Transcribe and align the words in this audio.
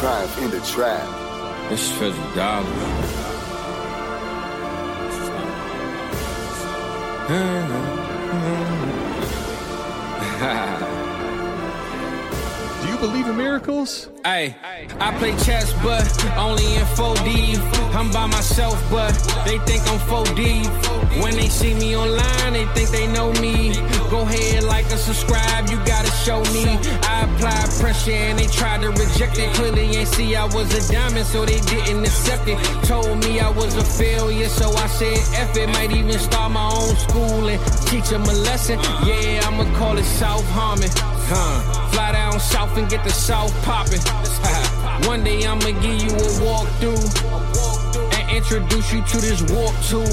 triumph 0.00 0.38
in 0.38 0.50
the 0.50 0.60
trap. 0.60 1.06
This 1.68 2.00
is 2.00 2.16
dollar. 2.34 2.64
Do 7.28 7.34
you 10.84 10.89
believe 13.00 13.26
in 13.26 13.36
miracles? 13.36 14.08
Hey, 14.24 14.54
I 15.00 15.16
play 15.18 15.32
chess, 15.38 15.72
but 15.82 16.04
only 16.36 16.76
in 16.76 16.84
4D. 16.94 17.56
I'm 17.94 18.10
by 18.12 18.26
myself, 18.26 18.78
but 18.90 19.12
they 19.46 19.58
think 19.60 19.82
I'm 19.88 19.98
4D. 20.00 20.66
When 21.22 21.34
they 21.34 21.48
see 21.48 21.74
me 21.74 21.96
online, 21.96 22.52
they 22.52 22.66
think 22.74 22.90
they 22.90 23.06
know 23.06 23.32
me. 23.40 23.74
Go 24.10 24.20
ahead, 24.20 24.64
like 24.64 24.84
and 24.90 25.00
subscribe, 25.00 25.70
you 25.70 25.76
gotta 25.86 26.10
show 26.10 26.42
me. 26.52 26.64
I 27.02 27.24
applied 27.24 27.70
pressure 27.80 28.12
and 28.12 28.38
they 28.38 28.46
tried 28.46 28.82
to 28.82 28.90
reject 28.90 29.38
it. 29.38 29.52
Clearly 29.54 29.96
ain't 29.96 30.08
see 30.08 30.36
I 30.36 30.44
was 30.44 30.68
a 30.74 30.92
diamond, 30.92 31.26
so 31.26 31.44
they 31.46 31.60
didn't 31.60 32.04
accept 32.04 32.46
it. 32.48 32.58
Told 32.84 33.24
me 33.24 33.40
I 33.40 33.48
was 33.50 33.74
a 33.76 33.84
failure, 33.84 34.48
so 34.48 34.70
I 34.72 34.86
said 34.88 35.18
F 35.48 35.56
it. 35.56 35.68
Might 35.70 35.92
even 35.92 36.18
start 36.18 36.52
my 36.52 36.68
own 36.68 36.94
school 36.96 37.48
and 37.48 37.60
teach 37.86 38.10
them 38.10 38.22
a 38.22 38.32
lesson. 38.48 38.78
Yeah, 39.06 39.46
I'ma 39.46 39.64
call 39.78 39.96
it 39.96 40.04
Harmon. 40.52 40.90
Huh. 41.32 41.88
Fly 41.92 42.09
down 42.30 42.40
south 42.40 42.76
and 42.76 42.88
get 42.88 43.02
the 43.04 43.10
south 43.10 43.52
poppin'. 43.62 44.00
One 45.08 45.24
day 45.24 45.44
I'ma 45.46 45.70
give 45.80 46.02
you 46.02 46.10
a 46.10 46.30
walkthrough 46.42 47.04
and 48.14 48.30
introduce 48.30 48.92
you 48.92 49.02
to 49.02 49.16
this 49.20 49.42
walk 49.50 49.74
tool. 49.88 50.06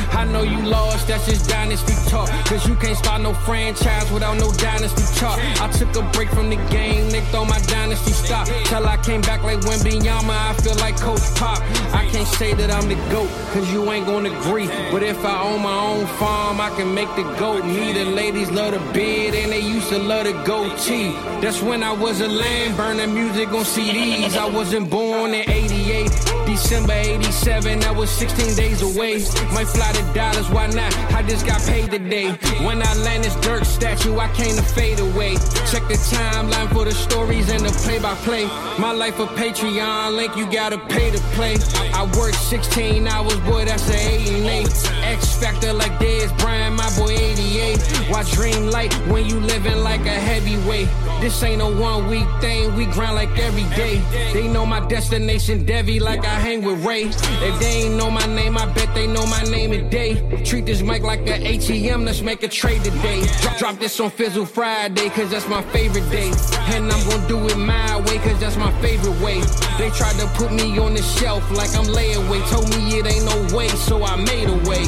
I 0.14 0.24
know 0.24 0.42
you 0.42 0.60
lost, 0.62 1.08
that's 1.08 1.26
just 1.26 1.48
dynasty 1.48 1.94
talk. 2.08 2.28
Cause 2.46 2.66
you 2.68 2.76
can't 2.76 2.96
start 2.96 3.20
no 3.20 3.34
franchise 3.34 4.10
without 4.12 4.38
no 4.38 4.52
dynasty 4.52 5.02
talk. 5.18 5.38
I 5.60 5.68
took 5.72 5.94
a 5.96 6.02
break 6.12 6.28
from 6.30 6.50
the 6.50 6.56
game, 6.70 7.10
they 7.10 7.20
throw 7.32 7.44
my 7.44 7.58
dynasty 7.60 8.12
stop. 8.12 8.46
Till 8.66 8.86
I 8.86 8.96
came 8.98 9.20
back 9.22 9.42
like 9.42 9.60
Wembanyama, 9.60 10.30
I 10.30 10.54
feel 10.54 10.76
like 10.76 10.96
Coach 11.00 11.22
Pop. 11.34 11.58
I 11.92 12.08
can't 12.12 12.28
say 12.28 12.54
that 12.54 12.70
I'm 12.70 12.88
the 12.88 12.94
GOAT, 13.10 13.28
cause 13.52 13.70
you 13.72 13.90
ain't 13.90 14.06
gonna 14.06 14.30
agree. 14.40 14.68
But 14.92 15.02
if 15.02 15.24
I 15.24 15.42
own 15.42 15.62
my 15.62 15.74
own 15.74 16.06
farm, 16.18 16.60
I 16.60 16.70
can 16.70 16.94
make 16.94 17.08
the 17.16 17.24
GOAT. 17.38 17.64
Me, 17.64 17.92
the 17.92 18.04
ladies 18.04 18.50
love 18.50 18.72
the 18.72 18.92
beard, 18.92 19.34
and 19.34 19.50
they 19.50 19.60
used 19.60 19.88
to 19.88 19.98
love 19.98 20.24
the 20.26 20.32
goatee. 20.44 21.12
That's 21.40 21.60
when 21.60 21.82
I 21.82 21.92
was 21.92 22.20
a 22.20 22.28
lamb, 22.28 22.76
burning 22.76 23.12
music 23.14 23.48
on 23.48 23.64
CDs. 23.64 24.36
I 24.36 24.48
wasn't 24.48 24.90
born 24.90 25.34
in 25.34 25.48
88, 25.50 26.10
December 26.46 26.92
87, 26.92 27.82
I 27.82 27.90
was 27.90 28.10
16 28.10 28.54
days 28.54 28.82
away. 28.82 29.14
Might 29.52 29.68
fly 29.68 29.92
to 29.92 30.03
Dallas, 30.12 30.48
why 30.50 30.66
not? 30.68 30.92
I 31.12 31.22
just 31.22 31.46
got 31.46 31.60
paid 31.62 31.90
today. 31.90 32.30
When 32.66 32.82
I 32.82 32.94
land 33.04 33.24
this 33.24 33.36
dirt 33.36 33.64
statue, 33.64 34.18
I 34.18 34.28
came 34.32 34.56
to 34.56 34.62
fade 34.62 35.00
away. 35.00 35.34
Check 35.70 35.86
the 35.88 35.98
timeline 36.10 36.72
for 36.72 36.84
the 36.84 36.92
stories 36.92 37.50
and 37.50 37.64
the 37.64 37.72
play 37.84 37.98
by 37.98 38.14
play. 38.26 38.46
My 38.78 38.92
life 38.92 39.18
a 39.18 39.26
Patreon 39.26 40.16
link, 40.16 40.36
you 40.36 40.50
gotta 40.50 40.78
pay 40.78 41.10
to 41.10 41.18
play. 41.36 41.56
I 41.92 42.04
work 42.18 42.34
16 42.34 43.06
hours, 43.06 43.38
boy, 43.40 43.64
that's 43.64 43.88
a 43.88 43.96
8 43.96 44.28
and 44.28 44.46
8. 44.46 44.92
X 45.04 45.36
Factor 45.38 45.72
like 45.72 45.92
Dez 45.92 46.36
Bryant, 46.38 46.76
my 46.76 46.90
boy 46.96 47.12
88. 47.12 47.78
Why 48.10 48.22
dream 48.32 48.66
light 48.66 48.92
when 49.08 49.26
you 49.26 49.40
living 49.40 49.78
like 49.78 50.06
a 50.06 50.18
heavyweight? 50.28 50.88
This 51.20 51.42
ain't 51.42 51.62
a 51.62 51.66
one 51.66 52.08
week 52.08 52.26
thing, 52.40 52.74
we 52.74 52.86
grind 52.86 53.14
like 53.14 53.36
every 53.38 53.64
day. 53.76 54.02
They 54.32 54.48
know 54.48 54.66
my 54.66 54.80
destination, 54.86 55.64
Devi, 55.64 56.00
like 56.00 56.24
I 56.24 56.38
hang 56.38 56.62
with 56.62 56.84
Ray. 56.84 57.04
If 57.04 57.60
they 57.60 57.84
ain't 57.84 57.96
know 57.96 58.10
my 58.10 58.26
name, 58.26 58.58
I 58.58 58.66
bet 58.72 58.94
they 58.94 59.06
know 59.06 59.26
my 59.26 59.42
name 59.44 59.72
today. 59.94 60.42
Treat 60.44 60.66
this 60.66 60.82
mic 60.82 61.02
like 61.02 61.20
a 61.20 61.38
ATM, 61.38 62.04
let's 62.04 62.20
make 62.20 62.42
a 62.42 62.48
trade 62.48 62.82
today. 62.82 63.24
Drop, 63.40 63.58
drop 63.58 63.78
this 63.78 64.00
on 64.00 64.10
Fizzle 64.10 64.44
Friday, 64.44 65.08
cause 65.10 65.30
that's 65.30 65.48
my 65.48 65.62
favorite 65.70 66.08
day. 66.10 66.32
And 66.74 66.90
I'm 66.90 67.08
gonna 67.08 67.28
do 67.28 67.46
it 67.46 67.56
my 67.56 68.00
way, 68.00 68.18
cause 68.18 68.38
that's 68.40 68.56
my 68.56 68.72
favorite 68.80 69.18
way. 69.20 69.40
They 69.78 69.90
tried 69.90 70.16
to 70.18 70.26
put 70.34 70.52
me 70.52 70.78
on 70.78 70.94
the 70.94 71.02
shelf 71.02 71.48
like 71.52 71.74
I'm 71.76 71.86
layaway. 71.86 72.40
Told 72.50 72.68
me 72.70 72.98
it 72.98 73.06
ain't 73.06 73.24
no 73.24 73.56
way, 73.56 73.68
so 73.68 74.02
I 74.02 74.16
made 74.16 74.48
a 74.48 74.58
way. 74.68 74.84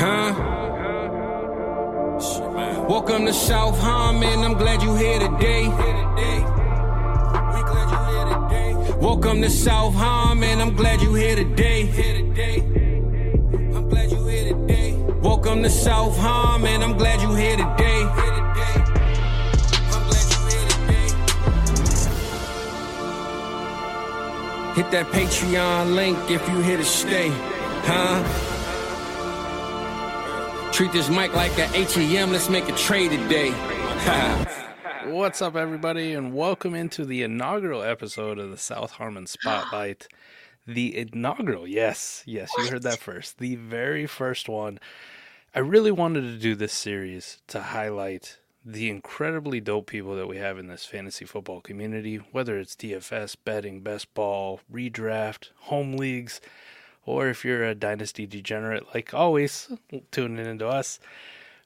Huh? 0.00 0.34
Welcome 2.88 3.26
to 3.26 3.32
South 3.32 3.78
Harmon, 3.78 4.40
I'm 4.40 4.54
glad 4.54 4.82
you're 4.82 4.98
here 4.98 5.20
today. 5.20 6.57
Welcome 9.00 9.42
to 9.42 9.50
South 9.50 9.94
Harmon, 9.94 10.60
I'm 10.60 10.74
glad 10.74 11.00
you 11.00 11.14
here 11.14 11.36
today. 11.36 11.84
Welcome 15.22 15.62
to 15.62 15.70
South 15.70 16.16
Harmon, 16.18 16.82
I'm 16.82 16.98
glad 16.98 17.22
you 17.22 17.32
here 17.32 17.56
today. 17.56 18.02
Hit 24.74 24.90
that 24.90 25.06
Patreon 25.12 25.94
link 25.94 26.18
if 26.28 26.48
you 26.48 26.60
here 26.60 26.76
to 26.76 26.84
stay, 26.84 27.30
huh? 27.84 28.22
Treat 30.72 30.90
this 30.90 31.08
mic 31.08 31.32
like 31.34 31.56
an 31.60 31.68
ATM, 31.68 32.32
let's 32.32 32.48
make 32.48 32.68
a 32.68 32.72
trade 32.72 33.12
today. 33.12 34.54
What's 35.04 35.40
up, 35.40 35.54
everybody, 35.54 36.12
and 36.12 36.34
welcome 36.34 36.74
into 36.74 37.04
the 37.04 37.22
inaugural 37.22 37.82
episode 37.82 38.38
of 38.38 38.50
the 38.50 38.56
South 38.56 38.92
Harmon 38.92 39.26
Spotlight. 39.28 40.08
the 40.66 40.96
inaugural, 40.98 41.68
yes, 41.68 42.24
yes, 42.26 42.50
you 42.58 42.68
heard 42.68 42.82
that 42.82 42.98
first. 42.98 43.38
The 43.38 43.54
very 43.54 44.06
first 44.06 44.48
one. 44.48 44.80
I 45.54 45.60
really 45.60 45.92
wanted 45.92 46.22
to 46.22 46.36
do 46.36 46.54
this 46.54 46.72
series 46.72 47.40
to 47.46 47.60
highlight 47.60 48.38
the 48.64 48.90
incredibly 48.90 49.60
dope 49.60 49.86
people 49.86 50.16
that 50.16 50.26
we 50.26 50.38
have 50.38 50.58
in 50.58 50.66
this 50.66 50.84
fantasy 50.84 51.24
football 51.24 51.60
community, 51.60 52.16
whether 52.32 52.58
it's 52.58 52.74
DFS, 52.74 53.36
betting, 53.44 53.80
best 53.80 54.12
ball, 54.14 54.60
redraft, 54.70 55.50
home 55.56 55.92
leagues, 55.96 56.40
or 57.06 57.28
if 57.28 57.44
you're 57.44 57.64
a 57.64 57.74
dynasty 57.74 58.26
degenerate 58.26 58.94
like 58.94 59.14
always, 59.14 59.70
tuning 60.10 60.44
into 60.44 60.66
us, 60.66 60.98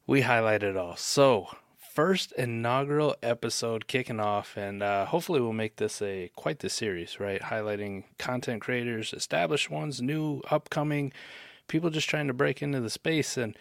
we 0.07 0.21
highlight 0.21 0.63
it 0.63 0.77
all. 0.77 0.97
So, 0.97 1.49
first 1.95 2.33
inaugural 2.33 3.15
episode 3.23 3.87
kicking 3.87 4.19
off, 4.19 4.57
and 4.57 4.83
uh, 4.83 5.05
hopefully 5.05 5.41
we'll 5.41 5.53
make 5.53 5.77
this 5.77 6.01
a 6.01 6.31
quite 6.35 6.61
the 6.61 6.71
series, 6.71 7.21
right? 7.21 7.43
Highlighting 7.43 8.05
content 8.19 8.63
creators, 8.63 9.13
established 9.13 9.71
ones, 9.71 10.01
new, 10.01 10.41
upcoming, 10.51 11.13
people 11.69 11.91
just 11.91 12.09
trying 12.09 12.29
to 12.29 12.33
break 12.33 12.63
into 12.63 12.81
the 12.81 12.89
space. 12.89 13.37
And 13.37 13.59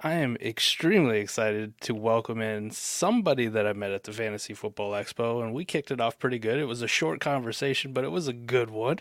I 0.00 0.14
am 0.14 0.36
extremely 0.42 1.20
excited 1.20 1.80
to 1.80 1.94
welcome 1.94 2.42
in 2.42 2.70
somebody 2.70 3.46
that 3.46 3.66
I 3.66 3.72
met 3.72 3.92
at 3.92 4.04
the 4.04 4.12
Fantasy 4.12 4.52
Football 4.52 4.92
Expo, 4.92 5.42
and 5.42 5.54
we 5.54 5.64
kicked 5.64 5.90
it 5.90 6.02
off 6.02 6.18
pretty 6.18 6.38
good. 6.38 6.58
It 6.58 6.66
was 6.66 6.82
a 6.82 6.86
short 6.86 7.18
conversation, 7.18 7.94
but 7.94 8.04
it 8.04 8.10
was 8.10 8.28
a 8.28 8.34
good 8.34 8.68
one. 8.68 8.98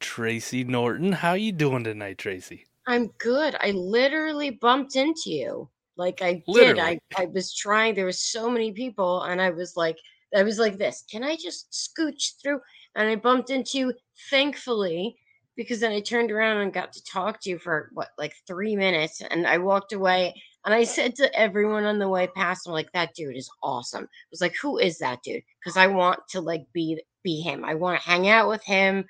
Tracy 0.00 0.64
Norton, 0.64 1.12
how 1.12 1.34
you 1.34 1.52
doing 1.52 1.84
tonight, 1.84 2.16
Tracy? 2.16 2.64
I'm 2.86 3.08
good. 3.18 3.56
I 3.60 3.72
literally 3.72 4.50
bumped 4.50 4.96
into 4.96 5.30
you. 5.30 5.68
Like 5.96 6.22
I 6.22 6.42
did. 6.52 6.78
I, 6.78 6.98
I 7.16 7.26
was 7.26 7.54
trying. 7.54 7.94
There 7.94 8.06
was 8.06 8.20
so 8.20 8.50
many 8.50 8.72
people, 8.72 9.22
and 9.22 9.40
I 9.40 9.50
was 9.50 9.76
like, 9.76 9.98
I 10.34 10.42
was 10.42 10.58
like 10.58 10.78
this. 10.78 11.04
Can 11.10 11.22
I 11.22 11.36
just 11.36 11.70
scooch 11.72 12.40
through? 12.42 12.60
And 12.96 13.08
I 13.08 13.16
bumped 13.16 13.50
into 13.50 13.78
you, 13.78 13.94
thankfully, 14.30 15.16
because 15.56 15.80
then 15.80 15.92
I 15.92 16.00
turned 16.00 16.30
around 16.30 16.58
and 16.58 16.72
got 16.72 16.92
to 16.94 17.04
talk 17.04 17.40
to 17.42 17.50
you 17.50 17.58
for 17.58 17.90
what, 17.92 18.08
like 18.18 18.34
three 18.46 18.76
minutes, 18.76 19.22
and 19.30 19.46
I 19.46 19.58
walked 19.58 19.92
away. 19.92 20.34
And 20.64 20.72
I 20.72 20.84
said 20.84 21.14
to 21.16 21.38
everyone 21.38 21.84
on 21.84 21.98
the 21.98 22.08
way 22.08 22.26
past, 22.26 22.66
I'm 22.66 22.72
like, 22.72 22.90
that 22.92 23.14
dude 23.14 23.36
is 23.36 23.50
awesome. 23.62 24.04
I 24.04 24.28
was 24.30 24.40
like, 24.40 24.54
who 24.60 24.78
is 24.78 24.98
that 24.98 25.22
dude? 25.22 25.42
Because 25.60 25.76
I 25.76 25.86
want 25.88 26.20
to 26.30 26.40
like 26.40 26.66
be 26.72 27.00
be 27.22 27.40
him. 27.40 27.64
I 27.64 27.74
want 27.74 28.00
to 28.00 28.08
hang 28.08 28.28
out 28.28 28.48
with 28.48 28.64
him. 28.64 29.04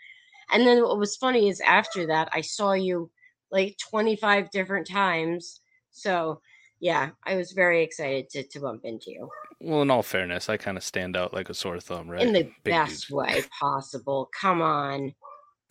And 0.52 0.66
then 0.66 0.82
what 0.82 0.98
was 0.98 1.16
funny 1.16 1.48
is 1.48 1.60
after 1.60 2.06
that, 2.06 2.28
I 2.32 2.40
saw 2.40 2.72
you 2.72 3.10
like 3.50 3.76
25 3.90 4.50
different 4.50 4.86
times. 4.86 5.60
So 5.90 6.40
yeah, 6.84 7.10
I 7.24 7.36
was 7.36 7.52
very 7.52 7.82
excited 7.82 8.28
to, 8.30 8.42
to 8.42 8.60
bump 8.60 8.84
into 8.84 9.10
you 9.10 9.30
Well, 9.58 9.80
in 9.80 9.90
all 9.90 10.02
fairness, 10.02 10.50
I 10.50 10.58
kind 10.58 10.76
of 10.76 10.84
stand 10.84 11.16
out 11.16 11.32
like 11.32 11.48
a 11.48 11.54
sore 11.54 11.80
thumb, 11.80 12.10
right? 12.10 12.20
in 12.26 12.34
the 12.34 12.42
Big 12.62 12.74
best 12.74 13.08
dude. 13.08 13.16
way 13.16 13.42
possible. 13.58 14.28
Come 14.38 14.60
on. 14.60 15.14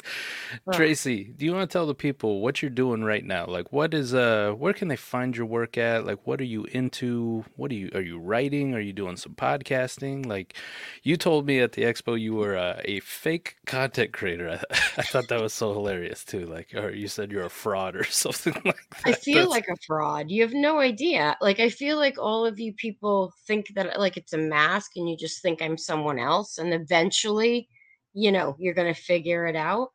Tracy, 0.74 1.24
do 1.24 1.46
you 1.46 1.54
want 1.54 1.70
to 1.70 1.74
tell 1.74 1.86
the 1.86 1.96
people 1.96 2.42
what 2.42 2.62
you're 2.62 2.72
doing 2.72 3.04
right 3.04 3.24
now? 3.24 3.46
Like, 3.46 3.72
what 3.72 3.94
is 3.94 4.14
uh, 4.14 4.54
where 4.58 4.74
can 4.74 4.88
they 4.88 4.96
find 4.96 5.36
your 5.36 5.46
work 5.46 5.78
at? 5.78 6.06
Like, 6.06 6.26
what 6.26 6.40
are 6.42 6.46
you 6.46 6.66
into? 6.66 7.46
What 7.56 7.72
are 7.72 7.76
you 7.76 7.90
are 7.94 8.02
you 8.02 8.20
writing? 8.20 8.74
Are 8.74 8.80
you 8.80 8.94
doing 8.94 9.18
some 9.18 9.34
podcasting? 9.34 10.26
Like, 10.26 10.56
you 11.04 11.18
told 11.18 11.46
me 11.46 11.60
at 11.60 11.74
the 11.74 11.84
expo 11.84 12.20
you 12.20 12.36
were 12.36 12.58
uh, 12.58 12.82
a 12.86 13.00
fake 13.02 13.56
content 13.66 14.14
creator. 14.14 14.50
I, 14.50 14.76
I 14.98 15.04
thought 15.04 15.28
that 15.30 15.42
was 15.42 15.54
so 15.54 15.74
hilarious 15.74 16.24
too. 16.24 16.46
Like, 16.46 16.74
or 16.74 16.92
you 16.92 17.08
said 17.08 17.32
you're 17.32 17.46
a 17.46 17.50
fraud 17.50 17.96
or 17.96 18.04
something 18.10 18.54
like 18.66 18.76
that. 19.04 19.06
I 19.06 19.14
feel 19.14 19.36
That's- 19.36 19.50
like 19.50 19.68
a 19.68 19.78
fraud. 19.86 20.30
You 20.30 20.42
have 20.44 20.54
no 20.54 20.80
idea. 20.80 21.38
Like 21.42 21.60
I 21.60 21.70
feel 21.70 21.98
like 21.98 22.18
all 22.18 22.46
of 22.46 22.60
you 22.60 22.74
people 22.74 23.34
think 23.48 23.68
that 23.76 24.00
like 24.00 24.18
it's 24.18 24.34
a 24.34 24.38
mask 24.38 24.92
and 24.96 25.10
you 25.10 25.18
just 25.18 25.42
think 25.42 25.62
I'm 25.62 25.78
someone 25.78 26.20
else 26.20 26.58
and 26.58 26.74
eventually, 26.74 27.70
you 28.14 28.32
know, 28.32 28.56
you're 28.60 28.74
going 28.74 28.94
to 28.94 29.00
figure 29.00 29.46
it 29.48 29.56
out. 29.56 29.90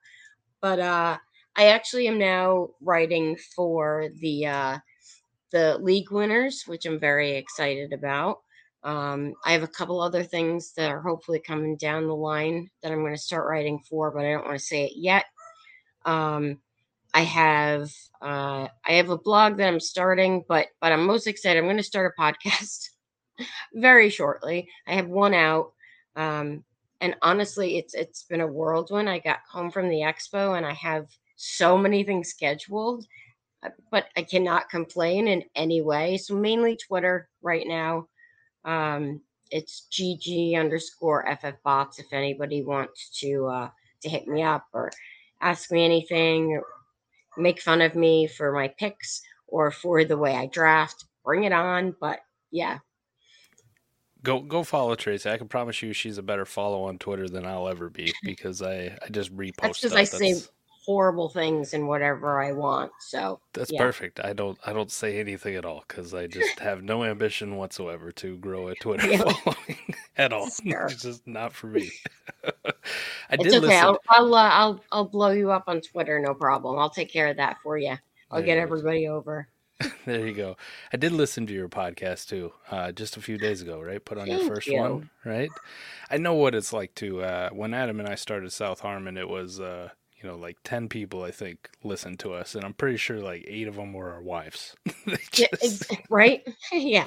But 0.61 0.79
uh 0.81 1.19
I 1.57 1.67
actually 1.69 2.09
am 2.09 2.19
now 2.19 2.71
writing 2.81 3.37
for 3.57 4.09
the 4.21 4.47
uh 4.47 4.79
the 5.53 5.79
league 5.79 6.11
winners, 6.11 6.65
which 6.67 6.87
I'm 6.87 6.99
very 7.01 7.37
excited 7.37 7.93
about. 7.93 8.39
Um, 8.85 9.35
I 9.45 9.53
have 9.53 9.63
a 9.63 9.69
couple 9.69 10.01
other 10.01 10.23
things 10.23 10.73
that 10.75 10.91
are 10.91 11.01
hopefully 11.03 11.41
coming 11.41 11.77
down 11.77 12.07
the 12.07 12.15
line 12.17 12.71
that 12.83 12.93
I'm 12.93 13.01
going 13.01 13.15
to 13.15 13.21
start 13.21 13.49
writing 13.49 13.81
for, 13.89 14.11
but 14.11 14.25
I 14.25 14.33
don't 14.33 14.47
want 14.47 14.59
to 14.59 14.65
say 14.65 14.85
it 14.87 14.93
yet. 14.97 15.25
Um, 16.05 16.59
I 17.15 17.23
have 17.23 17.91
uh, 18.23 18.69
I 18.87 18.93
have 18.95 19.11
a 19.11 19.19
blog 19.19 19.59
that 19.59 19.69
I'm 19.69 19.81
starting, 19.81 20.45
but 20.49 20.69
but 20.81 20.93
I'm 20.93 21.07
most 21.07 21.27
excited. 21.27 21.59
I'm 21.59 21.67
going 21.67 21.77
to 21.79 21.83
start 21.83 22.15
a 22.19 22.23
podcast 22.23 22.91
very 23.75 24.11
shortly. 24.11 24.69
I 24.87 24.95
have 24.95 25.09
one 25.09 25.35
out, 25.35 25.73
um, 26.17 26.65
and 27.01 27.15
honestly, 27.23 27.79
it's 27.79 27.95
it's 27.95 28.25
been 28.25 28.41
a 28.41 28.47
whirlwind. 28.47 29.09
I 29.09 29.19
got 29.19 29.41
home 29.51 29.71
from 29.71 29.89
the 29.89 30.01
expo, 30.01 30.57
and 30.57 30.67
I 30.67 30.73
have 30.75 31.07
so 31.37 31.79
many 31.79 32.03
things 32.05 32.31
scheduled, 32.31 33.07
uh, 33.65 33.71
but 33.91 34.07
I 34.17 34.23
cannot 34.23 34.71
complain 34.71 35.29
in 35.29 35.45
any 35.55 35.83
way. 35.83 36.17
So 36.17 36.35
mainly 36.35 36.77
Twitter 36.77 37.29
right 37.43 37.67
now. 37.67 38.09
Um, 38.65 39.21
it's 39.51 39.87
GG 39.93 40.59
underscore 40.59 41.25
FF 41.41 41.63
bots 41.65 41.99
if 41.99 42.13
anybody 42.13 42.63
wants 42.63 43.19
to 43.21 43.47
uh, 43.47 43.71
to 44.03 44.09
hit 44.09 44.27
me 44.27 44.43
up 44.43 44.67
or 44.73 44.91
ask 45.41 45.71
me 45.71 45.85
anything 45.85 46.61
make 47.39 47.61
fun 47.61 47.81
of 47.81 47.95
me 47.95 48.27
for 48.27 48.53
my 48.53 48.69
picks 48.69 49.23
or 49.47 49.71
for 49.71 50.05
the 50.05 50.17
way 50.19 50.35
I 50.35 50.47
draft. 50.47 51.05
Bring 51.25 51.45
it 51.45 51.53
on. 51.53 51.95
But 52.01 52.21
yeah. 52.51 52.79
Go 54.29 54.41
go 54.41 54.63
follow 54.63 54.95
Tracy. 54.95 55.31
I 55.31 55.39
can 55.39 55.49
promise 55.49 55.81
you 55.81 55.95
she's 55.95 56.19
a 56.19 56.23
better 56.23 56.45
follow 56.45 56.83
on 56.83 56.99
Twitter 56.99 57.31
than 57.31 57.47
I'll 57.47 57.67
ever 57.67 57.89
be 57.89 58.13
because 58.23 58.61
I, 58.61 58.95
I 59.03 59.09
just 59.11 59.35
repost 59.35 59.61
That's 59.63 59.81
because 59.81 59.97
I 59.97 60.05
say 60.05 60.35
horrible 60.85 61.31
things 61.31 61.73
and 61.73 61.89
whatever 61.89 62.39
I 62.39 62.53
want. 62.53 62.93
So 63.01 63.41
that's 63.55 63.73
yeah. 63.73 63.81
perfect. 63.81 64.21
I 64.21 64.35
don't 64.35 64.59
I 64.67 64.75
don't 64.75 64.91
say 64.91 65.19
anything 65.19 65.55
at 65.55 65.65
all 65.65 65.83
because 65.89 66.13
I 66.13 66.27
just 66.27 66.59
have 66.61 66.83
no 66.83 67.05
ambition 67.05 67.57
whatsoever 67.57 68.13
to 68.13 68.37
grow 68.37 68.69
a 68.69 68.75
Twitter 68.75 69.17
following 69.17 69.95
at 70.19 70.35
all. 70.35 70.51
It's 70.63 71.03
just 71.03 71.27
not 71.27 71.55
for 71.55 71.69
me. 71.69 71.91
I 72.45 72.51
it's 73.31 73.47
okay. 73.47 73.59
Listen. 73.61 73.71
I'll 73.71 73.99
I'll, 74.11 74.35
uh, 74.35 74.51
I'll 74.51 74.85
I'll 74.93 75.09
blow 75.09 75.31
you 75.31 75.51
up 75.53 75.65
on 75.69 75.81
Twitter. 75.81 76.21
No 76.21 76.35
problem. 76.35 76.79
I'll 76.79 76.91
take 76.91 77.11
care 77.11 77.29
of 77.29 77.39
that 77.39 77.57
for 77.63 77.79
you. 77.79 77.97
I'll 78.31 78.41
there 78.41 78.47
get 78.47 78.59
everybody 78.59 79.09
over. 79.09 79.49
there 80.07 80.27
you 80.27 80.35
go. 80.35 80.57
I 80.93 80.97
did 80.97 81.13
listen 81.13 81.47
to 81.47 81.53
your 81.53 81.69
podcast 81.69 82.29
too, 82.29 82.53
uh, 82.71 82.93
just 82.93 83.17
a 83.17 83.21
few 83.21 83.39
days 83.39 83.63
ago, 83.63 83.81
right? 83.81 84.05
Put 84.05 84.19
on 84.19 84.27
Thank 84.27 84.43
your 84.43 84.55
first 84.55 84.67
you. 84.67 84.79
one, 84.79 85.11
right? 85.25 85.51
I 86.11 86.17
know 86.17 86.35
what 86.35 86.55
it's 86.55 86.73
like 86.73 86.95
to. 86.97 87.23
Uh, 87.23 87.51
when 87.51 87.75
Adam 87.75 88.01
and 88.01 88.09
I 88.09 88.15
started 88.17 88.53
South 88.53 88.81
Harmon, 88.81 89.17
it 89.17 89.29
was 89.29 89.61
uh, 89.61 89.91
you 90.23 90.29
know, 90.29 90.37
like 90.37 90.57
10 90.65 90.89
people, 90.89 91.23
I 91.23 91.31
think, 91.31 91.71
listened 91.85 92.19
to 92.21 92.33
us. 92.33 92.55
And 92.55 92.65
I'm 92.65 92.75
pretty 92.75 92.97
sure 92.97 93.21
like 93.21 93.45
eight 93.47 93.69
of 93.69 93.77
them 93.77 93.93
were 93.93 94.13
our 94.13 94.23
wives. 94.23 94.75
just, 95.31 95.91
yeah, 95.91 95.99
right? 96.11 96.43
yeah. 96.73 97.07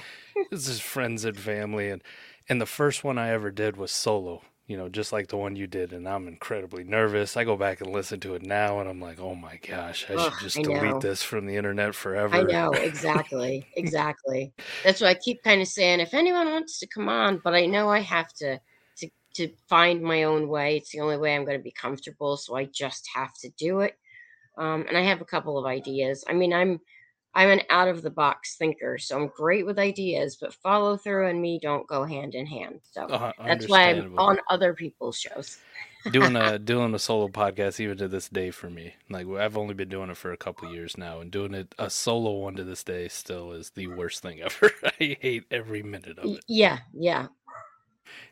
this 0.50 0.68
is 0.68 0.79
friends 0.79 1.25
and 1.25 1.38
family. 1.38 1.89
And, 1.89 2.01
and 2.47 2.62
the 2.62 2.65
first 2.65 3.03
one 3.03 3.18
I 3.18 3.29
ever 3.31 3.51
did 3.51 3.75
was 3.75 3.91
solo, 3.91 4.44
you 4.68 4.78
know, 4.78 4.88
just 4.88 5.12
like 5.12 5.28
the 5.28 5.38
one 5.38 5.56
you 5.56 5.68
did. 5.68 5.92
And 5.92 6.08
I'm 6.08 6.28
incredibly 6.28 6.84
nervous. 6.84 7.36
I 7.36 7.44
go 7.44 7.58
back 7.58 7.81
and 7.81 7.92
listen 7.92 8.19
to 8.22 8.36
it 8.36 8.44
now 8.44 8.80
and 8.80 8.90
I'm 8.90 9.02
like, 9.02 9.19
oh 9.19 9.36
my 9.36 9.58
gosh, 9.68 10.06
I 10.10 10.16
should 10.16 10.40
just 10.40 10.56
delete 10.62 11.02
this 11.02 11.24
from 11.24 11.46
the 11.46 11.56
internet 11.58 11.94
forever. 11.96 12.36
I 12.36 12.44
know, 12.44 12.72
exactly. 12.72 13.68
exactly. 13.75 14.54
That's 14.84 15.02
why 15.02 15.08
I 15.08 15.13
keep 15.16 15.44
kind 15.44 15.62
of 15.62 15.68
saying 15.68 16.00
if 16.00 16.13
anyone 16.13 16.50
wants 16.50 16.80
to 16.80 16.88
come 16.88 17.10
on, 17.10 17.42
but 17.44 17.54
I 17.54 17.66
know 17.66 17.90
I 17.90 18.00
have 18.00 18.31
to 18.36 18.60
to 19.34 19.50
find 19.69 20.02
my 20.02 20.24
own 20.24 20.48
way. 20.48 20.78
It's 20.78 20.92
the 20.92 21.00
only 21.00 21.18
way 21.18 21.36
I'm 21.36 21.46
going 21.46 21.57
to 21.57 21.64
be 21.64 21.72
comfortable, 21.72 22.38
so 22.38 22.56
I 22.56 22.66
just 22.66 23.10
have 23.14 23.34
to 23.42 23.50
do 23.57 23.80
it. 23.81 23.98
Um, 24.57 24.86
and 24.88 24.98
I 24.98 25.04
have 25.04 25.22
a 25.22 25.25
couple 25.25 25.57
of 25.57 25.66
ideas. 25.66 26.24
I 26.28 26.34
mean, 26.34 26.54
I'm 26.54 26.80
I'm 27.33 27.50
an 27.50 27.62
out 27.69 27.88
of 27.88 28.01
the 28.01 28.10
box 28.10 28.56
thinker, 28.57 28.98
so 28.98 29.18
I'm 29.18 29.28
great 29.28 29.66
with 29.66 29.80
ideas, 29.80 30.38
but 30.39 30.54
follow 30.54 30.98
through 30.98 31.28
and 31.28 31.42
me 31.42 31.60
don't 31.62 31.88
go 31.88 32.04
hand 32.04 32.36
in 32.36 32.45
hand. 32.45 32.81
So 32.92 33.04
uh, 33.06 33.31
that's 33.45 33.69
why 33.69 33.89
I'm 33.89 34.18
on 34.19 34.39
other 34.50 34.74
people's 34.74 35.18
shows. 35.18 35.57
doing 36.12 36.36
a 36.36 36.60
doing 36.60 36.94
a 36.94 37.00
solo 37.00 37.30
podcast 37.30 37.80
even 37.80 37.98
to 37.98 38.07
this 38.10 38.28
day 38.28 38.51
for 38.51 38.69
me. 38.69 38.95
Like 39.10 39.28
I've 39.28 39.57
only 39.57 39.74
been 39.74 39.89
doing 39.89 40.10
it 40.10 40.18
for 40.18 40.33
a 40.33 40.38
couple 40.38 40.74
years 40.74 40.98
now, 40.98 41.22
and 41.22 41.31
doing 41.31 41.54
it 41.54 41.74
a 41.80 41.89
solo 41.89 42.31
one 42.33 42.56
to 42.56 42.63
this 42.66 42.83
day 42.83 43.07
still 43.07 43.54
is 43.54 43.69
the 43.72 43.88
worst 43.88 44.22
thing 44.22 44.42
ever. 44.44 44.72
I 44.83 45.18
hate 45.22 45.45
every 45.51 45.83
minute 45.83 46.19
of 46.19 46.25
it. 46.25 46.44
Yeah, 46.48 46.80
yeah. 46.94 47.28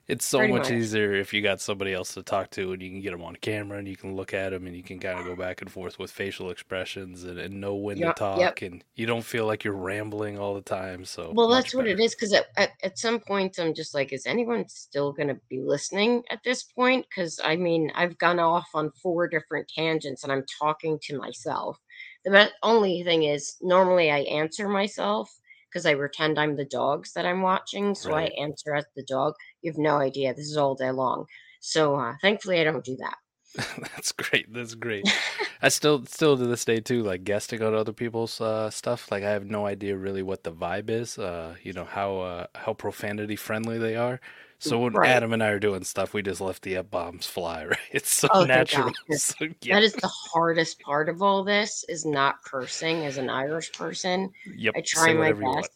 It's 0.09 0.25
so 0.25 0.39
much, 0.39 0.49
much, 0.49 0.71
easier 0.71 1.13
if 1.13 1.35
you 1.35 1.43
got 1.43 1.61
somebody 1.61 1.93
else 1.93 2.15
to 2.15 2.23
talk 2.23 2.49
to 2.51 2.71
and 2.71 2.81
you 2.81 2.89
can 2.89 2.99
get 2.99 3.11
them 3.11 3.21
on 3.23 3.35
camera 3.35 3.77
and 3.77 3.87
you 3.87 3.95
can 3.95 4.15
look 4.15 4.33
at 4.33 4.49
them 4.49 4.65
and 4.65 4.75
you 4.75 4.81
can 4.81 4.99
kind 4.99 5.19
of 5.19 5.25
go 5.25 5.35
back 5.35 5.61
and 5.61 5.71
forth 5.71 5.99
with 5.99 6.09
facial 6.09 6.49
expressions 6.49 7.25
and, 7.25 7.37
and 7.37 7.61
know 7.61 7.75
when 7.75 7.97
yep, 7.97 8.15
to 8.15 8.19
talk 8.19 8.39
yep. 8.39 8.61
and 8.63 8.83
you 8.95 9.05
don't 9.05 9.23
feel 9.23 9.45
like 9.45 9.63
you're 9.63 9.75
rambling 9.75 10.39
all 10.39 10.55
the 10.55 10.61
time. 10.61 11.05
So 11.05 11.31
well, 11.31 11.47
that's 11.47 11.73
better. 11.73 11.77
what 11.77 11.87
it 11.87 11.99
is 11.99 12.15
because 12.15 12.33
at, 12.33 12.47
at, 12.57 12.71
at 12.81 12.97
some 12.97 13.19
point 13.19 13.59
I'm 13.59 13.75
just 13.75 13.93
like, 13.93 14.11
is 14.11 14.25
anyone 14.25 14.67
still 14.67 15.11
going 15.11 15.27
to 15.27 15.39
be 15.47 15.61
listening 15.61 16.23
at 16.31 16.39
this 16.43 16.63
point? 16.63 17.05
Because 17.07 17.39
I 17.43 17.55
mean, 17.55 17.91
I've 17.93 18.17
gone 18.17 18.39
off 18.39 18.67
on 18.73 18.91
four 19.03 19.27
different 19.27 19.67
tangents 19.67 20.23
and 20.23 20.33
I'm 20.33 20.45
talking 20.59 20.97
to 21.03 21.19
myself. 21.19 21.77
The 22.25 22.49
only 22.63 23.03
thing 23.03 23.23
is, 23.23 23.57
normally 23.61 24.09
I 24.09 24.21
answer 24.21 24.67
myself 24.67 25.31
because 25.69 25.85
I 25.85 25.95
pretend 25.95 26.39
I'm 26.39 26.55
the 26.55 26.65
dogs 26.65 27.13
that 27.13 27.25
I'm 27.25 27.41
watching. 27.41 27.93
So 27.95 28.11
right. 28.11 28.31
I 28.35 28.41
answer 28.41 28.73
as 28.73 28.85
the 28.95 29.03
dog. 29.03 29.33
You 29.61 29.71
have 29.71 29.77
no 29.77 29.97
idea. 29.97 30.33
This 30.33 30.49
is 30.49 30.57
all 30.57 30.75
day 30.75 30.91
long. 30.91 31.25
So 31.59 31.95
uh, 31.95 32.15
thankfully, 32.21 32.59
I 32.59 32.63
don't 32.63 32.83
do 32.83 32.97
that. 32.97 33.15
That's 33.79 34.11
great. 34.11 34.53
That's 34.53 34.75
great. 34.75 35.09
I 35.61 35.69
still, 35.69 36.05
still 36.05 36.37
to 36.37 36.45
this 36.45 36.63
day 36.63 36.79
too, 36.79 37.03
like 37.03 37.23
guesting 37.23 37.61
on 37.61 37.73
other 37.73 37.91
people's 37.91 38.39
uh, 38.39 38.69
stuff. 38.69 39.11
Like 39.11 39.23
I 39.23 39.31
have 39.31 39.45
no 39.45 39.65
idea 39.65 39.97
really 39.97 40.23
what 40.23 40.43
the 40.43 40.51
vibe 40.51 40.89
is. 40.89 41.17
Uh, 41.17 41.55
you 41.63 41.73
know 41.73 41.85
how 41.85 42.19
uh, 42.19 42.47
how 42.55 42.73
profanity 42.73 43.35
friendly 43.35 43.77
they 43.77 43.95
are. 43.95 44.21
So 44.61 44.79
when 44.79 44.93
right. 44.93 45.09
Adam 45.09 45.31
and 45.31 45.41
I 45.41 45.47
are 45.47 45.59
doing 45.59 45.85
stuff, 45.85 46.13
we 46.13 46.21
just 46.21 46.41
let 46.41 46.61
the 46.61 46.75
f 46.75 46.91
bombs 46.91 47.25
fly. 47.25 47.63
Right? 47.69 47.79
It's 47.91 48.09
so 48.09 48.27
oh, 48.31 48.43
natural. 48.43 48.91
So, 49.11 49.47
yeah. 49.61 49.75
That 49.75 49.83
is 49.83 49.93
the 49.93 50.07
hardest 50.07 50.81
part 50.81 51.07
of 51.07 51.21
all 51.21 51.43
this 51.43 51.85
is 51.87 52.05
not 52.05 52.43
cursing 52.43 53.05
as 53.05 53.17
an 53.17 53.29
Irish 53.29 53.71
person. 53.71 54.31
Yep. 54.57 54.73
I 54.75 54.83
try 54.85 55.13
my 55.13 55.31
best, 55.31 55.71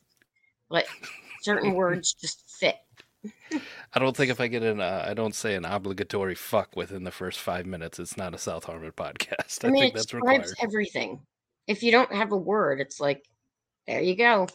but 0.70 0.86
certain 1.42 1.74
words 1.74 2.14
just 2.14 2.44
fit. 2.60 2.76
I 3.94 4.00
don't 4.00 4.16
think 4.16 4.32
if 4.32 4.40
I 4.40 4.48
get 4.48 4.64
an, 4.64 4.82
uh, 4.82 5.06
I 5.08 5.14
don't 5.14 5.36
say 5.36 5.56
an 5.56 5.66
obligatory 5.66 6.36
fuck 6.36 6.76
within 6.76 7.04
the 7.04 7.12
first 7.12 7.40
five 7.40 7.66
minutes, 7.66 8.00
it's 8.00 8.18
not 8.18 8.34
a 8.34 8.38
South 8.38 8.66
Harmon 8.66 8.92
podcast. 8.98 9.64
I, 9.64 9.68
I 9.68 9.72
mean, 9.72 9.82
think 9.84 9.94
it 9.94 9.98
that's 9.98 10.14
required. 10.14 10.46
everything. 10.62 11.22
If 11.68 11.84
you 11.84 11.92
don't 11.92 12.12
have 12.12 12.32
a 12.32 12.38
word, 12.38 12.82
it's 12.82 13.00
like, 13.00 13.24
there 13.88 14.02
you 14.02 14.16
go, 14.16 14.48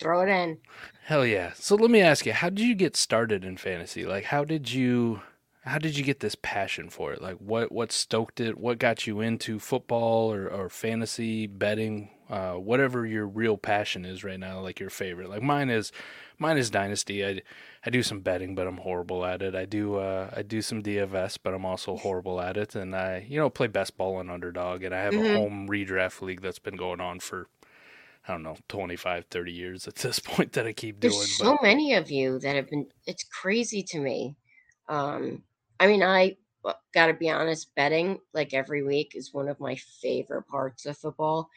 throw 0.00 0.22
it 0.22 0.28
in. 0.28 0.58
Hell 1.04 1.26
yeah! 1.26 1.52
So 1.54 1.74
let 1.74 1.90
me 1.90 2.00
ask 2.00 2.26
you, 2.26 2.32
how 2.32 2.50
did 2.50 2.60
you 2.60 2.74
get 2.74 2.96
started 2.96 3.44
in 3.44 3.56
fantasy? 3.56 4.04
Like, 4.04 4.24
how 4.24 4.44
did 4.44 4.72
you, 4.72 5.20
how 5.64 5.78
did 5.78 5.96
you 5.96 6.04
get 6.04 6.20
this 6.20 6.36
passion 6.40 6.88
for 6.90 7.12
it? 7.12 7.20
Like, 7.22 7.36
what 7.38 7.72
what 7.72 7.92
stoked 7.92 8.40
it? 8.40 8.58
What 8.58 8.78
got 8.78 9.06
you 9.06 9.20
into 9.20 9.58
football 9.58 10.32
or, 10.32 10.48
or 10.48 10.68
fantasy 10.68 11.46
betting? 11.46 12.10
Uh, 12.28 12.54
whatever 12.54 13.06
your 13.06 13.26
real 13.26 13.56
passion 13.56 14.04
is 14.04 14.22
right 14.22 14.38
now, 14.38 14.60
like 14.60 14.78
your 14.78 14.90
favorite. 14.90 15.30
Like 15.30 15.42
mine 15.42 15.70
is, 15.70 15.92
mine 16.38 16.58
is 16.58 16.70
Dynasty. 16.70 17.24
I 17.24 17.40
I 17.86 17.90
do 17.90 18.02
some 18.02 18.20
betting, 18.20 18.54
but 18.54 18.66
I'm 18.66 18.78
horrible 18.78 19.24
at 19.24 19.40
it. 19.40 19.54
I 19.54 19.64
do 19.64 19.96
uh, 19.96 20.30
I 20.36 20.42
do 20.42 20.60
some 20.60 20.82
DFS, 20.82 21.38
but 21.42 21.54
I'm 21.54 21.64
also 21.64 21.96
horrible 22.04 22.40
at 22.40 22.56
it. 22.56 22.74
And 22.74 22.94
I 22.94 23.26
you 23.28 23.38
know 23.38 23.50
play 23.50 23.66
best 23.66 23.96
ball 23.96 24.20
and 24.20 24.30
underdog, 24.30 24.82
and 24.82 24.94
I 24.94 25.00
have 25.00 25.14
mm-hmm. 25.14 25.36
a 25.36 25.38
home 25.38 25.68
redraft 25.68 26.20
league 26.20 26.42
that's 26.42 26.58
been 26.58 26.76
going 26.76 27.00
on 27.00 27.20
for 27.20 27.48
I 28.28 28.32
don't 28.32 28.42
know 28.42 28.56
25, 28.68 29.24
30 29.30 29.52
years 29.52 29.88
at 29.88 29.96
this 29.96 30.18
point 30.18 30.52
that 30.52 30.66
I 30.66 30.72
keep 30.72 31.00
There's 31.00 31.14
doing. 31.14 31.26
So 31.26 31.52
but... 31.56 31.62
many 31.62 31.94
of 31.94 32.10
you 32.10 32.38
that 32.40 32.56
have 32.56 32.68
been. 32.68 32.86
It's 33.06 33.24
crazy 33.24 33.82
to 33.84 33.98
me. 33.98 34.36
Um, 34.88 35.42
I 35.80 35.86
mean, 35.86 36.02
I 36.02 36.36
uh, 36.64 36.74
got 36.92 37.06
to 37.06 37.14
be 37.14 37.30
honest. 37.30 37.74
Betting 37.74 38.18
like 38.34 38.52
every 38.52 38.82
week 38.82 39.12
is 39.14 39.32
one 39.32 39.48
of 39.48 39.60
my 39.60 39.76
favorite 40.02 40.46
parts 40.48 40.84
of 40.86 40.98
football. 40.98 41.48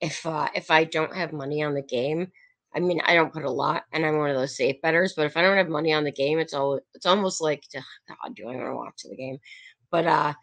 If 0.00 0.24
uh, 0.26 0.48
if 0.54 0.70
I 0.70 0.84
don't 0.84 1.14
have 1.16 1.32
money 1.32 1.62
on 1.62 1.74
the 1.74 1.82
game, 1.82 2.30
I 2.74 2.80
mean, 2.80 3.00
I 3.04 3.14
don't 3.14 3.32
put 3.32 3.44
a 3.44 3.50
lot, 3.50 3.84
and 3.92 4.04
I'm 4.06 4.18
one 4.18 4.30
of 4.30 4.36
those 4.36 4.56
safe 4.56 4.80
betters. 4.82 5.14
But 5.16 5.26
if 5.26 5.36
I 5.36 5.42
don't 5.42 5.56
have 5.56 5.68
money 5.68 5.92
on 5.92 6.04
the 6.04 6.12
game, 6.12 6.38
it's 6.38 6.54
all 6.54 6.80
it's 6.94 7.06
almost 7.06 7.40
like, 7.40 7.64
God, 7.74 8.34
do 8.36 8.44
I 8.48 8.54
want 8.56 8.66
to 8.66 8.74
watch 8.74 9.02
the 9.04 9.16
game? 9.16 9.38
But 9.90 10.06
uh, 10.06 10.34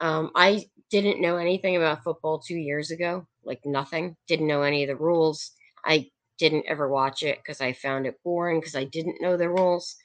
um, 0.00 0.30
I 0.34 0.64
didn't 0.90 1.20
know 1.20 1.36
anything 1.36 1.76
about 1.76 2.02
football 2.02 2.40
two 2.40 2.56
years 2.56 2.90
ago, 2.90 3.26
like 3.44 3.60
nothing. 3.64 4.16
Didn't 4.26 4.48
know 4.48 4.62
any 4.62 4.82
of 4.82 4.88
the 4.88 4.96
rules. 4.96 5.52
I 5.84 6.10
didn't 6.38 6.66
ever 6.66 6.88
watch 6.88 7.22
it 7.22 7.38
because 7.38 7.60
I 7.60 7.72
found 7.74 8.06
it 8.06 8.16
boring 8.24 8.60
because 8.60 8.74
I 8.76 8.84
didn't 8.84 9.20
know 9.20 9.36
the 9.36 9.50
rules. 9.50 9.96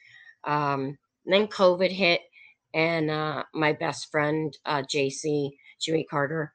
Um, 0.43 0.97
then 1.25 1.47
COVID 1.47 1.91
hit, 1.91 2.21
and 2.73 3.09
uh, 3.09 3.43
my 3.53 3.73
best 3.73 4.11
friend 4.11 4.55
uh, 4.65 4.83
JC 4.83 5.51
Jimmy 5.81 6.05
Carter, 6.09 6.53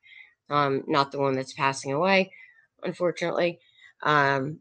um, 0.51 0.85
not 0.87 1.13
the 1.13 1.19
one 1.19 1.35
that's 1.35 1.53
passing 1.53 1.93
away, 1.93 2.33
unfortunately. 2.83 3.61
Um, 4.03 4.61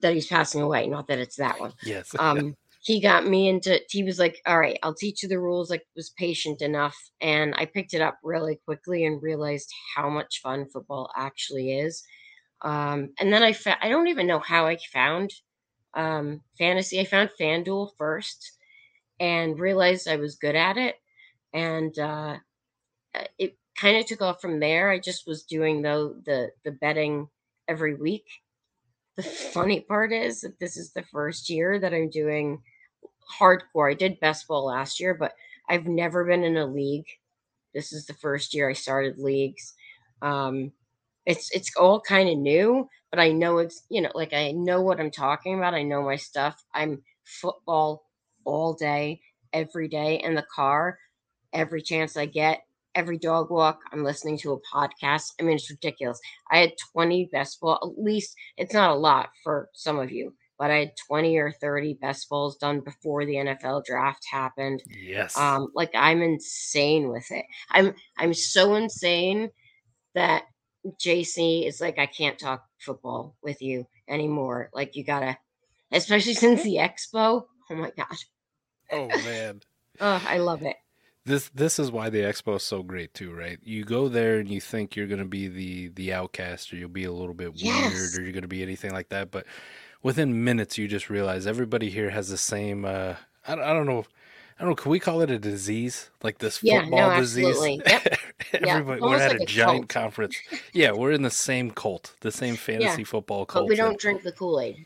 that 0.00 0.14
he's 0.14 0.28
passing 0.28 0.62
away. 0.62 0.86
Not 0.86 1.08
that 1.08 1.18
it's 1.18 1.36
that 1.36 1.58
one. 1.58 1.72
Yes. 1.82 2.14
um, 2.18 2.56
he 2.80 3.00
got 3.00 3.26
me 3.26 3.48
into. 3.48 3.80
He 3.88 4.04
was 4.04 4.18
like, 4.18 4.40
"All 4.46 4.58
right, 4.58 4.78
I'll 4.82 4.94
teach 4.94 5.22
you 5.22 5.28
the 5.28 5.40
rules." 5.40 5.70
Like, 5.70 5.86
was 5.96 6.10
patient 6.10 6.62
enough, 6.62 6.96
and 7.20 7.54
I 7.56 7.64
picked 7.64 7.94
it 7.94 8.02
up 8.02 8.18
really 8.22 8.60
quickly 8.64 9.04
and 9.04 9.22
realized 9.22 9.72
how 9.96 10.08
much 10.10 10.40
fun 10.42 10.66
football 10.66 11.10
actually 11.16 11.78
is. 11.78 12.04
Um, 12.62 13.10
and 13.18 13.32
then 13.32 13.42
I 13.42 13.52
found. 13.52 13.78
I 13.82 13.88
don't 13.88 14.08
even 14.08 14.26
know 14.26 14.38
how 14.38 14.66
I 14.66 14.76
found 14.92 15.32
um, 15.94 16.42
fantasy. 16.58 17.00
I 17.00 17.04
found 17.04 17.30
FanDuel 17.40 17.90
first 17.96 18.52
and 19.20 19.58
realized 19.58 20.08
I 20.08 20.16
was 20.16 20.36
good 20.36 20.56
at 20.56 20.76
it. 20.76 20.96
And 21.52 21.96
uh 21.98 22.36
it 23.38 23.56
kind 23.76 23.96
of 23.96 24.06
took 24.06 24.22
off 24.22 24.40
from 24.40 24.60
there. 24.60 24.90
I 24.90 24.98
just 24.98 25.26
was 25.26 25.42
doing 25.44 25.82
though 25.82 26.14
the, 26.24 26.50
the 26.64 26.72
betting 26.72 27.28
every 27.68 27.94
week. 27.94 28.26
The 29.16 29.22
funny 29.22 29.80
part 29.80 30.12
is 30.12 30.40
that 30.40 30.58
this 30.58 30.76
is 30.76 30.92
the 30.92 31.04
first 31.12 31.48
year 31.48 31.78
that 31.78 31.94
I'm 31.94 32.10
doing 32.10 32.62
hardcore. 33.38 33.90
I 33.90 33.94
did 33.94 34.20
best 34.20 34.48
ball 34.48 34.66
last 34.66 35.00
year, 35.00 35.14
but 35.14 35.34
I've 35.68 35.86
never 35.86 36.24
been 36.24 36.44
in 36.44 36.56
a 36.56 36.66
league. 36.66 37.06
This 37.74 37.92
is 37.92 38.06
the 38.06 38.14
first 38.14 38.54
year 38.54 38.68
I 38.70 38.74
started 38.74 39.18
leagues. 39.18 39.74
Um, 40.22 40.72
it's 41.26 41.50
it's 41.52 41.70
all 41.76 42.00
kind 42.00 42.28
of 42.28 42.38
new, 42.38 42.88
but 43.10 43.20
I 43.20 43.32
know 43.32 43.58
it's 43.58 43.84
you 43.88 44.02
know 44.02 44.10
like 44.14 44.32
I 44.32 44.52
know 44.52 44.82
what 44.82 45.00
I'm 45.00 45.10
talking 45.10 45.56
about. 45.56 45.74
I 45.74 45.82
know 45.82 46.02
my 46.02 46.16
stuff. 46.16 46.62
I'm 46.74 47.02
football 47.24 48.04
all 48.44 48.74
day, 48.74 49.20
every 49.52 49.88
day 49.88 50.20
in 50.22 50.34
the 50.34 50.46
car, 50.54 50.98
every 51.52 51.82
chance 51.82 52.16
I 52.16 52.26
get, 52.26 52.62
every 52.94 53.18
dog 53.18 53.50
walk. 53.50 53.80
I'm 53.92 54.04
listening 54.04 54.38
to 54.38 54.52
a 54.52 54.60
podcast. 54.60 55.32
I 55.40 55.44
mean, 55.44 55.56
it's 55.56 55.70
ridiculous. 55.70 56.20
I 56.50 56.58
had 56.58 56.72
20 56.92 57.28
best 57.32 57.60
ball. 57.60 57.78
At 57.82 58.02
least 58.02 58.34
it's 58.56 58.74
not 58.74 58.90
a 58.90 58.94
lot 58.94 59.30
for 59.42 59.68
some 59.74 59.98
of 59.98 60.10
you, 60.10 60.34
but 60.58 60.70
I 60.70 60.78
had 60.78 60.92
20 61.08 61.36
or 61.38 61.52
30 61.52 61.94
best 62.00 62.28
balls 62.28 62.56
done 62.56 62.80
before 62.80 63.24
the 63.24 63.34
NFL 63.34 63.84
draft 63.84 64.24
happened. 64.30 64.82
Yes. 65.02 65.36
Um, 65.36 65.68
like 65.74 65.90
I'm 65.94 66.22
insane 66.22 67.08
with 67.08 67.30
it. 67.30 67.44
I'm 67.70 67.94
I'm 68.18 68.34
so 68.34 68.74
insane 68.74 69.50
that 70.14 70.44
JC 71.02 71.66
is 71.66 71.80
like, 71.80 71.98
I 71.98 72.06
can't 72.06 72.38
talk 72.38 72.64
football 72.78 73.36
with 73.42 73.60
you 73.62 73.86
anymore. 74.08 74.70
Like, 74.72 74.96
you 74.96 75.04
gotta, 75.04 75.36
especially 75.92 76.34
since 76.34 76.62
the 76.62 76.76
expo. 76.76 77.44
Oh 77.70 77.74
my 77.74 77.90
gosh. 77.96 78.26
Oh 78.92 79.08
man. 79.08 79.60
oh, 80.00 80.22
I 80.26 80.38
love 80.38 80.62
it. 80.62 80.76
This 81.26 81.48
this 81.54 81.78
is 81.78 81.90
why 81.90 82.10
the 82.10 82.18
expo 82.18 82.56
is 82.56 82.62
so 82.62 82.82
great 82.82 83.14
too, 83.14 83.32
right? 83.32 83.58
You 83.62 83.84
go 83.84 84.08
there 84.08 84.38
and 84.40 84.48
you 84.48 84.60
think 84.60 84.94
you're 84.94 85.06
gonna 85.06 85.24
be 85.24 85.48
the 85.48 85.88
the 85.88 86.12
outcast, 86.12 86.72
or 86.72 86.76
you'll 86.76 86.88
be 86.90 87.04
a 87.04 87.12
little 87.12 87.32
bit 87.34 87.52
Yes. 87.54 87.92
weird, 87.92 88.18
or 88.18 88.22
you're 88.22 88.32
gonna 88.32 88.46
be 88.46 88.62
anything 88.62 88.92
like 88.92 89.08
that. 89.08 89.30
But 89.30 89.46
within 90.02 90.44
minutes, 90.44 90.76
you 90.76 90.86
just 90.86 91.08
realize 91.08 91.46
everybody 91.46 91.88
here 91.88 92.10
has 92.10 92.28
the 92.28 92.36
same. 92.36 92.84
Uh, 92.84 93.14
I, 93.48 93.54
don't- 93.54 93.64
I 93.64 93.72
don't 93.72 93.86
know. 93.86 94.04
I 94.58 94.62
don't 94.62 94.68
know. 94.70 94.76
Can 94.76 94.90
we 94.92 95.00
call 95.00 95.20
it 95.22 95.30
a 95.30 95.38
disease? 95.38 96.10
Like 96.22 96.38
this 96.38 96.62
Yeah, 96.62 96.76
no, 96.76 96.82
football 96.82 97.18
disease? 97.20 97.46
absolutely. 97.48 97.82
Yep. 97.86 98.18
Everybody, 98.68 99.00
we're 99.00 99.16
at 99.16 99.32
like 99.32 99.40
a 99.40 99.46
giant 99.46 99.88
cult. 99.88 100.04
conference. 100.04 100.36
Yeah, 100.72 100.92
we're 100.92 101.10
in 101.12 101.22
the 101.22 101.30
same 101.30 101.70
cult, 101.72 102.14
the 102.20 102.30
same 102.30 102.54
fantasy 102.68 103.02
football 103.02 103.46
cult. 103.46 103.64
But 103.64 103.70
we 103.70 103.76
don't 103.76 103.98
drink 103.98 104.22
the 104.22 104.30
Kool 104.32 104.60
Aid. 104.60 104.84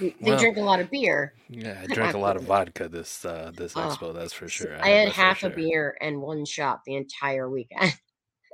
We 0.00 0.14
Well, 0.20 0.38
drink 0.38 0.56
a 0.56 0.62
lot 0.62 0.80
of 0.80 0.90
beer. 0.90 1.34
Yeah, 1.48 1.78
I 1.82 1.86
drank 1.94 2.14
a 2.14 2.18
lot 2.18 2.36
of 2.36 2.44
vodka 2.44 2.88
this 2.88 3.24
uh, 3.24 3.52
this 3.54 3.76
Oh, 3.76 3.80
expo. 3.80 4.14
That's 4.14 4.32
for 4.32 4.48
sure. 4.48 4.74
I 4.82 4.88
had 4.88 5.08
my 5.08 5.12
fair 5.14 5.24
half 5.24 5.42
a 5.44 5.50
beer 5.50 5.96
and 6.00 6.20
one 6.20 6.44
shot 6.44 6.80
the 6.86 6.94
entire 6.96 7.48
weekend. 7.50 7.94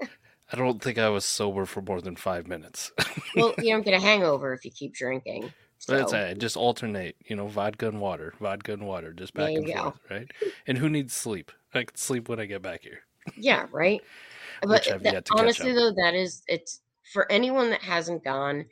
I 0.52 0.56
don't 0.56 0.82
think 0.82 0.98
I 0.98 1.08
was 1.10 1.24
sober 1.24 1.66
for 1.66 1.82
more 1.82 2.00
than 2.00 2.16
five 2.16 2.46
minutes. 2.46 2.90
well, 3.36 3.54
you 3.58 3.72
don't 3.72 3.84
get 3.84 3.94
a 3.94 4.00
hangover 4.04 4.52
if 4.54 4.64
you 4.64 4.70
keep 4.70 4.94
drinking. 4.94 5.52
So. 5.78 5.96
That's 5.96 6.12
it. 6.12 6.38
Just 6.38 6.56
alternate, 6.56 7.14
you 7.26 7.36
know, 7.36 7.46
vodka 7.46 7.86
and 7.86 8.00
water, 8.00 8.34
vodka 8.40 8.72
and 8.72 8.84
water, 8.86 9.12
just 9.12 9.32
back 9.34 9.50
and 9.50 9.64
go. 9.66 9.74
forth, 9.82 10.00
right? 10.10 10.30
And 10.66 10.76
who 10.78 10.88
needs 10.88 11.12
sleep? 11.12 11.52
I 11.72 11.84
can 11.84 11.94
sleep 11.96 12.28
when 12.28 12.40
I 12.40 12.46
get 12.46 12.62
back 12.62 12.82
here. 12.82 13.00
yeah, 13.36 13.66
right. 13.70 14.02
But 14.62 14.84
that- 15.02 15.28
honestly, 15.30 15.72
though, 15.72 15.92
that 15.92 16.14
is 16.14 16.42
it's 16.48 16.80
for 17.12 17.30
anyone 17.30 17.70
that 17.70 17.82
hasn't 17.82 18.24
gone. 18.24 18.66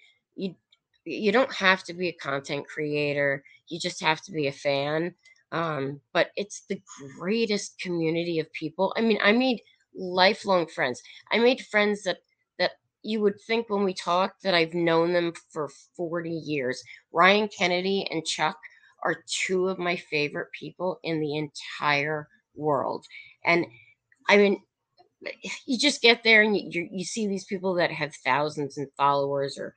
You 1.06 1.32
don't 1.32 1.52
have 1.54 1.84
to 1.84 1.94
be 1.94 2.08
a 2.08 2.12
content 2.12 2.66
creator. 2.66 3.44
You 3.68 3.78
just 3.78 4.00
have 4.02 4.20
to 4.22 4.32
be 4.32 4.48
a 4.48 4.52
fan. 4.52 5.14
Um, 5.52 6.00
but 6.12 6.30
it's 6.36 6.62
the 6.68 6.80
greatest 7.18 7.78
community 7.80 8.40
of 8.40 8.52
people. 8.52 8.92
I 8.96 9.00
mean, 9.00 9.18
I 9.22 9.32
made 9.32 9.60
lifelong 9.94 10.66
friends. 10.66 11.00
I 11.30 11.38
made 11.38 11.60
friends 11.64 12.02
that 12.02 12.18
that 12.58 12.72
you 13.02 13.20
would 13.20 13.40
think 13.40 13.70
when 13.70 13.84
we 13.84 13.94
talked 13.94 14.42
that 14.42 14.54
I've 14.54 14.74
known 14.74 15.12
them 15.12 15.32
for 15.50 15.70
40 15.96 16.30
years. 16.30 16.82
Ryan 17.12 17.48
Kennedy 17.48 18.06
and 18.10 18.26
Chuck 18.26 18.58
are 19.04 19.22
two 19.28 19.68
of 19.68 19.78
my 19.78 19.96
favorite 19.96 20.48
people 20.58 20.98
in 21.04 21.20
the 21.20 21.36
entire 21.36 22.28
world. 22.56 23.06
And 23.44 23.66
I 24.28 24.36
mean, 24.36 24.62
you 25.66 25.78
just 25.78 26.02
get 26.02 26.24
there 26.24 26.42
and 26.42 26.56
you, 26.56 26.88
you 26.90 27.04
see 27.04 27.26
these 27.26 27.44
people 27.44 27.74
that 27.74 27.90
have 27.90 28.14
thousands 28.16 28.76
and 28.76 28.88
followers 28.96 29.58
or 29.58 29.74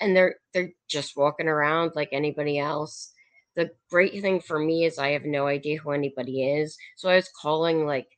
and 0.00 0.16
they're 0.16 0.36
they're 0.52 0.72
just 0.88 1.16
walking 1.16 1.48
around 1.48 1.92
like 1.94 2.10
anybody 2.12 2.58
else. 2.58 3.12
The 3.56 3.70
great 3.88 4.20
thing 4.20 4.40
for 4.40 4.58
me 4.58 4.84
is 4.84 4.98
i 4.98 5.10
have 5.10 5.24
no 5.24 5.46
idea 5.46 5.78
who 5.78 5.92
anybody 5.92 6.42
is 6.42 6.76
so 6.96 7.08
i 7.08 7.14
was 7.14 7.30
calling 7.40 7.86
like 7.86 8.08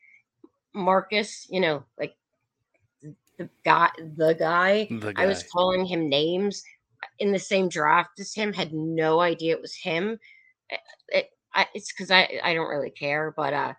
marcus 0.72 1.46
you 1.50 1.60
know 1.60 1.84
like 1.98 2.14
the 3.38 3.48
guy 3.64 3.90
the 4.16 4.34
guy. 4.34 4.88
The 4.90 5.12
i 5.16 5.26
was 5.26 5.42
calling 5.42 5.84
him 5.84 6.08
names 6.08 6.62
in 7.18 7.32
the 7.32 7.38
same 7.38 7.68
draft 7.68 8.18
as 8.18 8.34
him 8.34 8.52
had 8.52 8.72
no 8.72 9.20
idea 9.20 9.54
it 9.54 9.60
was 9.60 9.74
him. 9.74 10.18
Eh, 10.70 10.76
it, 11.08 11.30
I, 11.54 11.66
it's 11.74 11.92
because 11.92 12.10
I, 12.10 12.40
I 12.42 12.54
don't 12.54 12.68
really 12.68 12.90
care 12.90 13.32
but 13.36 13.52
uh 13.52 13.74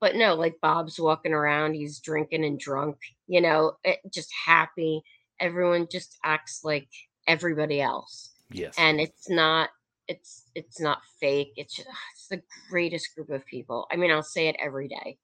but 0.00 0.16
no 0.16 0.34
like 0.34 0.60
bob's 0.60 0.98
walking 0.98 1.32
around 1.32 1.74
he's 1.74 2.00
drinking 2.00 2.44
and 2.44 2.58
drunk 2.58 2.96
you 3.26 3.40
know 3.40 3.76
it, 3.84 3.98
just 4.12 4.30
happy. 4.46 5.02
Everyone 5.40 5.88
just 5.90 6.18
acts 6.24 6.60
like 6.64 6.88
everybody 7.26 7.80
else. 7.80 8.30
Yes. 8.50 8.74
and 8.76 9.00
it's 9.00 9.30
not 9.30 9.70
it's 10.08 10.44
it's 10.54 10.80
not 10.80 10.98
fake. 11.20 11.52
It's 11.56 11.76
just, 11.76 11.88
it's 12.14 12.28
the 12.28 12.42
greatest 12.68 13.14
group 13.14 13.30
of 13.30 13.46
people. 13.46 13.86
I 13.90 13.96
mean 13.96 14.10
i'll 14.10 14.22
say 14.22 14.48
it 14.48 14.56
every 14.58 14.88
day. 14.88 15.18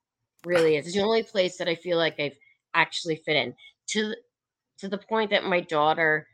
Really 0.44 0.76
is 0.76 0.86
it's 0.86 0.94
the 0.94 1.02
only 1.02 1.22
place 1.22 1.56
that 1.58 1.68
i 1.68 1.74
feel 1.74 1.98
like 1.98 2.18
i've 2.18 2.36
actually 2.74 3.16
fit 3.16 3.36
in. 3.36 3.54
To 3.88 4.14
to 4.78 4.88
the 4.88 4.98
point 4.98 5.30
that 5.30 5.44
my 5.44 5.60
daughter 5.60 6.26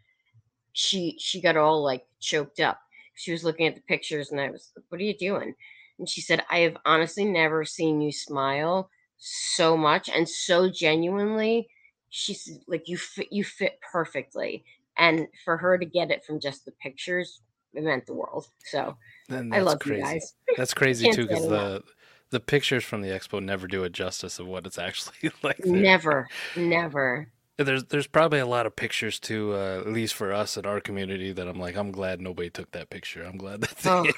she 0.73 1.16
she 1.18 1.40
got 1.40 1.56
all 1.56 1.83
like 1.83 2.04
choked 2.21 2.61
up. 2.61 2.80
She 3.14 3.33
was 3.33 3.44
looking 3.44 3.66
at 3.66 3.75
the 3.75 3.80
pictures 3.83 4.30
and 4.30 4.40
i 4.40 4.50
was 4.50 4.71
like 4.76 4.85
what 4.88 5.00
are 5.00 5.04
you 5.04 5.16
doing? 5.16 5.54
And 5.99 6.09
she 6.09 6.21
said 6.21 6.44
i 6.50 6.59
have 6.61 6.76
honestly 6.85 7.25
never 7.25 7.64
seen 7.64 8.00
you 8.00 8.12
smile 8.12 8.90
so 9.18 9.76
much 9.76 10.09
and 10.09 10.28
so 10.28 10.68
genuinely. 10.71 11.68
She's 12.11 12.59
like 12.68 12.88
you 12.88 12.99
fit 12.99 13.33
you 13.33 13.42
fit 13.42 13.80
perfectly 13.90 14.64
and 14.98 15.26
for 15.44 15.56
her 15.56 15.78
to 15.78 15.84
get 15.84 16.10
it 16.10 16.24
from 16.24 16.40
just 16.40 16.64
the 16.64 16.72
pictures 16.82 17.42
it 17.74 17.82
meant 17.82 18.06
the 18.06 18.14
world 18.14 18.46
so 18.70 18.96
i 19.30 19.60
love 19.60 19.80
crazy. 19.80 19.98
you 19.98 20.02
guys 20.04 20.34
That's 20.56 20.74
crazy 20.74 21.08
too, 21.08 21.26
because 21.26 21.46
the 21.48 21.82
the 22.30 22.40
pictures 22.40 22.84
from 22.84 23.02
the 23.02 23.08
expo 23.08 23.42
never 23.42 23.66
do 23.66 23.84
it 23.84 23.92
justice 23.92 24.38
of 24.38 24.46
what 24.46 24.66
it's 24.66 24.78
actually 24.88 25.30
like. 25.42 25.58
there. 25.58 25.82
never 25.82 26.28
never 26.56 27.28
There's 27.56 27.84
there's 27.84 28.08
probably 28.08 28.40
a 28.40 28.46
lot 28.46 28.66
of 28.66 28.74
pictures 28.74 29.20
too, 29.20 29.52
uh, 29.54 29.80
at 29.80 29.92
least 29.92 30.14
for 30.14 30.32
us 30.32 30.56
in 30.56 30.66
our 30.66 30.80
community, 30.80 31.32
that 31.32 31.46
I'm 31.46 31.60
like, 31.60 31.76
I'm 31.76 31.92
glad 31.92 32.20
nobody 32.20 32.50
took 32.50 32.72
that 32.72 32.90
picture. 32.90 33.22
I'm 33.22 33.36
glad 33.38 33.60
that 33.60 33.76
they 33.78 33.90
Oh, 33.90 34.10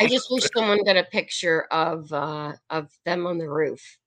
i 0.00 0.06
just 0.06 0.28
wish 0.30 0.44
someone 0.56 0.82
got 0.84 0.96
a 0.96 1.04
picture 1.04 1.64
of 1.70 2.10
uh 2.12 2.52
of 2.70 2.88
them 3.04 3.26
on 3.26 3.36
the 3.38 3.48
roof 3.48 3.98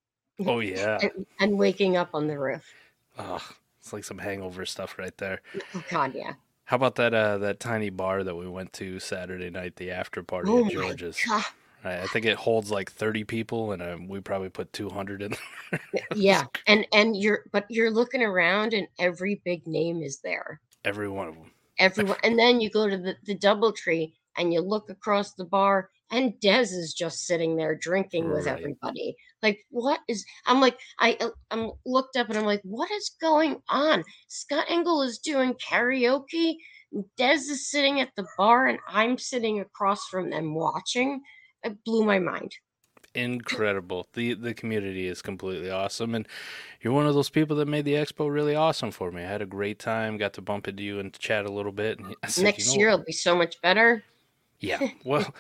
Oh 0.47 0.59
yeah. 0.59 0.97
and, 1.01 1.25
and 1.39 1.57
waking 1.57 1.95
up 1.97 2.09
on 2.13 2.27
the 2.27 2.37
roof 2.39 2.65
Oh, 3.17 3.41
it's 3.85 3.93
like 3.93 4.03
some 4.03 4.17
hangover 4.17 4.65
stuff 4.65 4.97
right 4.97 5.15
there. 5.19 5.41
oh 5.75 5.83
god 5.91 6.15
yeah 6.15 6.33
How 6.65 6.75
about 6.75 6.95
that 6.95 7.13
uh 7.13 7.37
that 7.37 7.59
tiny 7.59 7.91
bar 7.91 8.23
that 8.23 8.35
we 8.35 8.47
went 8.47 8.73
to 8.73 8.99
Saturday 8.99 9.51
night, 9.51 9.75
the 9.75 9.91
after 9.91 10.23
party 10.23 10.49
oh 10.49 10.65
at 10.65 10.71
George's? 10.71 11.19
I, 11.83 12.07
think 12.07 12.25
it 12.25 12.35
holds 12.35 12.71
like 12.71 12.91
30 12.91 13.25
people, 13.25 13.71
and 13.71 13.79
um, 13.83 14.07
we 14.07 14.19
probably 14.19 14.49
put 14.49 14.73
200 14.73 15.21
in. 15.21 15.35
There. 15.71 15.79
yeah 16.15 16.45
and 16.65 16.87
and 16.91 17.15
you're 17.15 17.43
but 17.51 17.65
you're 17.69 17.91
looking 17.91 18.23
around 18.23 18.73
and 18.73 18.87
every 18.97 19.39
big 19.45 19.67
name 19.67 20.01
is 20.01 20.19
there 20.23 20.59
Every 20.83 21.07
one 21.07 21.27
of 21.27 21.35
them. 21.35 21.51
everyone 21.77 22.17
and 22.23 22.39
then 22.39 22.59
you 22.59 22.71
go 22.71 22.89
to 22.89 22.97
the, 22.97 23.15
the 23.25 23.35
double 23.35 23.71
tree 23.71 24.15
and 24.35 24.51
you 24.51 24.61
look 24.61 24.89
across 24.89 25.33
the 25.33 25.45
bar 25.45 25.89
and 26.11 26.33
Dez 26.39 26.73
is 26.73 26.93
just 26.97 27.27
sitting 27.27 27.55
there 27.55 27.75
drinking 27.75 28.31
with 28.31 28.47
everybody. 28.47 29.15
Like 29.41 29.59
what 29.69 29.99
is 30.07 30.25
I'm 30.45 30.61
like 30.61 30.77
I 30.99 31.17
uh, 31.19 31.29
I'm 31.51 31.71
looked 31.85 32.17
up 32.17 32.29
and 32.29 32.37
I'm 32.37 32.45
like 32.45 32.61
what 32.63 32.91
is 32.91 33.15
going 33.21 33.61
on? 33.69 34.03
Scott 34.27 34.65
Engel 34.69 35.01
is 35.01 35.19
doing 35.19 35.53
karaoke. 35.55 36.55
Dez 37.19 37.49
is 37.49 37.69
sitting 37.69 37.99
at 37.99 38.09
the 38.15 38.25
bar 38.37 38.67
and 38.67 38.79
I'm 38.87 39.17
sitting 39.17 39.59
across 39.59 40.07
from 40.07 40.29
them 40.29 40.55
watching. 40.55 41.21
It 41.63 41.83
blew 41.83 42.03
my 42.03 42.19
mind. 42.19 42.55
Incredible. 43.15 44.07
The 44.13 44.33
the 44.33 44.53
community 44.53 45.07
is 45.07 45.21
completely 45.21 45.71
awesome, 45.71 46.15
and 46.15 46.27
you're 46.81 46.91
one 46.91 47.07
of 47.07 47.13
those 47.13 47.29
people 47.29 47.55
that 47.57 47.65
made 47.65 47.85
the 47.85 47.93
expo 47.93 48.31
really 48.31 48.55
awesome 48.55 48.91
for 48.91 49.09
me. 49.09 49.23
I 49.23 49.27
had 49.27 49.41
a 49.41 49.45
great 49.45 49.79
time. 49.79 50.17
Got 50.17 50.33
to 50.33 50.41
bump 50.41 50.67
into 50.67 50.83
you 50.83 50.99
and 50.99 51.17
chat 51.17 51.45
a 51.45 51.51
little 51.51 51.71
bit. 51.71 51.97
And 51.99 52.13
said, 52.27 52.43
Next 52.43 52.65
you 52.67 52.73
know 52.73 52.79
year 52.79 52.89
it'll 52.89 53.05
be 53.05 53.13
so 53.13 53.33
much 53.33 53.61
better. 53.61 54.03
Yeah. 54.59 54.79
Well, 55.05 55.33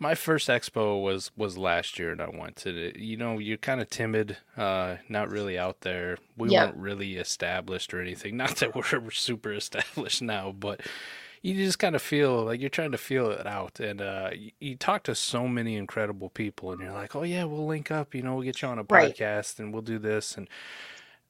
my 0.00 0.14
first 0.14 0.48
expo 0.48 1.00
was 1.00 1.30
was 1.36 1.56
last 1.56 1.98
year, 1.98 2.10
and 2.10 2.20
I 2.20 2.28
went 2.30 2.56
to. 2.56 2.98
You 2.98 3.16
know, 3.16 3.38
you're 3.38 3.58
kind 3.58 3.80
of 3.80 3.88
timid, 3.90 4.38
uh, 4.56 4.96
not 5.08 5.30
really 5.30 5.58
out 5.58 5.82
there. 5.82 6.16
We 6.36 6.48
Yeah. 6.50 6.64
weren't 6.64 6.76
really 6.78 7.16
established 7.16 7.92
or 7.94 8.00
anything. 8.00 8.36
Not 8.40 8.56
that 8.56 8.74
we're 8.74 9.10
super 9.10 9.52
established 9.52 10.22
now, 10.22 10.52
but 10.58 10.80
you 11.42 11.54
just 11.54 11.78
kind 11.78 11.94
of 11.94 12.02
feel 12.02 12.44
like 12.44 12.60
you're 12.60 12.70
trying 12.70 12.92
to 12.92 12.98
feel 12.98 13.30
it 13.30 13.46
out 13.46 13.80
and 13.80 14.00
uh, 14.00 14.30
you, 14.34 14.50
you, 14.60 14.76
talk 14.76 15.02
to 15.04 15.14
so 15.14 15.48
many 15.48 15.76
incredible 15.76 16.28
people 16.28 16.70
and 16.70 16.82
you're 16.82 16.92
like 16.92 17.16
oh 17.16 17.22
yeah 17.22 17.44
we'll 17.44 17.66
link 17.66 17.90
up 17.90 18.14
you 18.14 18.22
know 18.22 18.34
we'll 18.34 18.44
get 18.44 18.60
you 18.60 18.68
on 18.68 18.78
a 18.78 18.84
podcast 18.84 19.20
right. 19.20 19.54
and 19.58 19.72
we'll 19.72 19.80
do 19.80 19.98
this 19.98 20.36
and 20.36 20.48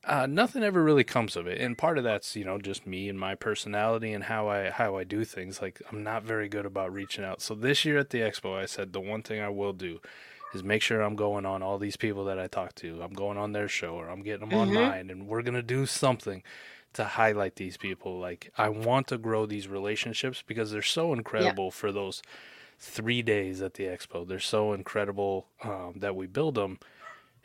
uh, 0.05 0.27
nothing 0.27 0.63
ever 0.63 0.83
really 0.83 1.05
comes 1.05 1.37
of 1.37 1.47
it 1.47 1.61
and 1.61 1.77
part 1.77 1.99
of 1.99 2.05
that's 2.05 2.35
you 2.35 2.45
know 2.45 2.59
just 2.59 2.87
me 2.87 3.09
and 3.09 3.19
my 3.19 3.35
personality 3.35 4.13
and 4.13 4.25
how 4.25 4.49
i 4.49 4.71
how 4.71 4.97
i 4.97 5.05
do 5.05 5.25
things 5.25 5.61
like 5.61 5.83
i'm 5.91 6.03
not 6.03 6.23
very 6.23 6.49
good 6.49 6.65
about 6.65 6.93
reaching 6.93 7.25
out 7.25 7.43
so 7.43 7.55
this 7.55 7.85
year 7.85 7.99
at 7.99 8.11
the 8.11 8.19
expo 8.21 8.57
i 8.57 8.65
said 8.65 8.93
the 8.93 9.01
one 9.01 9.23
thing 9.23 9.41
i 9.41 9.49
will 9.49 9.75
do 9.75 10.01
is 10.55 10.65
make 10.65 10.81
sure 10.81 11.03
i'm 11.03 11.17
going 11.17 11.45
on 11.45 11.63
all 11.63 11.79
these 11.79 11.97
people 11.97 12.25
that 12.25 12.39
i 12.39 12.47
talk 12.47 12.75
to 12.75 13.03
i'm 13.03 13.13
going 13.13 13.37
on 13.37 13.53
their 13.53 13.69
show 13.69 13.95
or 13.95 14.09
i'm 14.09 14.23
getting 14.23 14.49
them 14.49 14.59
mm-hmm. 14.59 14.77
on 14.77 14.89
mine 14.89 15.11
and 15.11 15.27
we're 15.27 15.43
going 15.43 15.55
to 15.55 15.63
do 15.63 15.85
something 15.85 16.43
to 16.93 17.05
highlight 17.05 17.57
these 17.57 17.77
people. 17.77 18.19
Like 18.19 18.53
I 18.57 18.69
want 18.69 19.07
to 19.09 19.19
grow 19.19 19.47
these 19.47 19.69
relationships 19.69 20.43
because 20.47 20.71
they're 20.71 20.83
so 20.83 21.13
incredible 21.13 21.67
yeah. 21.67 21.71
for 21.71 21.93
those 21.93 22.23
three 22.79 23.23
days 23.23 23.63
at 23.63 23.75
the 23.75 23.85
expo. 23.85 24.27
They're 24.27 24.41
so 24.41 24.73
incredible 24.73 25.47
um, 25.63 25.95
that 25.97 26.17
we 26.17 26.27
build 26.27 26.55
them. 26.55 26.79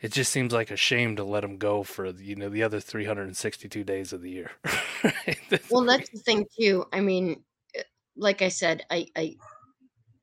It 0.00 0.12
just 0.12 0.30
seems 0.30 0.52
like 0.52 0.70
a 0.70 0.76
shame 0.76 1.16
to 1.16 1.24
let 1.24 1.40
them 1.40 1.56
go 1.56 1.82
for 1.82 2.06
you 2.06 2.36
know 2.36 2.48
the 2.48 2.62
other 2.62 2.80
362 2.80 3.84
days 3.84 4.12
of 4.12 4.22
the 4.22 4.30
year. 4.30 4.50
well, 5.70 5.84
that's 5.84 6.10
the 6.12 6.18
thing 6.18 6.44
too. 6.58 6.84
I 6.92 7.00
mean, 7.00 7.42
eh, 7.74 7.82
like 8.16 8.42
I 8.42 8.48
said, 8.48 8.84
I, 8.90 9.06
I 9.16 9.36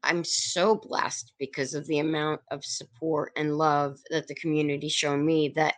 I'm 0.04 0.24
so 0.24 0.76
blessed 0.76 1.34
because 1.40 1.74
of 1.74 1.88
the 1.88 2.00
amount 2.00 2.42
of 2.52 2.64
support 2.64 3.32
and 3.36 3.58
love 3.58 3.98
that 4.10 4.28
the 4.28 4.36
community 4.36 4.90
shown 4.90 5.26
me 5.26 5.50
that 5.56 5.76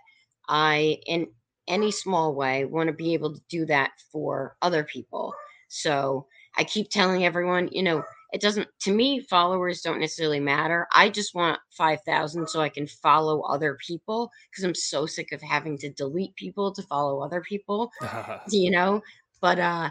I 0.49 0.99
in 1.05 1.27
any 1.67 1.91
small 1.91 2.35
way 2.35 2.65
want 2.65 2.87
to 2.87 2.93
be 2.93 3.13
able 3.13 3.33
to 3.33 3.41
do 3.49 3.65
that 3.67 3.91
for 4.11 4.57
other 4.61 4.83
people. 4.83 5.33
So 5.67 6.27
I 6.57 6.63
keep 6.63 6.89
telling 6.89 7.25
everyone, 7.25 7.69
you 7.71 7.83
know, 7.83 8.03
it 8.35 8.41
doesn't 8.41 8.67
to 8.81 8.91
me 8.93 9.21
followers 9.21 9.81
don't 9.81 10.01
necessarily 10.01 10.41
matter. 10.41 10.89
I 10.93 11.07
just 11.09 11.33
want 11.33 11.57
5,000 11.71 12.49
so 12.49 12.59
I 12.59 12.67
can 12.67 12.85
follow 12.85 13.39
other 13.43 13.77
people 13.87 14.29
because 14.51 14.65
I'm 14.65 14.75
so 14.75 15.05
sick 15.05 15.31
of 15.31 15.41
having 15.41 15.77
to 15.77 15.89
delete 15.89 16.35
people 16.35 16.73
to 16.73 16.81
follow 16.81 17.21
other 17.21 17.39
people, 17.39 17.89
you 18.49 18.71
know? 18.71 19.01
But 19.39 19.59
uh 19.59 19.89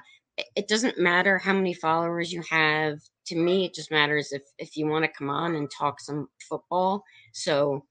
it 0.57 0.69
doesn't 0.69 0.99
matter 0.99 1.39
how 1.39 1.55
many 1.55 1.73
followers 1.73 2.35
you 2.35 2.43
have. 2.51 2.99
To 3.29 3.37
me, 3.37 3.65
it 3.65 3.73
just 3.73 3.91
matters 3.91 4.31
if 4.31 4.43
if 4.59 4.77
you 4.77 4.89
want 4.89 5.07
to 5.07 5.11
come 5.17 5.31
on 5.31 5.55
and 5.55 5.71
talk 5.71 5.99
some 5.99 6.29
football. 6.47 7.03
So 7.33 7.87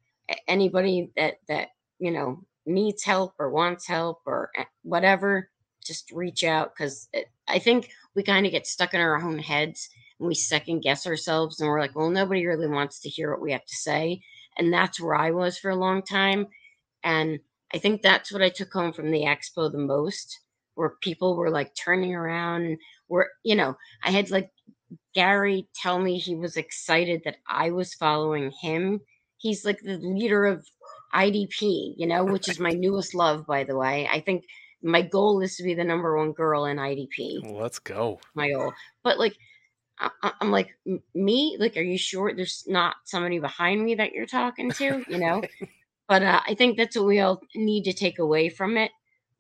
anybody 0.48 1.10
that 1.18 1.38
that 1.48 1.70
you 1.98 2.12
know 2.12 2.44
needs 2.68 3.04
help 3.04 3.34
or 3.40 3.50
wants 3.50 3.88
help 3.88 4.20
or 4.28 4.52
whatever, 4.84 5.50
just 5.84 6.12
reach 6.12 6.44
out 6.44 6.76
because 6.76 7.10
I 7.48 7.58
think 7.58 7.90
we 8.14 8.22
kind 8.22 8.46
of 8.46 8.52
get 8.52 8.68
stuck 8.68 8.94
in 8.94 9.00
our 9.00 9.20
own 9.20 9.40
heads 9.40 9.90
and 10.24 10.30
we 10.30 10.36
second 10.36 10.80
guess 10.80 11.06
ourselves 11.06 11.60
and 11.60 11.68
we're 11.68 11.82
like, 11.82 11.98
well, 11.98 12.10
nobody 12.10 12.46
really 12.46 12.68
wants 12.68 13.02
to 13.02 13.10
hear 13.10 13.30
what 13.30 13.42
we 13.42 13.52
have 13.52 13.66
to 13.66 13.76
say. 13.76 14.22
And 14.58 14.72
that's 14.72 15.02
where 15.02 15.16
I 15.16 15.32
was 15.32 15.58
for 15.58 15.70
a 15.70 15.76
long 15.76 16.02
time. 16.02 16.48
And 17.04 17.40
I 17.74 17.78
think 17.78 18.02
that's 18.02 18.32
what 18.32 18.42
I 18.42 18.48
took 18.48 18.72
home 18.72 18.94
from 18.94 19.12
the 19.12 19.24
expo 19.24 19.70
the 19.70 19.78
most, 19.78 20.40
where 20.76 20.96
people 21.02 21.36
were 21.36 21.50
like 21.50 21.76
turning 21.76 22.16
around 22.16 22.62
and 22.64 22.78
were, 23.10 23.32
you 23.44 23.56
know, 23.56 23.76
I 24.02 24.12
had 24.12 24.32
like 24.32 24.50
Gary 25.14 25.68
tell 25.76 26.00
me 26.00 26.18
he 26.18 26.36
was 26.36 26.56
excited 26.56 27.24
that 27.26 27.38
I 27.46 27.72
was 27.72 27.94
following 27.94 28.54
him. 28.62 29.02
He's 29.36 29.66
like 29.66 29.82
the 29.82 29.98
leader 29.98 30.46
of 30.46 30.66
IDP, 31.14 31.96
you 31.98 32.08
know, 32.08 32.24
which 32.24 32.48
is 32.48 32.62
my 32.62 32.72
newest 32.72 33.14
love, 33.14 33.46
by 33.46 33.66
the 33.66 33.76
way. 33.76 34.08
I 34.10 34.22
think 34.22 34.46
my 34.82 35.02
goal 35.02 35.42
is 35.42 35.58
to 35.58 35.64
be 35.64 35.74
the 35.74 35.84
number 35.84 36.18
one 36.18 36.32
girl 36.32 36.64
in 36.64 36.78
IDP. 36.78 37.52
let's 37.60 37.80
go. 37.80 38.22
My 38.36 38.50
goal. 38.50 38.74
But 39.04 39.20
like, 39.20 39.36
I, 40.00 40.32
am 40.42 40.52
like, 40.52 40.76
me? 41.14 41.58
Like, 41.60 41.78
are 41.78 41.82
you 41.82 41.98
sure 41.98 42.34
there's 42.34 42.64
not 42.68 42.96
somebody 43.06 43.40
behind 43.40 43.84
me 43.84 43.96
that 43.96 44.12
you're 44.12 44.26
talking 44.26 44.72
to, 44.72 45.04
you 45.08 45.18
know? 45.18 45.44
but 46.08 46.24
uh, 46.24 46.42
I 46.48 46.56
think 46.56 46.78
that's 46.78 46.96
what 46.96 47.06
we 47.06 47.20
all 47.20 47.42
need 47.56 47.84
to 47.86 47.94
take 47.94 48.20
away 48.20 48.50
from 48.50 48.78
it. 48.78 48.92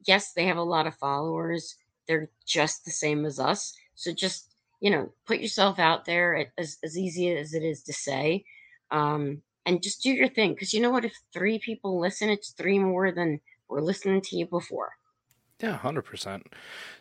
Yes, 0.05 0.33
they 0.33 0.45
have 0.45 0.57
a 0.57 0.63
lot 0.63 0.87
of 0.87 0.95
followers. 0.95 1.75
They're 2.07 2.29
just 2.45 2.85
the 2.85 2.91
same 2.91 3.25
as 3.25 3.39
us. 3.39 3.73
So 3.95 4.13
just, 4.13 4.55
you 4.79 4.91
know, 4.91 5.11
put 5.25 5.39
yourself 5.39 5.79
out 5.79 6.05
there 6.05 6.49
as, 6.57 6.77
as 6.83 6.97
easy 6.97 7.35
as 7.35 7.53
it 7.53 7.63
is 7.63 7.83
to 7.83 7.93
say. 7.93 8.45
Um, 8.91 9.41
and 9.65 9.81
just 9.81 10.03
do 10.03 10.11
your 10.11 10.29
thing. 10.29 10.53
Because 10.53 10.73
you 10.73 10.81
know 10.81 10.91
what? 10.91 11.05
If 11.05 11.13
three 11.31 11.59
people 11.59 11.99
listen, 11.99 12.29
it's 12.29 12.51
three 12.51 12.79
more 12.79 13.11
than 13.11 13.39
were 13.69 13.81
listening 13.81 14.21
to 14.21 14.37
you 14.37 14.45
before. 14.45 14.91
Yeah, 15.61 15.77
hundred 15.77 16.03
percent. 16.03 16.47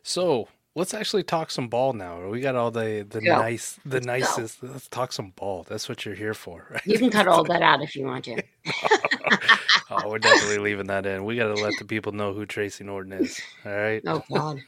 So 0.02 0.48
let's 0.74 0.94
actually 0.94 1.22
talk 1.22 1.50
some 1.50 1.68
ball 1.68 1.92
now. 1.92 2.28
We 2.28 2.40
got 2.40 2.56
all 2.56 2.70
the 2.70 3.06
the 3.08 3.20
go. 3.20 3.38
nice, 3.38 3.78
the 3.84 3.96
let's 3.96 4.06
nicest. 4.06 4.60
Go. 4.60 4.68
Let's 4.68 4.88
talk 4.88 5.12
some 5.12 5.30
ball. 5.30 5.64
That's 5.68 5.88
what 5.88 6.04
you're 6.04 6.14
here 6.14 6.34
for, 6.34 6.66
right? 6.70 6.86
You 6.86 6.98
can 6.98 7.10
cut 7.10 7.28
all 7.28 7.44
that 7.44 7.62
out 7.62 7.82
if 7.82 7.94
you 7.96 8.06
want 8.06 8.24
to. 8.26 8.42
oh, 9.90 10.08
we're 10.08 10.18
definitely 10.18 10.58
leaving 10.58 10.86
that 10.86 11.06
in. 11.06 11.24
We 11.24 11.36
got 11.36 11.54
to 11.54 11.62
let 11.62 11.74
the 11.78 11.84
people 11.84 12.12
know 12.12 12.32
who 12.32 12.46
Tracy 12.46 12.84
Norton 12.84 13.12
is. 13.12 13.40
All 13.64 13.72
right. 13.72 14.02
Oh 14.06 14.22
God. 14.32 14.60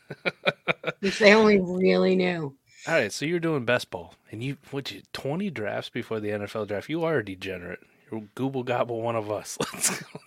if 1.03 1.19
they 1.19 1.35
only 1.35 1.61
really 1.61 2.17
knew. 2.17 2.55
All 2.87 2.93
right, 2.93 3.11
so 3.11 3.25
you're 3.25 3.41
doing 3.41 3.65
best 3.65 3.91
ball, 3.91 4.15
and 4.31 4.43
you 4.43 4.59
what 4.71 4.93
you 4.93 5.01
twenty 5.15 5.49
drafts 5.49 5.89
before 5.89 6.21
the 6.21 6.29
NFL 6.29 6.69
draft. 6.69 6.91
You 6.91 7.03
are 7.05 7.19
a 7.19 7.25
degenerate. 7.25 7.81
You're 8.11 8.25
Google 8.35 8.63
gobble 8.63 9.01
one 9.01 9.17
of 9.17 9.31
us. 9.31 9.57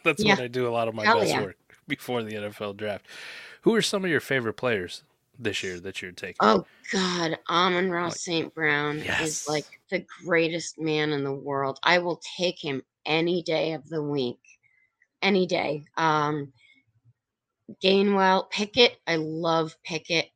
That's 0.04 0.24
yeah. 0.24 0.34
what 0.34 0.44
I 0.44 0.48
do 0.48 0.68
a 0.68 0.72
lot 0.72 0.88
of 0.88 0.96
my 0.96 1.06
Hell 1.06 1.20
best 1.20 1.32
yeah. 1.32 1.42
work 1.42 1.58
before 1.88 2.24
the 2.24 2.34
NFL 2.34 2.76
draft. 2.76 3.06
Who 3.62 3.76
are 3.76 3.82
some 3.84 4.04
of 4.04 4.10
your 4.10 4.20
favorite 4.20 4.54
players 4.54 5.04
this 5.40 5.64
year 5.64 5.80
that 5.80 6.02
you're 6.02 6.12
taking? 6.12 6.38
Oh 6.40 6.66
God, 6.92 7.38
Amon-Ra 7.50 8.10
St. 8.10 8.54
Brown 8.54 9.00
yes. 9.00 9.22
is 9.22 9.50
like 9.50 9.66
the 9.90 10.06
greatest 10.26 10.80
man 10.80 11.12
in 11.12 11.24
the 11.24 11.34
world. 11.34 11.80
I 11.84 12.00
will 12.00 12.22
take 12.38 12.64
him 12.64 12.84
any 13.06 13.42
day 13.44 13.74
of 13.74 13.88
the 13.90 14.04
week, 14.04 14.40
any 15.22 15.46
day. 15.46 15.84
Um, 15.98 16.54
Gainwell, 17.84 18.50
Pickett, 18.50 18.98
I 19.06 19.18
love 19.18 19.76
Pickett. 19.84 20.30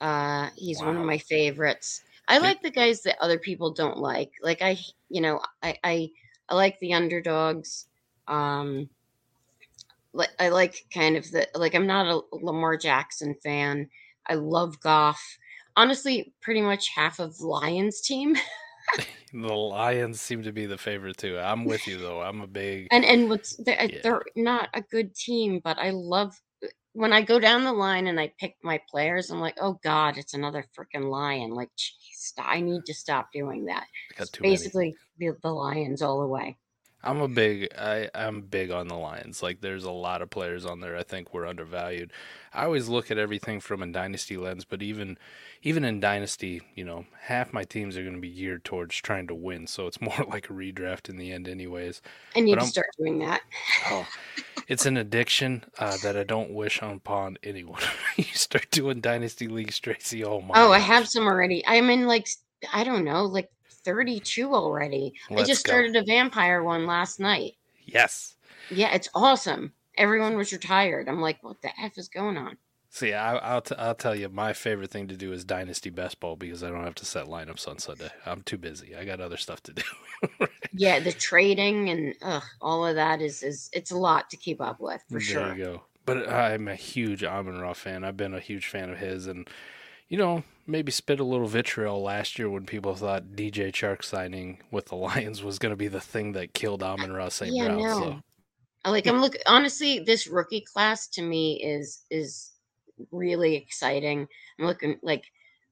Uh, 0.00 0.50
he's 0.56 0.80
wow. 0.80 0.86
one 0.86 0.96
of 0.96 1.04
my 1.04 1.18
favorites. 1.18 2.02
I 2.26 2.38
like 2.38 2.62
the 2.62 2.70
guys 2.70 3.02
that 3.02 3.18
other 3.20 3.38
people 3.38 3.72
don't 3.72 3.98
like. 3.98 4.32
Like 4.42 4.62
I, 4.62 4.78
you 5.10 5.20
know, 5.20 5.40
I 5.62 5.76
I, 5.84 6.10
I 6.48 6.54
like 6.54 6.78
the 6.80 6.94
underdogs. 6.94 7.86
Um, 8.26 8.88
like 10.14 10.30
I 10.38 10.48
like 10.48 10.86
kind 10.92 11.16
of 11.16 11.30
the 11.30 11.48
like 11.54 11.74
I'm 11.74 11.86
not 11.86 12.06
a 12.06 12.36
Lamar 12.36 12.76
Jackson 12.76 13.34
fan. 13.42 13.88
I 14.26 14.34
love 14.34 14.80
Goff. 14.80 15.38
Honestly, 15.76 16.32
pretty 16.40 16.60
much 16.60 16.88
half 16.88 17.18
of 17.18 17.40
Lions 17.40 18.00
team. 18.00 18.36
the 19.32 19.38
Lions 19.52 20.20
seem 20.20 20.42
to 20.44 20.52
be 20.52 20.66
the 20.66 20.78
favorite 20.78 21.16
too. 21.16 21.38
I'm 21.38 21.64
with 21.64 21.86
you 21.86 21.98
though. 21.98 22.20
I'm 22.20 22.40
a 22.40 22.46
big 22.46 22.88
and 22.90 23.04
and 23.04 23.28
what's 23.28 23.56
they're, 23.56 23.80
uh, 23.80 23.88
yeah. 23.90 23.98
they're 24.02 24.22
not 24.36 24.68
a 24.74 24.82
good 24.82 25.14
team, 25.14 25.60
but 25.62 25.78
I 25.78 25.90
love 25.90 26.34
uh, 26.62 26.68
when 26.92 27.12
I 27.12 27.22
go 27.22 27.40
down 27.40 27.64
the 27.64 27.72
line 27.72 28.06
and 28.06 28.20
I 28.20 28.32
pick 28.38 28.56
my 28.62 28.80
players, 28.88 29.30
I'm 29.30 29.40
like, 29.40 29.56
oh 29.60 29.78
God, 29.82 30.16
it's 30.16 30.34
another 30.34 30.64
freaking 30.76 31.10
lion. 31.10 31.50
Like, 31.50 31.70
geez, 31.76 32.32
I 32.38 32.60
need 32.60 32.82
to 32.86 32.94
stop 32.94 33.30
doing 33.32 33.64
that. 33.64 33.86
Basically, 34.40 34.94
the, 35.18 35.32
the 35.42 35.50
lions 35.50 36.02
all 36.02 36.20
the 36.20 36.28
way. 36.28 36.56
I'm 37.04 37.20
a 37.20 37.28
big 37.28 37.68
I 37.78 38.08
I'm 38.14 38.40
big 38.40 38.70
on 38.70 38.88
the 38.88 38.96
Lions. 38.96 39.42
Like 39.42 39.60
there's 39.60 39.84
a 39.84 39.90
lot 39.90 40.22
of 40.22 40.30
players 40.30 40.64
on 40.64 40.80
there 40.80 40.96
I 40.96 41.02
think 41.02 41.32
we're 41.32 41.46
undervalued. 41.46 42.10
I 42.52 42.64
always 42.64 42.88
look 42.88 43.10
at 43.10 43.18
everything 43.18 43.60
from 43.60 43.82
a 43.82 43.86
dynasty 43.86 44.36
lens, 44.36 44.64
but 44.64 44.82
even 44.82 45.18
even 45.62 45.84
in 45.84 46.00
dynasty, 46.00 46.62
you 46.74 46.84
know, 46.84 47.04
half 47.20 47.52
my 47.52 47.64
teams 47.64 47.96
are 47.96 48.02
going 48.02 48.14
to 48.14 48.20
be 48.20 48.30
geared 48.32 48.64
towards 48.64 48.96
trying 48.96 49.26
to 49.28 49.34
win, 49.34 49.66
so 49.66 49.86
it's 49.86 50.00
more 50.00 50.24
like 50.28 50.48
a 50.48 50.54
redraft 50.54 51.08
in 51.08 51.16
the 51.16 51.30
end 51.30 51.46
anyways. 51.46 52.00
I 52.34 52.38
And 52.38 52.48
you 52.48 52.58
start 52.62 52.88
doing 52.98 53.18
that. 53.20 53.42
oh, 53.90 54.06
it's 54.66 54.86
an 54.86 54.96
addiction 54.96 55.64
uh, 55.78 55.98
that 56.02 56.16
I 56.16 56.24
don't 56.24 56.52
wish 56.52 56.80
upon 56.80 57.36
anyone. 57.42 57.82
you 58.16 58.24
start 58.24 58.70
doing 58.70 59.00
dynasty 59.00 59.46
leagues, 59.46 59.78
Tracy. 59.78 60.24
Oh 60.24 60.40
my. 60.40 60.54
Oh, 60.54 60.68
gosh. 60.68 60.76
I 60.76 60.78
have 60.78 61.08
some 61.08 61.26
already. 61.26 61.62
I'm 61.66 61.90
in 61.90 62.06
like 62.06 62.28
I 62.72 62.84
don't 62.84 63.04
know, 63.04 63.24
like 63.24 63.50
32 63.84 64.54
already. 64.54 65.14
Let's 65.30 65.42
I 65.42 65.46
just 65.46 65.60
started 65.60 65.94
go. 65.94 66.00
a 66.00 66.04
vampire 66.04 66.62
one 66.62 66.86
last 66.86 67.20
night. 67.20 67.54
Yes. 67.84 68.36
Yeah, 68.70 68.94
it's 68.94 69.08
awesome. 69.14 69.72
Everyone 69.96 70.36
was 70.36 70.52
retired. 70.52 71.08
I'm 71.08 71.20
like, 71.20 71.42
what 71.42 71.60
the 71.62 71.70
f 71.80 71.98
is 71.98 72.08
going 72.08 72.36
on? 72.36 72.56
See, 72.94 73.12
I, 73.12 73.54
will 73.54 73.60
t- 73.60 73.74
I'll 73.76 73.96
tell 73.96 74.14
you, 74.14 74.28
my 74.28 74.52
favorite 74.52 74.92
thing 74.92 75.08
to 75.08 75.16
do 75.16 75.32
is 75.32 75.44
Dynasty 75.44 75.90
Best 75.90 76.20
Ball 76.20 76.36
because 76.36 76.62
I 76.62 76.70
don't 76.70 76.84
have 76.84 76.94
to 76.96 77.04
set 77.04 77.26
lineups 77.26 77.66
on 77.66 77.80
Sunday. 77.80 78.10
I'm 78.24 78.42
too 78.42 78.56
busy. 78.56 78.94
I 78.94 79.04
got 79.04 79.20
other 79.20 79.36
stuff 79.36 79.60
to 79.64 79.72
do. 79.72 79.82
yeah, 80.72 81.00
the 81.00 81.10
trading 81.10 81.90
and 81.90 82.14
ugh, 82.22 82.44
all 82.60 82.86
of 82.86 82.94
that 82.94 83.20
is 83.20 83.42
is 83.42 83.68
it's 83.72 83.90
a 83.90 83.96
lot 83.96 84.30
to 84.30 84.36
keep 84.36 84.60
up 84.60 84.80
with 84.80 85.02
for 85.08 85.14
there 85.14 85.20
sure. 85.20 85.46
There 85.46 85.56
you 85.56 85.64
go. 85.64 85.82
But 86.06 86.28
I'm 86.28 86.68
a 86.68 86.76
huge 86.76 87.24
Amon 87.24 87.58
Ra 87.58 87.72
fan. 87.72 88.04
I've 88.04 88.16
been 88.16 88.32
a 88.32 88.38
huge 88.38 88.68
fan 88.68 88.90
of 88.90 88.98
his, 88.98 89.26
and 89.26 89.50
you 90.08 90.16
know, 90.16 90.44
maybe 90.66 90.92
spit 90.92 91.20
a 91.20 91.24
little 91.24 91.46
vitriol 91.46 92.02
last 92.02 92.38
year 92.38 92.48
when 92.48 92.66
people 92.66 92.94
thought 92.94 93.32
DJ 93.36 93.72
Chark 93.72 94.04
signing 94.04 94.60
with 94.70 94.86
the 94.86 94.96
Lions 94.96 95.42
was 95.42 95.58
going 95.58 95.72
to 95.72 95.76
be 95.76 95.88
the 95.88 96.00
thing 96.00 96.32
that 96.32 96.54
killed 96.54 96.82
Amon-Ra 96.82 97.28
St. 97.28 97.54
Yeah, 97.54 97.66
Brown. 97.66 97.82
No. 97.82 98.00
So. 98.00 98.20
Like 98.90 99.06
I'm 99.06 99.20
looking 99.20 99.40
honestly, 99.46 100.00
this 100.00 100.26
rookie 100.26 100.64
class 100.72 101.08
to 101.08 101.22
me 101.22 101.62
is 101.62 102.02
is 102.10 102.52
really 103.10 103.56
exciting. 103.56 104.26
I'm 104.58 104.66
looking 104.66 104.98
like 105.02 105.24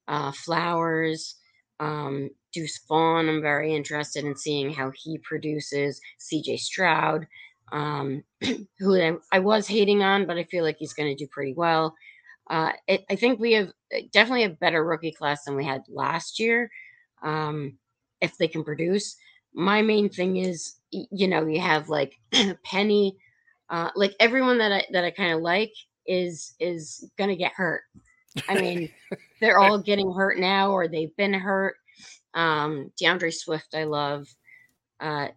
uh, 0.08 0.32
Flowers, 0.32 1.36
um, 1.80 2.30
Deuce 2.52 2.80
Vaughn. 2.88 3.28
I'm 3.28 3.42
very 3.42 3.74
interested 3.74 4.24
in 4.24 4.36
seeing 4.36 4.72
how 4.72 4.92
he 4.94 5.18
produces. 5.18 6.00
CJ 6.20 6.58
Stroud, 6.58 7.26
um, 7.72 8.24
who 8.78 9.00
I, 9.00 9.12
I, 9.30 9.38
was 9.40 9.66
hating 9.66 10.02
on, 10.02 10.26
but 10.26 10.36
I 10.36 10.44
feel 10.44 10.64
like 10.64 10.76
he's 10.78 10.94
going 10.94 11.14
to 11.14 11.24
do 11.24 11.28
pretty 11.30 11.54
well. 11.54 11.94
Uh, 12.50 12.72
it, 12.86 13.04
I 13.10 13.16
think 13.16 13.40
we 13.40 13.52
have 13.52 13.72
definitely 14.12 14.44
a 14.44 14.50
better 14.50 14.84
rookie 14.84 15.12
class 15.12 15.44
than 15.44 15.56
we 15.56 15.64
had 15.64 15.82
last 15.88 16.38
year. 16.38 16.70
Um, 17.22 17.78
if 18.20 18.36
they 18.38 18.48
can 18.48 18.64
produce, 18.64 19.16
my 19.54 19.82
main 19.82 20.08
thing 20.08 20.36
is, 20.36 20.76
you 20.90 21.28
know, 21.28 21.46
you 21.46 21.60
have 21.60 21.88
like 21.88 22.18
Penny, 22.64 23.16
uh, 23.68 23.90
like 23.94 24.14
everyone 24.20 24.58
that 24.58 24.72
I 24.72 24.86
that 24.92 25.04
I 25.04 25.10
kind 25.10 25.32
of 25.32 25.40
like 25.40 25.72
is 26.06 26.54
is 26.60 27.10
gonna 27.18 27.36
get 27.36 27.52
hurt. 27.52 27.82
I 28.48 28.60
mean, 28.60 28.88
they're 29.40 29.58
all 29.58 29.78
getting 29.78 30.12
hurt 30.12 30.38
now, 30.38 30.70
or 30.70 30.88
they've 30.88 31.14
been 31.16 31.34
hurt. 31.34 31.76
Um, 32.34 32.90
D'Andre 32.98 33.30
Swift, 33.30 33.74
I 33.74 33.84
love. 33.84 34.26
Uh, 35.00 35.28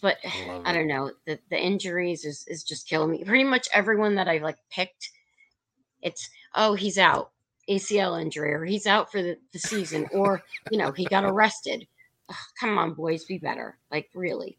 but 0.00 0.16
I, 0.24 0.62
I 0.64 0.72
don't 0.72 0.88
know. 0.88 1.12
The 1.26 1.38
the 1.50 1.58
injuries 1.58 2.24
is 2.24 2.44
is 2.48 2.64
just 2.64 2.88
killing 2.88 3.10
me. 3.10 3.24
Pretty 3.24 3.44
much 3.44 3.68
everyone 3.72 4.14
that 4.16 4.28
I've 4.28 4.42
like 4.42 4.58
picked, 4.70 5.10
it's 6.02 6.28
oh 6.54 6.74
he's 6.74 6.98
out 6.98 7.30
ACL 7.68 8.20
injury 8.20 8.52
or 8.52 8.64
he's 8.64 8.86
out 8.86 9.10
for 9.10 9.22
the, 9.22 9.36
the 9.52 9.58
season 9.58 10.06
or 10.12 10.42
you 10.70 10.78
know 10.78 10.92
he 10.92 11.04
got 11.04 11.24
arrested. 11.24 11.86
come 12.60 12.78
on, 12.78 12.94
boys, 12.94 13.24
be 13.24 13.38
better. 13.38 13.78
Like 13.90 14.08
really. 14.14 14.58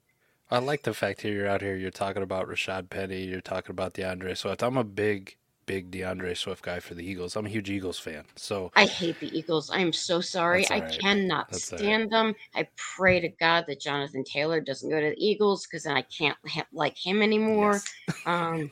I 0.49 0.59
like 0.59 0.83
the 0.83 0.93
fact 0.93 1.21
here 1.21 1.33
you're 1.33 1.47
out 1.47 1.61
here. 1.61 1.75
You're 1.75 1.91
talking 1.91 2.23
about 2.23 2.47
Rashad 2.47 2.89
Penny. 2.89 3.23
You're 3.23 3.41
talking 3.41 3.71
about 3.71 3.93
D'Andre 3.93 4.33
Swift. 4.33 4.63
I'm 4.63 4.77
a 4.77 4.83
big 4.83 5.35
big 5.67 5.91
D'Andre 5.91 6.33
Swift 6.33 6.63
guy 6.63 6.79
for 6.79 6.95
the 6.95 7.05
Eagles. 7.05 7.35
I'm 7.35 7.45
a 7.45 7.49
huge 7.49 7.69
Eagles 7.69 7.99
fan. 7.99 8.23
So 8.35 8.71
I 8.75 8.85
hate 8.85 9.19
the 9.19 9.37
Eagles. 9.37 9.69
I'm 9.71 9.93
so 9.93 10.19
sorry. 10.21 10.65
I 10.71 10.79
cannot 10.79 11.51
That's 11.51 11.65
stand 11.65 12.03
right. 12.03 12.09
them. 12.11 12.35
I 12.55 12.67
pray 12.77 13.19
to 13.19 13.27
God 13.27 13.65
that 13.67 13.79
Jonathan 13.79 14.23
Taylor 14.23 14.59
doesn't 14.59 14.89
go 14.89 14.99
to 14.99 15.09
the 15.09 15.23
Eagles 15.23 15.67
because 15.67 15.83
then 15.83 15.95
I 15.95 16.01
can't 16.03 16.37
like 16.71 16.97
him 16.97 17.21
anymore. 17.21 17.81
Yes. 18.07 18.17
um, 18.25 18.71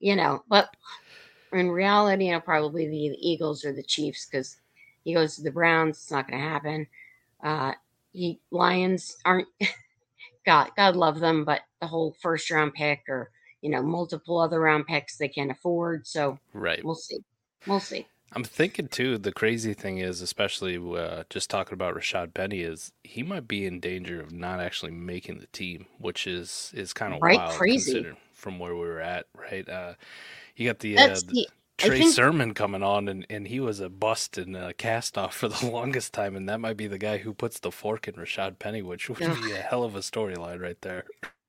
you 0.00 0.16
know, 0.16 0.42
but 0.48 0.68
in 1.54 1.70
reality, 1.70 2.28
it'll 2.28 2.40
probably 2.40 2.88
be 2.88 3.10
the 3.10 3.28
Eagles 3.28 3.64
or 3.64 3.72
the 3.72 3.82
Chiefs 3.82 4.26
because 4.26 4.56
he 5.04 5.14
goes 5.14 5.36
to 5.36 5.42
the 5.42 5.50
Browns. 5.50 5.96
It's 5.96 6.10
not 6.10 6.28
going 6.28 6.40
to 6.40 6.48
happen. 6.48 6.86
Uh, 7.42 7.72
he 8.12 8.40
Lions 8.50 9.16
aren't. 9.24 9.48
God, 10.46 10.70
God 10.76 10.94
love 10.94 11.20
them, 11.20 11.46
but 11.46 11.62
the 11.80 11.86
whole 11.86 12.14
first 12.20 12.50
round 12.50 12.74
pick 12.74 13.04
or 13.08 13.30
you 13.64 13.70
know, 13.70 13.82
multiple 13.82 14.38
other 14.38 14.60
round 14.60 14.86
picks 14.86 15.16
they 15.16 15.26
can't 15.26 15.50
afford. 15.50 16.06
So 16.06 16.38
right, 16.52 16.84
we'll 16.84 16.94
see. 16.94 17.20
We'll 17.66 17.80
see. 17.80 18.06
I'm 18.34 18.44
thinking 18.44 18.88
too. 18.88 19.16
The 19.16 19.32
crazy 19.32 19.72
thing 19.72 19.98
is, 19.98 20.20
especially 20.20 20.76
uh, 20.76 21.24
just 21.30 21.48
talking 21.48 21.72
about 21.72 21.94
Rashad 21.94 22.34
Penny, 22.34 22.60
is 22.60 22.92
he 23.02 23.22
might 23.22 23.48
be 23.48 23.64
in 23.64 23.80
danger 23.80 24.20
of 24.20 24.32
not 24.32 24.60
actually 24.60 24.92
making 24.92 25.38
the 25.38 25.46
team, 25.46 25.86
which 25.96 26.26
is 26.26 26.72
is 26.74 26.92
kind 26.92 27.14
of 27.14 27.22
right, 27.22 27.38
wild 27.38 27.52
crazy 27.52 28.12
from 28.44 28.58
where 28.58 28.74
we 28.74 28.82
were 28.82 29.00
at. 29.00 29.24
Right, 29.34 29.66
uh, 29.66 29.94
you 30.54 30.68
got 30.68 30.80
the, 30.80 30.98
uh, 30.98 31.08
the 31.08 31.48
Trey 31.78 32.00
think... 32.00 32.12
Sermon 32.12 32.52
coming 32.52 32.82
on, 32.82 33.08
and, 33.08 33.26
and 33.30 33.48
he 33.48 33.58
was 33.58 33.80
a 33.80 33.88
bust 33.88 34.36
and 34.36 34.54
a 34.54 34.74
cast 34.74 35.16
off 35.16 35.34
for 35.34 35.48
the 35.48 35.66
longest 35.70 36.12
time, 36.12 36.36
and 36.36 36.46
that 36.50 36.60
might 36.60 36.76
be 36.76 36.86
the 36.86 36.98
guy 36.98 37.16
who 37.16 37.32
puts 37.32 37.58
the 37.58 37.72
fork 37.72 38.06
in 38.06 38.14
Rashad 38.14 38.58
Penny, 38.58 38.82
which 38.82 39.08
would 39.08 39.18
be 39.18 39.52
a 39.52 39.56
hell 39.56 39.82
of 39.82 39.96
a 39.96 40.00
storyline 40.00 40.60
right 40.60 40.80
there. 40.82 41.04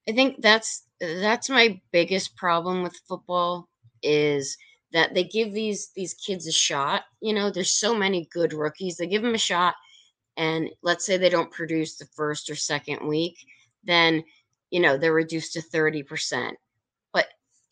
I 0.08 0.14
think 0.14 0.42
that's 0.42 0.84
that's 1.02 1.50
my 1.50 1.80
biggest 1.92 2.38
problem 2.38 2.82
with 2.82 2.96
football 3.08 3.68
is 4.02 4.58
that 4.94 5.14
they 5.14 5.26
give 5.26 5.52
these 5.52 5.90
these 5.96 6.14
kids 6.14 6.48
a 6.48 6.52
shot. 6.52 7.04
You 7.20 7.34
know, 7.34 7.52
there's 7.52 7.74
so 7.74 7.94
many 7.94 8.30
good 8.32 8.54
rookies. 8.54 8.96
They 8.96 9.08
give 9.08 9.22
them 9.22 9.36
a 9.36 9.40
shot 9.40 9.76
and 10.38 10.70
let's 10.82 11.06
say 11.06 11.18
they 11.18 11.30
don't 11.30 11.52
produce 11.52 11.96
the 11.96 12.06
first 12.16 12.50
or 12.50 12.56
second 12.56 13.08
week, 13.08 13.38
then 13.84 14.24
you 14.72 14.80
know, 14.80 14.98
they're 14.98 15.14
reduced 15.14 15.54
to 15.54 15.62
30%. 15.62 16.52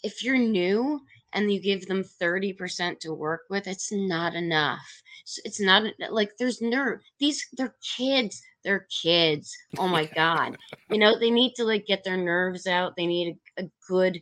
If 0.03 0.23
you're 0.23 0.37
new 0.37 1.01
and 1.33 1.51
you 1.51 1.61
give 1.61 1.87
them 1.87 2.03
30% 2.03 2.99
to 2.99 3.13
work 3.13 3.41
with, 3.49 3.67
it's 3.67 3.91
not 3.91 4.35
enough. 4.35 5.01
It's 5.45 5.59
not 5.59 5.83
like 6.09 6.31
there's 6.37 6.61
nerve. 6.61 6.99
These 7.19 7.47
they're 7.57 7.75
kids 7.97 8.41
they're 8.63 8.87
kids. 9.01 9.55
Oh 9.77 9.87
my 9.87 10.05
god. 10.15 10.57
you 10.89 10.97
know, 10.97 11.17
they 11.19 11.31
need 11.31 11.53
to 11.55 11.63
like 11.63 11.85
get 11.85 12.03
their 12.03 12.17
nerves 12.17 12.67
out. 12.67 12.95
They 12.95 13.05
need 13.05 13.37
a, 13.57 13.63
a 13.63 13.69
good 13.87 14.21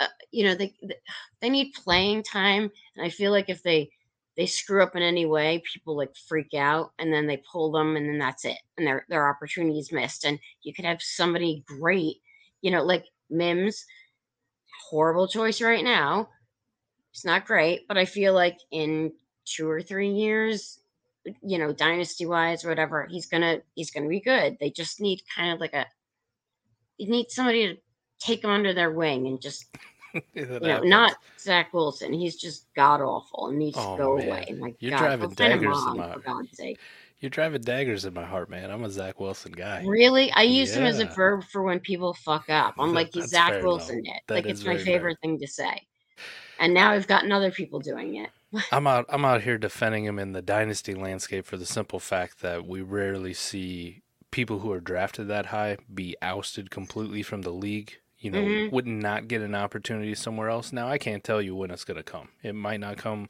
uh, 0.00 0.06
you 0.30 0.44
know, 0.44 0.54
they 0.54 0.74
they 1.40 1.50
need 1.50 1.72
playing 1.74 2.22
time 2.22 2.70
and 2.96 3.04
I 3.04 3.10
feel 3.10 3.30
like 3.30 3.48
if 3.48 3.62
they 3.62 3.90
they 4.36 4.46
screw 4.46 4.82
up 4.82 4.96
in 4.96 5.02
any 5.02 5.26
way, 5.26 5.62
people 5.70 5.96
like 5.96 6.16
freak 6.28 6.54
out 6.54 6.92
and 6.98 7.12
then 7.12 7.26
they 7.26 7.42
pull 7.50 7.70
them 7.70 7.96
and 7.96 8.08
then 8.08 8.18
that's 8.18 8.44
it. 8.44 8.58
And 8.78 8.86
their 8.86 9.04
their 9.08 9.28
opportunity 9.28 9.78
is 9.78 9.92
missed. 9.92 10.24
And 10.24 10.38
you 10.62 10.72
could 10.72 10.86
have 10.86 11.02
somebody 11.02 11.62
great, 11.66 12.16
you 12.62 12.70
know, 12.70 12.82
like 12.82 13.04
Mims, 13.28 13.84
horrible 14.92 15.26
choice 15.26 15.62
right 15.62 15.82
now. 15.82 16.28
It's 17.12 17.24
not 17.24 17.46
great, 17.46 17.88
but 17.88 17.96
I 17.96 18.04
feel 18.04 18.34
like 18.34 18.58
in 18.70 19.12
two 19.46 19.68
or 19.68 19.80
three 19.80 20.10
years, 20.10 20.80
you 21.42 21.58
know, 21.58 21.72
dynasty 21.72 22.26
wise 22.26 22.62
whatever, 22.64 23.08
he's 23.10 23.26
gonna 23.26 23.60
he's 23.74 23.90
gonna 23.90 24.08
be 24.08 24.20
good. 24.20 24.58
They 24.60 24.70
just 24.70 25.00
need 25.00 25.22
kind 25.34 25.52
of 25.52 25.60
like 25.60 25.72
a 25.72 25.86
you 26.98 27.10
need 27.10 27.30
somebody 27.30 27.68
to 27.68 27.76
take 28.20 28.44
him 28.44 28.50
under 28.50 28.74
their 28.74 28.90
wing 28.90 29.26
and 29.26 29.40
just 29.40 29.64
you 30.34 30.46
know, 30.60 30.68
happens. 30.68 30.90
not 30.90 31.16
Zach 31.40 31.72
Wilson. 31.72 32.12
He's 32.12 32.36
just 32.36 32.66
god 32.76 33.00
awful 33.00 33.48
and 33.48 33.58
needs 33.58 33.78
oh, 33.78 33.96
to 33.96 34.02
go 34.02 34.16
man. 34.18 34.26
away. 34.28 34.56
My 34.58 34.74
You're 34.78 34.90
God, 34.90 34.98
driving 34.98 35.30
daggers 35.30 35.86
mom, 35.86 36.12
for 36.12 36.20
God's 36.20 36.54
sake. 36.54 36.78
You're 37.22 37.30
driving 37.30 37.60
daggers 37.60 38.04
in 38.04 38.14
my 38.14 38.24
heart, 38.24 38.50
man. 38.50 38.68
I'm 38.72 38.82
a 38.82 38.90
Zach 38.90 39.20
Wilson 39.20 39.52
guy. 39.52 39.84
Really? 39.86 40.32
I 40.32 40.42
use 40.42 40.72
yeah. 40.72 40.80
him 40.80 40.86
as 40.86 40.98
a 40.98 41.04
verb 41.04 41.44
for 41.44 41.62
when 41.62 41.78
people 41.78 42.14
fuck 42.14 42.50
up. 42.50 42.74
I'm 42.80 42.92
like 42.92 43.12
Zach 43.22 43.62
Wilson 43.62 44.02
did. 44.02 44.20
Like 44.28 44.44
it's 44.44 44.64
my 44.64 44.76
favorite 44.76 45.18
fair. 45.22 45.30
thing 45.30 45.38
to 45.38 45.46
say. 45.46 45.86
And 46.58 46.74
now 46.74 46.90
I've 46.90 47.06
gotten 47.06 47.30
other 47.30 47.52
people 47.52 47.78
doing 47.78 48.16
it. 48.16 48.30
I'm 48.72 48.88
out. 48.88 49.06
I'm 49.08 49.24
out 49.24 49.42
here 49.42 49.56
defending 49.56 50.04
him 50.04 50.18
in 50.18 50.32
the 50.32 50.42
dynasty 50.42 50.94
landscape 50.94 51.46
for 51.46 51.56
the 51.56 51.64
simple 51.64 52.00
fact 52.00 52.40
that 52.42 52.66
we 52.66 52.82
rarely 52.82 53.34
see 53.34 54.02
people 54.32 54.58
who 54.58 54.72
are 54.72 54.80
drafted 54.80 55.28
that 55.28 55.46
high 55.46 55.76
be 55.94 56.16
ousted 56.22 56.72
completely 56.72 57.22
from 57.22 57.42
the 57.42 57.52
league. 57.52 57.98
You 58.18 58.32
know, 58.32 58.42
mm-hmm. 58.42 58.74
would 58.74 58.88
not 58.88 59.28
get 59.28 59.42
an 59.42 59.54
opportunity 59.54 60.16
somewhere 60.16 60.48
else. 60.48 60.72
Now 60.72 60.88
I 60.88 60.98
can't 60.98 61.22
tell 61.22 61.40
you 61.40 61.54
when 61.54 61.70
it's 61.70 61.84
going 61.84 61.98
to 61.98 62.02
come. 62.02 62.30
It 62.42 62.56
might 62.56 62.80
not 62.80 62.96
come 62.96 63.28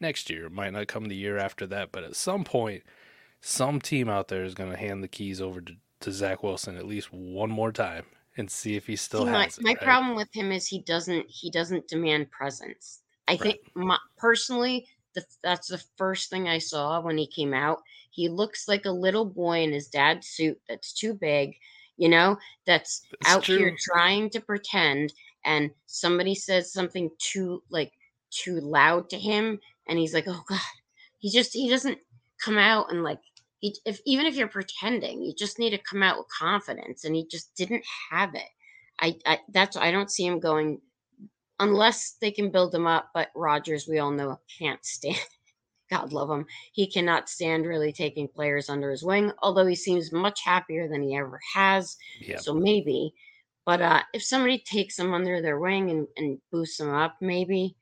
next 0.00 0.28
year. 0.28 0.46
It 0.46 0.52
might 0.52 0.72
not 0.72 0.88
come 0.88 1.04
the 1.04 1.14
year 1.14 1.38
after 1.38 1.68
that. 1.68 1.92
But 1.92 2.02
at 2.02 2.16
some 2.16 2.42
point, 2.42 2.82
some 3.40 3.80
team 3.80 4.08
out 4.08 4.28
there 4.28 4.44
is 4.44 4.54
going 4.54 4.70
to 4.70 4.76
hand 4.76 5.02
the 5.02 5.08
keys 5.08 5.40
over 5.40 5.60
to, 5.60 5.74
to 6.00 6.12
Zach 6.12 6.42
Wilson 6.42 6.76
at 6.76 6.86
least 6.86 7.12
one 7.12 7.50
more 7.50 7.72
time 7.72 8.04
and 8.36 8.50
see 8.50 8.76
if 8.76 8.86
he 8.86 8.96
still 8.96 9.24
see, 9.24 9.30
has 9.30 9.34
my, 9.34 9.44
it. 9.44 9.60
My 9.60 9.70
right? 9.70 9.80
problem 9.80 10.16
with 10.16 10.28
him 10.32 10.52
is 10.52 10.66
he 10.66 10.80
doesn't 10.82 11.26
he 11.28 11.50
doesn't 11.50 11.88
demand 11.88 12.30
presence. 12.30 13.00
I 13.26 13.32
right. 13.32 13.40
think 13.40 13.60
my, 13.74 13.98
personally, 14.16 14.86
the, 15.14 15.24
that's 15.42 15.68
the 15.68 15.82
first 15.96 16.30
thing 16.30 16.48
I 16.48 16.58
saw 16.58 17.00
when 17.00 17.18
he 17.18 17.26
came 17.26 17.52
out. 17.52 17.82
He 18.10 18.28
looks 18.28 18.68
like 18.68 18.84
a 18.84 18.90
little 18.90 19.24
boy 19.24 19.62
in 19.62 19.72
his 19.72 19.88
dad's 19.88 20.28
suit 20.28 20.58
that's 20.68 20.92
too 20.92 21.14
big, 21.14 21.56
you 21.96 22.08
know, 22.08 22.36
that's, 22.66 23.02
that's 23.20 23.34
out 23.34 23.42
true. 23.44 23.58
here 23.58 23.76
trying 23.78 24.30
to 24.30 24.40
pretend. 24.40 25.12
And 25.44 25.70
somebody 25.86 26.34
says 26.34 26.72
something 26.72 27.10
too, 27.18 27.62
like, 27.70 27.92
too 28.30 28.60
loud 28.60 29.08
to 29.10 29.18
him. 29.18 29.60
And 29.86 29.98
he's 29.98 30.14
like, 30.14 30.24
oh 30.26 30.42
God, 30.48 30.58
he 31.18 31.30
just, 31.30 31.52
he 31.52 31.68
doesn't 31.68 31.98
come 32.42 32.58
out 32.58 32.90
and 32.90 33.02
like, 33.02 33.20
he, 33.60 33.76
if 33.84 34.00
even 34.06 34.26
if 34.26 34.36
you're 34.36 34.48
pretending, 34.48 35.22
you 35.22 35.34
just 35.34 35.58
need 35.58 35.70
to 35.70 35.78
come 35.78 36.02
out 36.02 36.18
with 36.18 36.28
confidence. 36.28 37.04
And 37.04 37.14
he 37.14 37.26
just 37.26 37.54
didn't 37.56 37.84
have 38.10 38.34
it. 38.34 38.48
I, 39.00 39.16
I 39.26 39.40
that's 39.52 39.76
I 39.76 39.90
don't 39.90 40.10
see 40.10 40.26
him 40.26 40.40
going 40.40 40.80
unless 41.60 42.16
they 42.20 42.30
can 42.30 42.50
build 42.50 42.74
him 42.74 42.86
up. 42.86 43.10
But 43.14 43.30
Rodgers, 43.34 43.88
we 43.88 43.98
all 43.98 44.10
know, 44.10 44.38
can't 44.58 44.84
stand. 44.84 45.18
God 45.90 46.12
love 46.12 46.30
him. 46.30 46.44
He 46.72 46.86
cannot 46.86 47.30
stand 47.30 47.66
really 47.66 47.92
taking 47.92 48.28
players 48.28 48.68
under 48.68 48.90
his 48.90 49.02
wing, 49.02 49.32
although 49.42 49.66
he 49.66 49.74
seems 49.74 50.12
much 50.12 50.40
happier 50.44 50.86
than 50.86 51.02
he 51.02 51.16
ever 51.16 51.40
has. 51.54 51.96
Yep. 52.20 52.40
So 52.40 52.54
maybe. 52.54 53.14
But 53.64 53.80
uh, 53.80 54.02
if 54.12 54.22
somebody 54.22 54.58
takes 54.58 54.98
him 54.98 55.14
under 55.14 55.40
their 55.40 55.58
wing 55.58 55.90
and, 55.90 56.06
and 56.16 56.38
boosts 56.52 56.80
him 56.80 56.90
up, 56.90 57.16
maybe. 57.20 57.74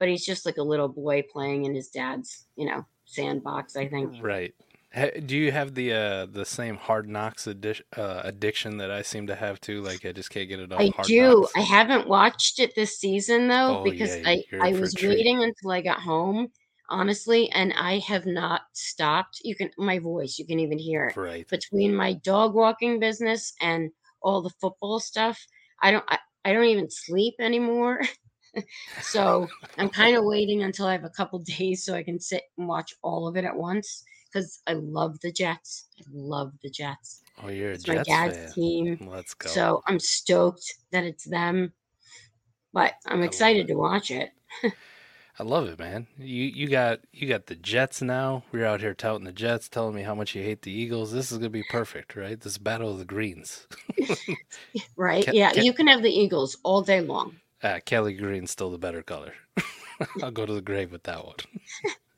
But 0.00 0.08
he's 0.08 0.26
just 0.26 0.44
like 0.44 0.56
a 0.56 0.62
little 0.62 0.88
boy 0.88 1.22
playing 1.32 1.64
in 1.64 1.74
his 1.74 1.88
dad's, 1.88 2.46
you 2.56 2.66
know, 2.66 2.84
sandbox, 3.12 3.76
I 3.76 3.88
think. 3.88 4.14
Right. 4.20 4.54
Do 5.24 5.36
you 5.36 5.52
have 5.52 5.74
the 5.74 5.92
uh, 5.92 6.26
the 6.26 6.44
same 6.44 6.76
Hard 6.76 7.08
Knocks 7.08 7.46
addi- 7.46 7.80
uh, 7.96 8.20
addiction 8.24 8.76
that 8.76 8.90
I 8.90 9.00
seem 9.00 9.26
to 9.28 9.34
have 9.34 9.58
too? 9.58 9.80
Like 9.80 10.04
I 10.04 10.12
just 10.12 10.28
can't 10.28 10.48
get 10.48 10.60
it 10.60 10.70
off. 10.70 10.80
I 10.80 10.90
do. 11.04 11.40
Knocks. 11.40 11.52
I 11.56 11.60
haven't 11.60 12.08
watched 12.08 12.58
it 12.58 12.74
this 12.74 12.98
season 12.98 13.48
though 13.48 13.78
oh, 13.78 13.84
because 13.84 14.18
yeah, 14.18 14.28
I 14.28 14.44
I 14.60 14.72
was 14.72 14.94
waiting 15.02 15.42
until 15.42 15.70
I 15.70 15.80
got 15.80 16.00
home, 16.00 16.48
honestly, 16.90 17.50
and 17.52 17.72
I 17.72 18.00
have 18.00 18.26
not 18.26 18.62
stopped. 18.74 19.40
You 19.42 19.56
can 19.56 19.70
my 19.78 19.98
voice, 19.98 20.38
you 20.38 20.46
can 20.46 20.60
even 20.60 20.78
hear 20.78 21.06
it 21.06 21.16
right 21.16 21.48
between 21.48 21.94
my 21.94 22.12
dog 22.12 22.54
walking 22.54 23.00
business 23.00 23.54
and 23.62 23.90
all 24.20 24.42
the 24.42 24.52
football 24.60 25.00
stuff. 25.00 25.42
I 25.80 25.90
don't 25.90 26.04
I, 26.08 26.18
I 26.44 26.52
don't 26.52 26.64
even 26.64 26.90
sleep 26.90 27.34
anymore. 27.40 28.02
so 29.00 29.48
I'm 29.78 29.88
kind 29.88 30.16
of 30.16 30.24
waiting 30.24 30.62
until 30.62 30.86
I 30.86 30.92
have 30.92 31.04
a 31.04 31.10
couple 31.10 31.38
days 31.58 31.84
so 31.84 31.94
I 31.94 32.02
can 32.02 32.20
sit 32.20 32.42
and 32.58 32.68
watch 32.68 32.94
all 33.02 33.28
of 33.28 33.36
it 33.36 33.44
at 33.44 33.56
once 33.56 34.04
because 34.32 34.60
I 34.66 34.74
love 34.74 35.20
the 35.20 35.32
Jets. 35.32 35.86
I 36.00 36.04
love 36.12 36.52
the 36.62 36.70
Jets. 36.70 37.22
Oh, 37.42 37.48
you're 37.48 37.72
a 37.72 37.74
It's 37.74 37.86
my 37.88 37.96
Jets 37.96 38.08
dad's 38.08 38.38
fan. 38.38 38.54
team. 38.54 39.00
Let's 39.00 39.34
go. 39.34 39.50
So 39.50 39.82
I'm 39.86 39.98
stoked 39.98 40.74
that 40.92 41.04
it's 41.04 41.24
them. 41.24 41.72
But 42.72 42.94
I'm 43.06 43.22
excited 43.22 43.68
to 43.68 43.74
watch 43.74 44.10
it. 44.10 44.30
I 45.38 45.42
love 45.42 45.68
it, 45.68 45.78
man. 45.78 46.06
You 46.18 46.44
you 46.44 46.68
got 46.68 47.00
you 47.12 47.28
got 47.28 47.46
the 47.46 47.54
Jets 47.54 48.00
now. 48.02 48.44
We're 48.52 48.64
out 48.66 48.80
here 48.80 48.94
touting 48.94 49.24
the 49.24 49.32
Jets, 49.32 49.68
telling 49.68 49.94
me 49.94 50.02
how 50.02 50.14
much 50.14 50.34
you 50.34 50.42
hate 50.42 50.62
the 50.62 50.72
Eagles. 50.72 51.12
This 51.12 51.30
is 51.32 51.38
gonna 51.38 51.50
be 51.50 51.62
perfect, 51.62 52.16
right? 52.16 52.40
This 52.40 52.56
battle 52.58 52.90
of 52.92 52.98
the 52.98 53.04
greens. 53.04 53.66
Right? 54.96 55.28
Yeah, 55.30 55.52
you 55.52 55.74
can 55.74 55.86
have 55.88 56.02
the 56.02 56.08
Eagles 56.10 56.56
all 56.62 56.80
day 56.80 57.02
long. 57.02 57.41
Ah, 57.62 57.78
Kelly 57.84 58.12
Green's 58.14 58.50
still 58.50 58.70
the 58.70 58.78
better 58.78 59.02
color. 59.02 59.34
I'll 60.22 60.30
go 60.32 60.46
to 60.46 60.52
the 60.54 60.60
grave 60.62 60.92
with 60.92 61.04
that 61.04 61.24
one. 61.24 61.36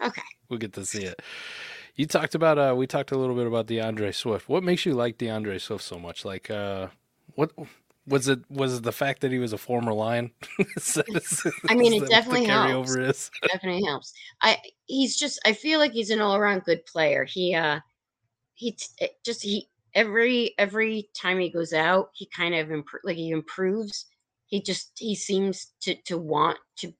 Okay. 0.02 0.22
We'll 0.50 0.58
get 0.58 0.74
to 0.74 0.84
see 0.84 1.04
it. 1.04 1.22
You 1.94 2.04
talked 2.06 2.34
about 2.34 2.58
uh 2.58 2.74
we 2.76 2.86
talked 2.86 3.10
a 3.12 3.16
little 3.16 3.34
bit 3.34 3.46
about 3.46 3.66
D'Andre 3.66 4.10
Swift. 4.12 4.48
What 4.50 4.62
makes 4.62 4.84
you 4.84 4.92
like 4.92 5.16
D'Andre 5.16 5.56
Swift 5.58 5.82
so 5.82 5.98
much? 5.98 6.26
Like 6.26 6.50
uh 6.50 6.88
what 7.36 7.52
was 8.06 8.28
it 8.28 8.40
was 8.50 8.74
it 8.78 8.82
the 8.82 8.92
fact 8.92 9.22
that 9.22 9.32
he 9.32 9.38
was 9.38 9.54
a 9.54 9.58
former 9.58 9.94
lion? 9.94 10.32
Is 10.76 10.94
that- 10.94 11.08
is- 11.08 11.46
I 11.70 11.74
mean, 11.74 11.94
it 11.94 12.00
that 12.00 12.26
what 12.26 12.34
the 12.40 12.44
definitely 12.46 12.46
helps. 12.46 12.96
is? 12.96 13.30
definitely 13.50 13.84
helps. 13.86 14.12
I 14.42 14.58
he's 14.86 15.16
just 15.16 15.40
I 15.46 15.54
feel 15.54 15.78
like 15.78 15.92
he's 15.92 16.10
an 16.10 16.20
all 16.20 16.36
around 16.36 16.64
good 16.64 16.84
player. 16.84 17.24
He 17.24 17.54
uh 17.54 17.80
he 18.54 18.72
t- 18.72 19.08
just 19.24 19.42
he 19.42 19.70
every 19.94 20.54
every 20.58 21.08
time 21.14 21.38
he 21.38 21.48
goes 21.50 21.72
out, 21.72 22.10
he 22.12 22.26
kind 22.26 22.54
of 22.54 22.68
impro- 22.68 23.04
like 23.04 23.16
he 23.16 23.30
improves. 23.30 24.04
He 24.46 24.62
just 24.62 24.92
he 24.98 25.14
seems 25.14 25.72
to 25.82 25.94
to 26.06 26.18
want 26.18 26.58
to. 26.78 26.92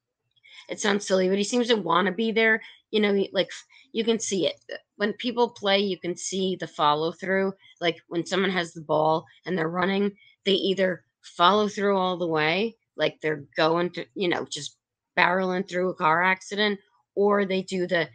It 0.69 0.81
sounds 0.81 1.07
silly, 1.07 1.29
but 1.29 1.39
he 1.39 1.45
seems 1.45 1.69
to 1.69 1.77
want 1.77 2.07
to 2.07 2.13
be 2.13 2.33
there. 2.33 2.63
You 2.91 3.01
know, 3.01 3.25
like 3.33 3.51
you 3.93 4.05
can 4.05 4.19
see 4.19 4.47
it 4.47 4.55
when 4.97 5.13
people 5.15 5.51
play. 5.51 5.79
You 5.79 5.99
can 5.99 6.17
see 6.17 6.57
the 6.57 6.67
follow 6.67 7.13
through. 7.13 7.53
Like 7.81 7.99
when 8.09 8.27
someone 8.27 8.51
has 8.51 8.73
the 8.73 8.81
ball 8.83 9.27
and 9.47 9.57
they're 9.59 9.69
running, 9.69 10.13
they 10.45 10.53
either 10.53 11.05
follow 11.23 11.69
through 11.69 11.97
all 11.97 12.17
the 12.17 12.27
way, 12.27 12.77
like 12.97 13.21
they're 13.21 13.45
going 13.57 13.91
to, 13.91 14.07
you 14.15 14.29
know, 14.29 14.45
just 14.45 14.77
barreling 15.19 15.69
through 15.69 15.91
a 15.91 15.95
car 15.95 16.23
accident, 16.23 16.79
or 17.15 17.45
they 17.45 17.63
do 17.63 17.87
the 17.87 18.09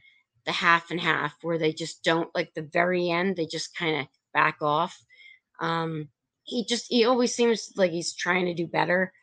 the 0.45 0.51
half 0.51 0.89
and 0.91 0.99
half 1.01 1.35
where 1.41 1.57
they 1.57 1.71
just 1.73 2.03
don't 2.03 2.33
like 2.33 2.53
the 2.53 2.61
very 2.61 3.09
end. 3.09 3.35
They 3.35 3.45
just 3.45 3.75
kind 3.75 4.01
of 4.01 4.07
back 4.33 4.57
off. 4.61 4.97
Um, 5.59 6.09
he 6.43 6.65
just 6.65 6.85
he 6.89 7.05
always 7.05 7.33
seems 7.35 7.71
like 7.75 7.91
he's 7.91 8.13
trying 8.13 8.45
to 8.45 8.53
do 8.53 8.67
better, 8.67 9.13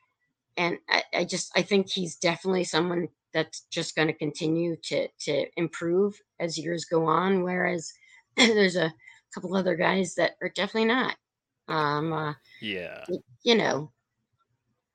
and 0.57 0.79
I, 0.89 1.03
I 1.15 1.25
just 1.25 1.51
I 1.57 1.63
think 1.63 1.91
he's 1.91 2.17
definitely 2.17 2.65
someone 2.65 3.09
that's 3.33 3.61
just 3.71 3.95
going 3.97 4.09
to 4.09 4.15
continue 4.15 4.77
to 4.85 5.09
to 5.21 5.47
improve 5.57 6.15
as 6.41 6.59
years 6.59 6.85
go 6.85 7.07
on. 7.07 7.43
Whereas 7.43 7.93
there's 8.37 8.77
a 8.77 8.93
couple 9.35 9.55
other 9.57 9.77
guys 9.77 10.15
that 10.15 10.33
are 10.43 10.49
definitely 10.51 10.87
not. 10.87 11.17
Um, 11.69 12.13
uh, 12.13 12.35
Yeah. 12.61 13.05
you 13.43 13.55
know, 13.57 13.91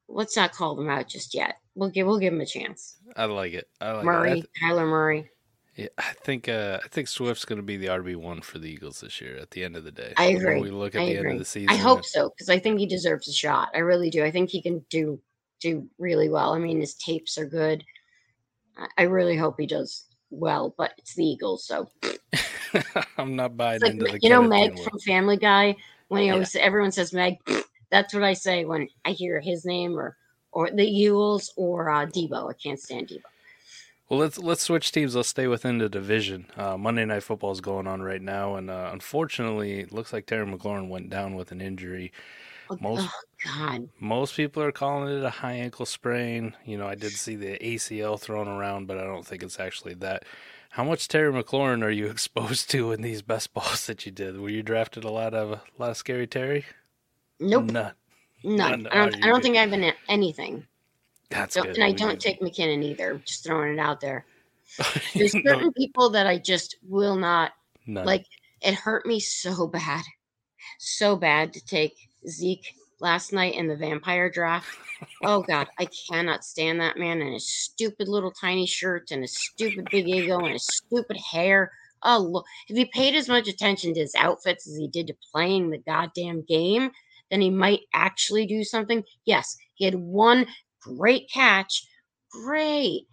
let's 0.07 0.35
not 0.35 0.53
call 0.53 0.75
them 0.75 0.89
out 0.89 1.07
just 1.07 1.33
yet. 1.33 1.55
We'll 1.75 1.89
give 1.89 2.07
we'll 2.07 2.19
give 2.19 2.33
them 2.33 2.41
a 2.41 2.45
chance. 2.45 2.97
I 3.15 3.25
like 3.25 3.53
it. 3.53 3.67
I 3.79 3.91
like 3.91 3.97
it. 3.97 4.01
I 4.01 4.11
Murray, 4.11 4.33
th- 4.33 4.45
Kyler 4.61 4.87
Murray. 4.87 5.29
Yeah, 5.77 5.87
I 5.97 6.11
think 6.23 6.49
uh, 6.49 6.79
I 6.83 6.87
think 6.89 7.07
Swift's 7.07 7.45
going 7.45 7.57
to 7.59 7.63
be 7.63 7.77
the 7.77 7.87
RB 7.87 8.17
one 8.17 8.41
for 8.41 8.59
the 8.59 8.69
Eagles 8.69 8.99
this 8.99 9.21
year. 9.21 9.37
At 9.37 9.51
the 9.51 9.63
end 9.63 9.77
of 9.77 9.85
the 9.85 9.91
day, 9.91 10.13
I 10.17 10.27
When 10.33 10.35
agree. 10.37 10.61
we 10.61 10.69
look 10.71 10.95
at 10.95 11.01
I 11.01 11.05
the 11.05 11.17
end 11.17 11.31
of 11.31 11.39
the 11.39 11.45
season, 11.45 11.69
I 11.69 11.75
hope 11.77 12.03
so 12.03 12.29
because 12.29 12.49
I 12.49 12.59
think 12.59 12.79
he 12.79 12.85
deserves 12.85 13.29
a 13.29 13.33
shot. 13.33 13.69
I 13.73 13.79
really 13.79 14.09
do. 14.09 14.23
I 14.23 14.31
think 14.31 14.49
he 14.49 14.61
can 14.61 14.85
do 14.89 15.21
do 15.61 15.87
really 15.97 16.29
well. 16.29 16.53
I 16.53 16.59
mean, 16.59 16.79
his 16.79 16.95
tapes 16.95 17.37
are 17.37 17.45
good. 17.45 17.83
I, 18.97 19.03
really 19.03 19.37
hope 19.37 19.59
he 19.59 19.67
does 19.67 20.05
well, 20.29 20.73
but 20.77 20.93
it's 20.97 21.13
the 21.13 21.25
Eagles, 21.25 21.65
so 21.65 21.89
I'm 23.17 23.35
not 23.35 23.57
buying 23.57 23.81
like 23.81 23.91
into 23.91 24.05
the 24.05 24.19
you 24.21 24.29
know 24.29 24.41
Meg 24.41 24.77
from 24.79 24.97
Family 24.99 25.37
Guy 25.37 25.75
when 26.07 26.21
he 26.21 26.27
Yeah. 26.27 26.33
always 26.33 26.55
everyone 26.55 26.91
says 26.91 27.13
Meg. 27.13 27.37
That's 27.91 28.13
what 28.13 28.23
I 28.23 28.33
say 28.33 28.65
when 28.65 28.87
I 29.05 29.11
hear 29.11 29.39
his 29.39 29.65
name 29.65 29.97
or 29.97 30.17
or 30.51 30.71
the 30.71 30.85
Eagles 30.85 31.53
or 31.57 31.89
uh, 31.89 32.05
Deebo. 32.05 32.49
I 32.49 32.53
can't 32.53 32.79
stand 32.79 33.09
Deebo. 33.09 33.23
Well, 34.09 34.19
let's 34.19 34.37
let's 34.37 34.63
switch 34.63 34.91
teams. 34.91 35.15
Let's 35.15 35.29
stay 35.29 35.47
within 35.47 35.77
the 35.77 35.89
division. 35.89 36.47
Uh, 36.57 36.77
Monday 36.77 37.05
Night 37.05 37.23
Football 37.23 37.51
is 37.51 37.61
going 37.61 37.87
on 37.87 38.01
right 38.01 38.21
now, 38.21 38.55
and 38.55 38.69
uh, 38.69 38.89
unfortunately, 38.91 39.79
it 39.79 39.93
looks 39.93 40.11
like 40.11 40.25
Terry 40.25 40.45
McLaurin 40.45 40.89
went 40.89 41.09
down 41.09 41.35
with 41.35 41.51
an 41.51 41.61
injury. 41.61 42.11
Most- 42.79 43.07
oh 43.09 43.21
God, 43.43 43.89
Most 43.99 44.35
people 44.35 44.61
are 44.63 44.71
calling 44.71 45.17
it 45.17 45.23
a 45.23 45.29
high 45.29 45.53
ankle 45.53 45.85
sprain. 45.85 46.55
You 46.65 46.77
know, 46.77 46.87
I 46.87 46.95
did 46.95 47.11
see 47.11 47.35
the 47.35 47.57
ACL 47.59 48.19
thrown 48.19 48.47
around, 48.47 48.87
but 48.87 48.97
I 48.97 49.03
don't 49.03 49.25
think 49.25 49.43
it's 49.43 49.59
actually 49.59 49.95
that. 49.95 50.23
How 50.71 50.83
much 50.85 51.07
Terry 51.07 51.31
McLaurin 51.33 51.83
are 51.83 51.89
you 51.91 52.05
exposed 52.09 52.69
to 52.71 52.91
in 52.91 53.01
these 53.01 53.21
best 53.21 53.53
balls 53.53 53.87
that 53.87 54.05
you 54.05 54.11
did? 54.11 54.39
Were 54.39 54.49
you 54.49 54.63
drafted 54.63 55.03
a 55.03 55.09
lot 55.11 55.33
of 55.33 55.51
a 55.51 55.61
lot 55.77 55.89
of 55.89 55.97
scary 55.97 56.27
Terry? 56.27 56.65
nope, 57.39 57.65
None. 57.65 57.93
none. 58.43 58.83
none. 58.83 58.87
I 58.91 58.95
don't. 58.95 59.25
I 59.25 59.27
don't 59.27 59.41
think 59.41 59.57
I've 59.57 59.71
been 59.71 59.91
anything. 60.07 60.65
That's 61.29 61.55
good. 61.55 61.75
and 61.75 61.83
I 61.83 61.87
We 61.87 61.93
don't 61.93 62.19
take 62.19 62.39
McKinnon 62.41 62.83
either. 62.83 63.21
Just 63.25 63.43
throwing 63.45 63.73
it 63.73 63.79
out 63.79 63.99
there. 64.01 64.25
There's 65.15 65.33
No, 65.33 65.41
certain 65.45 65.73
people 65.73 66.09
that 66.11 66.27
I 66.27 66.37
just 66.37 66.77
will 66.87 67.15
not 67.15 67.51
none. 67.85 68.05
like. 68.05 68.25
It 68.61 68.75
hurt 68.75 69.07
me 69.07 69.19
so 69.19 69.65
bad, 69.67 70.03
so 70.77 71.15
bad 71.15 71.51
to 71.53 71.65
take 71.65 71.95
Zeke 72.27 72.75
last 72.99 73.33
night 73.33 73.55
in 73.55 73.67
the 73.67 73.75
vampire 73.75 74.29
draft. 74.29 74.69
Oh 75.23 75.41
God, 75.41 75.67
I 75.79 75.87
cannot 76.09 76.45
stand 76.45 76.79
that 76.79 76.97
man 76.97 77.21
and 77.21 77.33
his 77.33 77.51
stupid 77.51 78.07
little 78.07 78.31
tiny 78.31 78.67
shirt 78.67 79.11
and 79.11 79.21
his 79.23 79.37
stupid 79.37 79.87
big 79.91 80.07
ego 80.07 80.39
and 80.39 80.53
his 80.53 80.65
stupid 80.65 81.17
hair. 81.17 81.71
Oh 82.03 82.19
look, 82.19 82.45
if 82.67 82.77
he 82.77 82.85
paid 82.85 83.15
as 83.15 83.27
much 83.27 83.47
attention 83.47 83.93
to 83.93 83.99
his 83.99 84.15
outfits 84.15 84.67
as 84.67 84.75
he 84.77 84.87
did 84.87 85.07
to 85.07 85.15
playing 85.31 85.69
the 85.69 85.79
goddamn 85.79 86.43
game, 86.47 86.91
then 87.29 87.41
he 87.41 87.49
might 87.49 87.81
actually 87.93 88.45
do 88.45 88.63
something. 88.63 89.03
Yes, 89.25 89.57
he 89.75 89.85
had 89.85 89.95
one 89.95 90.45
great 90.81 91.29
catch. 91.31 91.87
Great. 92.31 93.07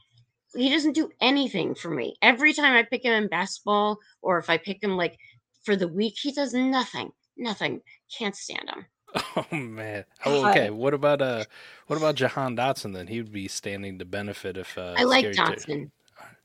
He 0.54 0.70
doesn't 0.70 0.94
do 0.94 1.10
anything 1.20 1.74
for 1.74 1.90
me. 1.90 2.16
Every 2.22 2.52
time 2.52 2.74
I 2.74 2.82
pick 2.82 3.04
him 3.04 3.12
in 3.12 3.28
best 3.28 3.64
ball 3.64 3.98
or 4.22 4.38
if 4.38 4.48
I 4.50 4.56
pick 4.58 4.82
him 4.82 4.96
like 4.96 5.18
for 5.64 5.76
the 5.76 5.88
week, 5.88 6.14
he 6.20 6.32
does 6.32 6.54
nothing. 6.54 7.10
Nothing. 7.36 7.80
Can't 8.16 8.34
stand 8.36 8.68
him. 8.68 8.86
Oh 9.36 9.56
man. 9.56 10.04
Oh, 10.24 10.48
okay. 10.50 10.70
What 10.70 10.94
about 10.94 11.22
uh 11.22 11.44
what 11.86 11.96
about 11.96 12.16
Jahan 12.16 12.56
Dotson 12.56 12.92
then? 12.92 13.06
He 13.06 13.20
would 13.20 13.32
be 13.32 13.48
standing 13.48 13.98
to 13.98 14.04
benefit 14.04 14.56
if 14.56 14.76
uh 14.76 14.94
I 14.96 15.04
like 15.04 15.24
Dotson. 15.26 15.90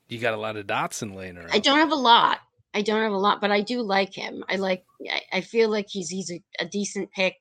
You 0.08 0.20
got 0.20 0.34
a 0.34 0.38
lot 0.38 0.58
of 0.58 0.68
Dotson 0.68 1.16
laying 1.16 1.38
around. 1.38 1.52
I 1.52 1.60
don't 1.60 1.80
have 1.80 1.92
a 1.92 1.96
lot. 1.96 2.40
I 2.74 2.82
don't 2.82 3.02
have 3.02 3.12
a 3.12 3.18
lot, 3.18 3.42
but 3.42 3.52
I 3.52 3.62
do 3.62 3.82
like 3.82 4.14
him. 4.14 4.44
I 4.50 4.56
like. 4.56 4.84
I, 5.10 5.22
I 5.38 5.42
feel 5.42 5.70
like 5.70 5.88
he's 5.90 6.10
he's 6.10 6.32
a, 6.32 6.42
a 6.60 6.66
decent 6.66 7.12
pick. 7.12 7.36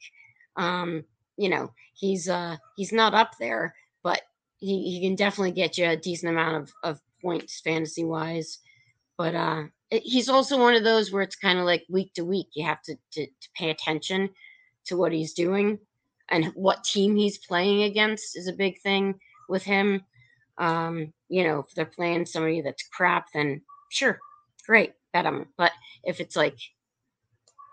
Um, 0.56 1.04
you 1.36 1.48
know, 1.48 1.72
he's 1.94 2.28
uh 2.28 2.56
he's 2.76 2.92
not 2.92 3.14
up 3.14 3.32
there, 3.38 3.74
but 4.02 4.22
he, 4.58 4.90
he 4.90 5.00
can 5.00 5.16
definitely 5.16 5.52
get 5.52 5.78
you 5.78 5.86
a 5.86 5.96
decent 5.96 6.32
amount 6.32 6.56
of, 6.56 6.72
of 6.82 7.00
points 7.20 7.60
fantasy 7.60 8.04
wise. 8.04 8.58
But 9.18 9.34
uh, 9.34 9.64
he's 9.90 10.28
also 10.28 10.58
one 10.58 10.74
of 10.74 10.84
those 10.84 11.12
where 11.12 11.22
it's 11.22 11.36
kind 11.36 11.58
of 11.58 11.64
like 11.64 11.84
week 11.88 12.14
to 12.14 12.24
week. 12.24 12.48
You 12.54 12.64
have 12.66 12.82
to, 12.82 12.96
to 13.12 13.26
to 13.26 13.48
pay 13.54 13.70
attention 13.70 14.30
to 14.86 14.96
what 14.96 15.12
he's 15.12 15.32
doing 15.32 15.78
and 16.28 16.46
what 16.54 16.84
team 16.84 17.16
he's 17.16 17.38
playing 17.38 17.82
against 17.82 18.36
is 18.36 18.48
a 18.48 18.52
big 18.52 18.80
thing 18.80 19.18
with 19.48 19.62
him. 19.62 20.02
Um, 20.58 21.12
you 21.28 21.44
know, 21.44 21.60
if 21.60 21.74
they're 21.74 21.84
playing 21.84 22.26
somebody 22.26 22.62
that's 22.62 22.88
crap, 22.88 23.26
then 23.34 23.62
sure, 23.90 24.18
great, 24.66 24.92
bet 25.12 25.24
them. 25.24 25.46
But 25.56 25.72
if 26.04 26.20
it's 26.20 26.36
like, 26.36 26.56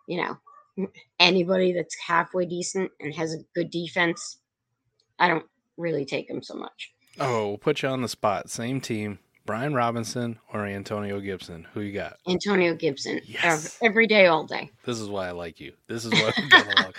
you 0.08 0.22
know, 0.22 0.88
anybody 1.20 1.74
that's 1.74 1.96
halfway 2.06 2.46
decent 2.46 2.92
and 3.00 3.14
has 3.16 3.34
a 3.34 3.44
good 3.56 3.70
defense, 3.70 4.40
I 5.18 5.28
don't 5.28 5.46
really 5.78 6.06
take 6.06 6.30
him 6.30 6.42
so 6.42 6.56
much. 6.56 6.94
Oh, 7.20 7.50
we'll 7.50 7.58
put 7.58 7.82
you 7.82 7.90
on 7.90 8.02
the 8.02 8.08
spot. 8.08 8.50
Same 8.50 8.80
team. 8.82 9.20
Brian 9.50 9.74
Robinson 9.74 10.38
or 10.54 10.68
Antonio 10.68 11.20
Gibson. 11.20 11.66
Who 11.74 11.82
you 11.82 11.92
got? 11.92 12.18
Antonio 12.28 12.76
Gibson, 12.76 13.20
Yes. 13.26 13.80
every 13.82 14.06
day, 14.06 14.28
all 14.28 14.46
day. 14.46 14.70
This 14.86 15.00
is 15.00 15.10
why 15.10 15.28
I 15.28 15.32
like 15.32 15.60
you. 15.60 15.74
This 15.88 16.06
is 16.06 16.12
why 16.12 16.32
we 16.38 16.48
get 16.50 16.68
along. 16.80 16.94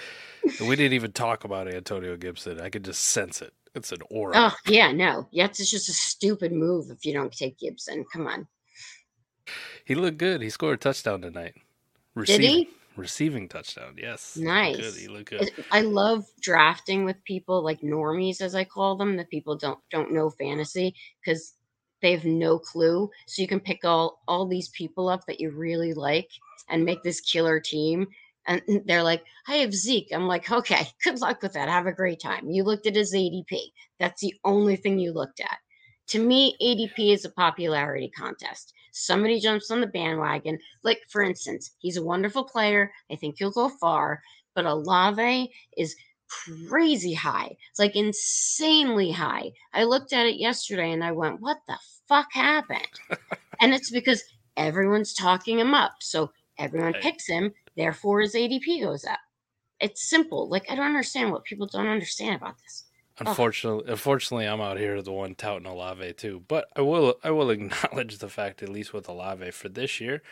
We 0.68 0.74
didn't 0.74 0.94
even 0.94 1.12
talk 1.12 1.44
about 1.44 1.72
Antonio 1.72 2.16
Gibson. 2.16 2.60
I 2.60 2.68
could 2.68 2.84
just 2.84 3.02
sense 3.02 3.40
it. 3.40 3.52
It's 3.76 3.92
an 3.92 3.98
aura. 4.10 4.32
Oh 4.36 4.54
yeah, 4.66 4.90
no, 4.90 5.28
yes, 5.30 5.60
it's 5.60 5.70
just 5.70 5.88
a 5.88 5.92
stupid 5.92 6.50
move 6.50 6.90
if 6.90 7.04
you 7.04 7.12
don't 7.12 7.32
take 7.32 7.56
Gibson. 7.56 8.04
Come 8.12 8.26
on, 8.26 8.48
He 9.84 9.94
looked 9.94 10.18
good. 10.18 10.42
He 10.42 10.50
scored 10.50 10.74
a 10.74 10.76
touchdown 10.78 11.22
tonight. 11.22 11.54
did 11.54 11.62
Receiving, 12.16 12.48
he? 12.48 12.68
Receiving 12.96 13.48
touchdown. 13.48 13.94
Yes. 13.96 14.34
He 14.34 14.40
looked 14.40 14.52
Nice. 14.54 14.76
Good. 14.76 14.94
He 14.94 15.06
looked 15.06 15.30
good. 15.30 15.50
I 15.70 15.82
love 15.82 16.24
drafting 16.40 17.04
with 17.04 17.22
people 17.22 17.62
like 17.62 17.80
normies, 17.80 18.40
as 18.40 18.56
I 18.56 18.64
call 18.64 18.96
them, 18.96 19.16
that 19.18 19.30
people 19.30 19.56
don't 19.56 19.78
don't 19.90 20.12
know 20.12 20.30
fantasy 20.30 20.96
because 21.24 21.54
they 22.02 22.12
have 22.12 22.24
no 22.24 22.58
clue. 22.58 23.10
So 23.26 23.42
you 23.42 23.48
can 23.48 23.60
pick 23.60 23.84
all 23.84 24.22
all 24.28 24.46
these 24.46 24.68
people 24.68 25.08
up 25.08 25.26
that 25.26 25.40
you 25.40 25.50
really 25.50 25.94
like 25.94 26.30
and 26.68 26.84
make 26.84 27.02
this 27.02 27.20
killer 27.20 27.60
team, 27.60 28.06
And 28.46 28.62
they're 28.86 29.02
like, 29.02 29.24
I 29.48 29.56
have 29.56 29.74
Zeke. 29.74 30.08
I'm 30.12 30.26
like, 30.26 30.50
okay, 30.50 30.88
good 31.04 31.20
luck 31.20 31.42
with 31.42 31.52
that. 31.54 31.68
Have 31.68 31.86
a 31.86 31.92
great 31.92 32.20
time. 32.20 32.50
You 32.50 32.64
looked 32.64 32.86
at 32.86 32.96
his 32.96 33.14
ADP. 33.14 33.58
That's 33.98 34.20
the 34.20 34.34
only 34.44 34.76
thing 34.76 34.98
you 34.98 35.12
looked 35.12 35.40
at. 35.40 35.58
To 36.08 36.18
me, 36.18 36.56
ADP 36.60 37.12
is 37.12 37.24
a 37.24 37.30
popularity 37.30 38.10
contest. 38.16 38.72
Somebody 38.92 39.38
jumps 39.38 39.70
on 39.70 39.80
the 39.80 39.86
bandwagon. 39.86 40.58
Like, 40.82 41.00
for 41.08 41.22
instance, 41.22 41.72
he's 41.78 41.96
a 41.96 42.02
wonderful 42.02 42.42
player. 42.44 42.92
I 43.10 43.16
think 43.16 43.36
he'll 43.38 43.52
go 43.52 43.68
far. 43.68 44.20
But 44.56 44.66
Olave 44.66 45.52
is 45.76 45.94
crazy 46.68 47.14
high. 47.14 47.56
It's 47.70 47.78
like 47.78 47.96
insanely 47.96 49.10
high. 49.10 49.52
I 49.72 49.84
looked 49.84 50.12
at 50.12 50.26
it 50.26 50.36
yesterday 50.36 50.92
and 50.92 51.04
I 51.04 51.12
went, 51.12 51.40
what 51.40 51.58
the 51.68 51.78
fuck 52.08 52.28
happened? 52.32 53.00
and 53.60 53.74
it's 53.74 53.90
because 53.90 54.22
everyone's 54.56 55.14
talking 55.14 55.58
him 55.58 55.74
up. 55.74 55.94
So 56.00 56.30
everyone 56.58 56.94
picks 56.94 57.26
him, 57.26 57.52
therefore 57.76 58.20
his 58.20 58.34
ADP 58.34 58.82
goes 58.82 59.04
up. 59.04 59.18
It's 59.80 60.08
simple. 60.08 60.48
Like 60.48 60.70
I 60.70 60.74
don't 60.74 60.86
understand 60.86 61.32
what 61.32 61.44
people 61.44 61.66
don't 61.66 61.88
understand 61.88 62.36
about 62.36 62.58
this. 62.58 62.84
Unfortunately, 63.18 63.84
oh. 63.86 63.92
unfortunately, 63.92 64.46
I'm 64.46 64.62
out 64.62 64.78
here 64.78 65.02
the 65.02 65.12
one 65.12 65.34
touting 65.34 65.66
Olave 65.66 66.14
too. 66.14 66.42
But 66.48 66.68
I 66.74 66.80
will, 66.80 67.16
I 67.22 67.30
will 67.30 67.50
acknowledge 67.50 68.18
the 68.18 68.28
fact, 68.28 68.62
at 68.62 68.68
least 68.68 68.92
with 68.92 69.08
Olave 69.08 69.50
for 69.50 69.68
this 69.68 70.00
year, 70.00 70.22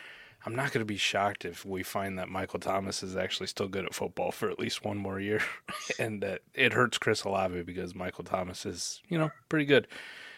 I'm 0.49 0.57
not 0.57 0.73
going 0.73 0.81
to 0.81 0.87
be 0.87 0.97
shocked 0.97 1.45
if 1.45 1.67
we 1.67 1.83
find 1.83 2.19
that 2.19 2.31
Michael 2.31 2.59
Thomas 2.59 3.03
is 3.03 3.19
actually 3.19 3.49
still 3.49 3.69
good 3.69 3.85
at 3.85 3.95
football 3.95 4.33
for 4.33 4.49
at 4.49 4.59
least 4.59 4.83
one 4.83 4.97
more 4.97 5.21
year, 5.21 5.43
and 5.99 6.23
that 6.23 6.41
it 6.55 6.73
hurts 6.73 6.97
Chris 6.97 7.23
Olave 7.25 7.65
because 7.65 7.95
Michael 7.95 8.25
Thomas 8.25 8.65
is, 8.65 9.03
you 9.11 9.19
know, 9.19 9.31
pretty 9.51 9.67
good, 9.67 9.87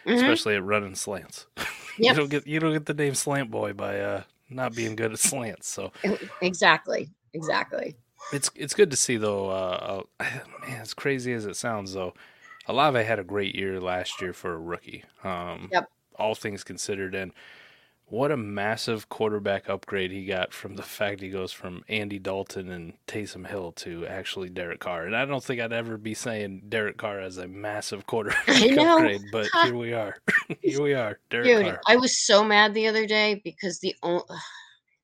mm-hmm. 0.05 0.17
especially 0.17 0.55
at 0.55 0.65
running 0.65 0.95
slants. 0.95 1.47
Yep. 1.97 2.15
you 2.15 2.19
don't 2.21 2.29
get 2.29 2.47
you 2.47 2.59
don't 2.61 2.71
get 2.71 2.85
the 2.85 2.93
name 2.93 3.13
Slant 3.13 3.51
Boy 3.51 3.73
by 3.73 3.99
uh, 3.99 4.23
not 4.49 4.73
being 4.73 4.95
good 4.95 5.11
at 5.11 5.19
slants. 5.19 5.67
So 5.67 5.91
exactly, 6.41 7.09
exactly. 7.33 7.95
It's 8.31 8.49
it's 8.55 8.73
good 8.73 8.91
to 8.91 8.97
see 8.97 9.17
though. 9.17 9.49
Uh, 9.49 10.03
uh, 10.21 10.23
man, 10.61 10.81
as 10.81 10.93
crazy 10.93 11.33
as 11.33 11.45
it 11.45 11.57
sounds 11.57 11.93
though, 11.93 12.13
Olave 12.67 13.03
had 13.03 13.19
a 13.19 13.25
great 13.25 13.55
year 13.55 13.81
last 13.81 14.21
year 14.21 14.31
for 14.31 14.53
a 14.53 14.57
rookie. 14.57 15.03
Um, 15.25 15.67
yep. 15.69 15.89
All 16.15 16.33
things 16.33 16.63
considered, 16.63 17.13
and 17.13 17.33
what 18.11 18.29
a 18.29 18.35
massive 18.35 19.07
quarterback 19.07 19.69
upgrade 19.69 20.11
he 20.11 20.25
got 20.25 20.53
from 20.53 20.75
the 20.75 20.83
fact 20.83 21.21
he 21.21 21.29
goes 21.29 21.53
from 21.53 21.81
Andy 21.87 22.19
Dalton 22.19 22.69
and 22.69 22.93
Taysom 23.07 23.47
Hill 23.47 23.71
to 23.77 24.05
actually 24.05 24.49
Derek 24.49 24.81
Carr. 24.81 25.05
And 25.05 25.15
I 25.15 25.23
don't 25.23 25.41
think 25.41 25.61
I'd 25.61 25.71
ever 25.71 25.97
be 25.97 26.13
saying 26.13 26.63
Derek 26.67 26.97
Carr 26.97 27.21
as 27.21 27.37
a 27.37 27.47
massive 27.47 28.05
quarterback 28.07 28.49
upgrade, 28.49 29.21
but 29.31 29.47
here 29.63 29.77
we 29.77 29.93
are. 29.93 30.17
here 30.61 30.81
we 30.81 30.93
are. 30.93 31.19
Derek 31.29 31.47
Dude, 31.47 31.65
Carr. 31.65 31.81
I 31.87 31.95
was 31.95 32.17
so 32.17 32.43
mad 32.43 32.73
the 32.73 32.87
other 32.87 33.07
day 33.07 33.41
because 33.45 33.79
the 33.79 33.95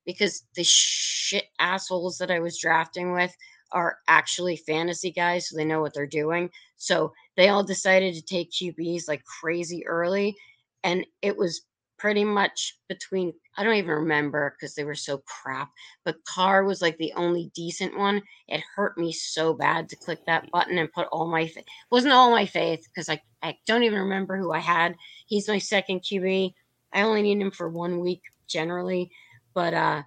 because 0.05 0.43
the 0.55 0.65
shit 0.65 1.45
assholes 1.59 2.17
that 2.17 2.29
I 2.29 2.39
was 2.39 2.59
drafting 2.59 3.13
with 3.13 3.33
are 3.71 3.99
actually 4.09 4.57
fantasy 4.57 5.11
guys, 5.11 5.47
so 5.47 5.55
they 5.55 5.65
know 5.65 5.79
what 5.79 5.93
they're 5.93 6.05
doing. 6.05 6.49
So 6.75 7.13
they 7.37 7.47
all 7.47 7.63
decided 7.63 8.15
to 8.15 8.21
take 8.21 8.51
QBs 8.51 9.07
like 9.07 9.23
crazy 9.23 9.87
early. 9.87 10.35
And 10.83 11.05
it 11.21 11.37
was 11.37 11.61
pretty 11.97 12.23
much 12.23 12.77
between 12.87 13.33
I 13.57 13.63
don't 13.63 13.75
even 13.75 13.91
remember 13.91 14.55
because 14.55 14.75
they 14.75 14.83
were 14.83 14.95
so 14.95 15.19
crap. 15.19 15.71
But 16.05 16.23
Carr 16.25 16.63
was 16.63 16.81
like 16.81 16.97
the 16.97 17.13
only 17.15 17.51
decent 17.55 17.97
one. 17.97 18.21
It 18.47 18.63
hurt 18.75 18.97
me 18.97 19.11
so 19.11 19.53
bad 19.53 19.89
to 19.89 19.95
click 19.95 20.25
that 20.25 20.49
button 20.51 20.77
and 20.77 20.91
put 20.91 21.07
all 21.11 21.27
my 21.27 21.47
faith. 21.47 21.65
wasn't 21.91 22.13
all 22.13 22.31
my 22.31 22.45
faith 22.45 22.87
because 22.87 23.09
I 23.09 23.21
I 23.41 23.57
don't 23.65 23.83
even 23.83 23.99
remember 23.99 24.37
who 24.37 24.51
I 24.53 24.59
had. 24.59 24.95
He's 25.25 25.47
my 25.47 25.59
second 25.59 26.01
QB. 26.01 26.53
I 26.93 27.01
only 27.01 27.21
need 27.21 27.41
him 27.41 27.51
for 27.51 27.69
one 27.69 27.99
week 27.99 28.21
generally, 28.47 29.11
but 29.53 29.73
uh, 29.73 30.03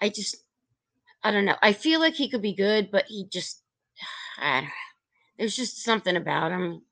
I 0.00 0.08
just 0.08 0.36
I 1.22 1.30
don't 1.30 1.44
know. 1.44 1.56
I 1.62 1.72
feel 1.72 2.00
like 2.00 2.14
he 2.14 2.28
could 2.28 2.42
be 2.42 2.54
good, 2.54 2.90
but 2.90 3.04
he 3.08 3.26
just 3.30 3.62
I, 4.38 4.68
there's 5.38 5.56
just 5.56 5.82
something 5.84 6.16
about 6.16 6.52
him 6.52 6.82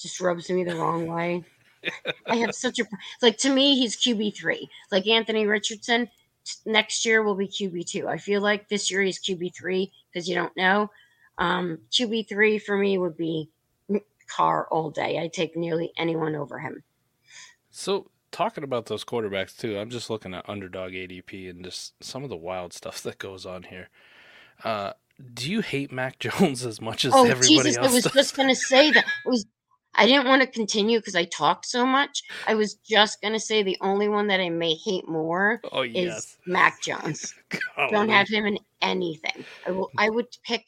just 0.00 0.20
rubs 0.20 0.48
me 0.50 0.64
the 0.64 0.76
wrong 0.76 1.06
way. 1.06 1.44
I 2.26 2.36
have 2.36 2.54
such 2.54 2.78
a 2.78 2.84
like 3.22 3.38
to 3.38 3.50
me 3.52 3.78
he's 3.78 3.96
QB 3.96 4.36
three. 4.36 4.68
Like 4.90 5.06
Anthony 5.06 5.46
Richardson 5.46 6.08
next 6.66 7.04
year 7.04 7.22
will 7.22 7.34
be 7.34 7.48
QB 7.48 7.86
two. 7.86 8.08
I 8.08 8.18
feel 8.18 8.40
like 8.40 8.68
this 8.68 8.90
year 8.90 9.02
he's 9.02 9.20
QB 9.20 9.54
three 9.54 9.92
because 10.12 10.28
you 10.28 10.34
don't 10.34 10.56
know. 10.56 10.90
Um, 11.38 11.78
QB 11.90 12.28
three 12.28 12.58
for 12.58 12.76
me 12.76 12.98
would 12.98 13.16
be 13.16 13.48
Carr 14.28 14.68
all 14.70 14.90
day. 14.90 15.18
I'd 15.18 15.32
take 15.32 15.56
nearly 15.56 15.92
anyone 15.96 16.34
over 16.34 16.58
him. 16.58 16.82
So 17.70 18.10
talking 18.30 18.64
about 18.64 18.86
those 18.86 19.04
quarterbacks 19.04 19.56
too, 19.56 19.78
I'm 19.78 19.90
just 19.90 20.10
looking 20.10 20.34
at 20.34 20.48
underdog 20.48 20.92
ADP 20.92 21.50
and 21.50 21.64
just 21.64 22.02
some 22.02 22.24
of 22.24 22.30
the 22.30 22.36
wild 22.36 22.72
stuff 22.72 23.02
that 23.02 23.18
goes 23.18 23.46
on 23.46 23.64
here. 23.64 23.88
Uh, 24.62 24.92
do 25.34 25.50
you 25.50 25.60
hate 25.60 25.92
Mac 25.92 26.18
Jones 26.20 26.64
as 26.64 26.80
much 26.80 27.04
as 27.04 27.12
oh, 27.14 27.24
everybody 27.24 27.48
Jesus, 27.48 27.76
else? 27.76 27.88
I 27.88 27.92
was 27.92 28.04
does? 28.04 28.12
just 28.12 28.36
going 28.36 28.48
to 28.48 28.56
say 28.56 28.90
that. 28.92 29.04
It 29.04 29.28
was 29.28 29.46
I 29.94 30.06
didn't 30.06 30.28
want 30.28 30.42
to 30.42 30.48
continue 30.48 30.98
because 30.98 31.16
I 31.16 31.24
talked 31.24 31.66
so 31.66 31.84
much. 31.84 32.22
I 32.46 32.54
was 32.54 32.74
just 32.74 33.20
going 33.20 33.34
to 33.34 33.40
say 33.40 33.62
the 33.62 33.76
only 33.80 34.08
one 34.08 34.28
that 34.28 34.40
I 34.40 34.48
may 34.48 34.74
hate 34.74 35.08
more 35.08 35.60
oh, 35.72 35.82
yes. 35.82 36.18
is 36.18 36.38
Mac 36.46 36.80
Jones. 36.80 37.34
Don't 37.90 38.08
have 38.08 38.28
him 38.28 38.46
in 38.46 38.58
anything. 38.82 39.44
I 39.66 39.72
will. 39.72 39.90
I 39.98 40.08
would 40.08 40.26
pick 40.44 40.64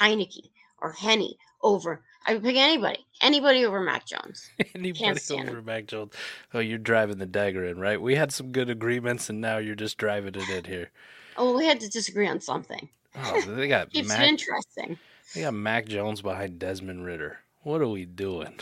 Heinicke 0.00 0.50
or 0.80 0.92
Henny 0.92 1.36
over. 1.62 2.02
I 2.26 2.34
would 2.34 2.42
pick 2.42 2.56
anybody, 2.56 3.04
anybody 3.20 3.64
over 3.64 3.80
Mac 3.80 4.06
Jones. 4.06 4.50
anybody 4.74 5.20
over 5.30 5.58
him. 5.58 5.64
Mac 5.64 5.86
Jones. 5.86 6.12
Oh, 6.52 6.58
you're 6.58 6.78
driving 6.78 7.18
the 7.18 7.26
dagger 7.26 7.64
in, 7.66 7.78
right? 7.78 8.00
We 8.00 8.14
had 8.14 8.32
some 8.32 8.50
good 8.50 8.70
agreements, 8.70 9.28
and 9.30 9.40
now 9.40 9.58
you're 9.58 9.74
just 9.74 9.98
driving 9.98 10.34
it 10.34 10.48
in 10.48 10.64
here. 10.64 10.90
Oh, 11.36 11.56
we 11.56 11.66
had 11.66 11.80
to 11.80 11.88
disagree 11.88 12.28
on 12.28 12.40
something. 12.40 12.88
Oh, 13.16 13.40
they 13.42 13.68
got 13.68 13.90
Keeps 13.92 14.08
Mac, 14.08 14.20
it 14.20 14.28
interesting. 14.28 14.98
They 15.34 15.42
got 15.42 15.54
Mac 15.54 15.86
Jones 15.86 16.22
behind 16.22 16.58
Desmond 16.58 17.04
Ridder. 17.04 17.38
What 17.64 17.80
are 17.80 17.88
we 17.88 18.04
doing? 18.04 18.54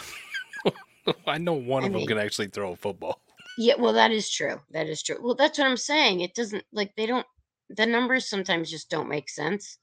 I 1.26 1.38
know 1.38 1.54
one 1.54 1.82
I 1.82 1.86
of 1.86 1.92
mean, 1.92 2.02
them 2.02 2.16
can 2.16 2.18
actually 2.24 2.48
throw 2.48 2.72
a 2.72 2.76
football. 2.76 3.20
Yeah, 3.58 3.74
well, 3.78 3.92
that 3.92 4.12
is 4.12 4.30
true. 4.30 4.60
That 4.70 4.86
is 4.86 5.02
true. 5.02 5.16
Well, 5.20 5.34
that's 5.34 5.58
what 5.58 5.66
I'm 5.66 5.76
saying. 5.76 6.20
It 6.20 6.34
doesn't 6.34 6.64
like 6.72 6.94
they 6.96 7.06
don't. 7.06 7.26
The 7.68 7.84
numbers 7.84 8.30
sometimes 8.30 8.70
just 8.70 8.90
don't 8.90 9.08
make 9.08 9.28
sense. 9.28 9.76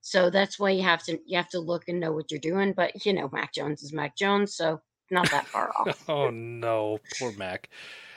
So 0.00 0.28
that's 0.28 0.58
why 0.58 0.70
you 0.70 0.82
have 0.82 1.02
to 1.04 1.18
you 1.24 1.36
have 1.36 1.48
to 1.50 1.60
look 1.60 1.84
and 1.88 2.00
know 2.00 2.12
what 2.12 2.30
you're 2.30 2.40
doing. 2.40 2.72
But 2.72 3.06
you 3.06 3.12
know, 3.12 3.30
Mac 3.32 3.54
Jones 3.54 3.82
is 3.82 3.92
Mac 3.92 4.16
Jones, 4.16 4.56
so 4.56 4.80
not 5.10 5.30
that 5.30 5.46
far 5.46 5.72
off. 5.78 6.04
oh 6.08 6.30
no, 6.30 6.98
poor 7.18 7.32
Mac. 7.32 7.70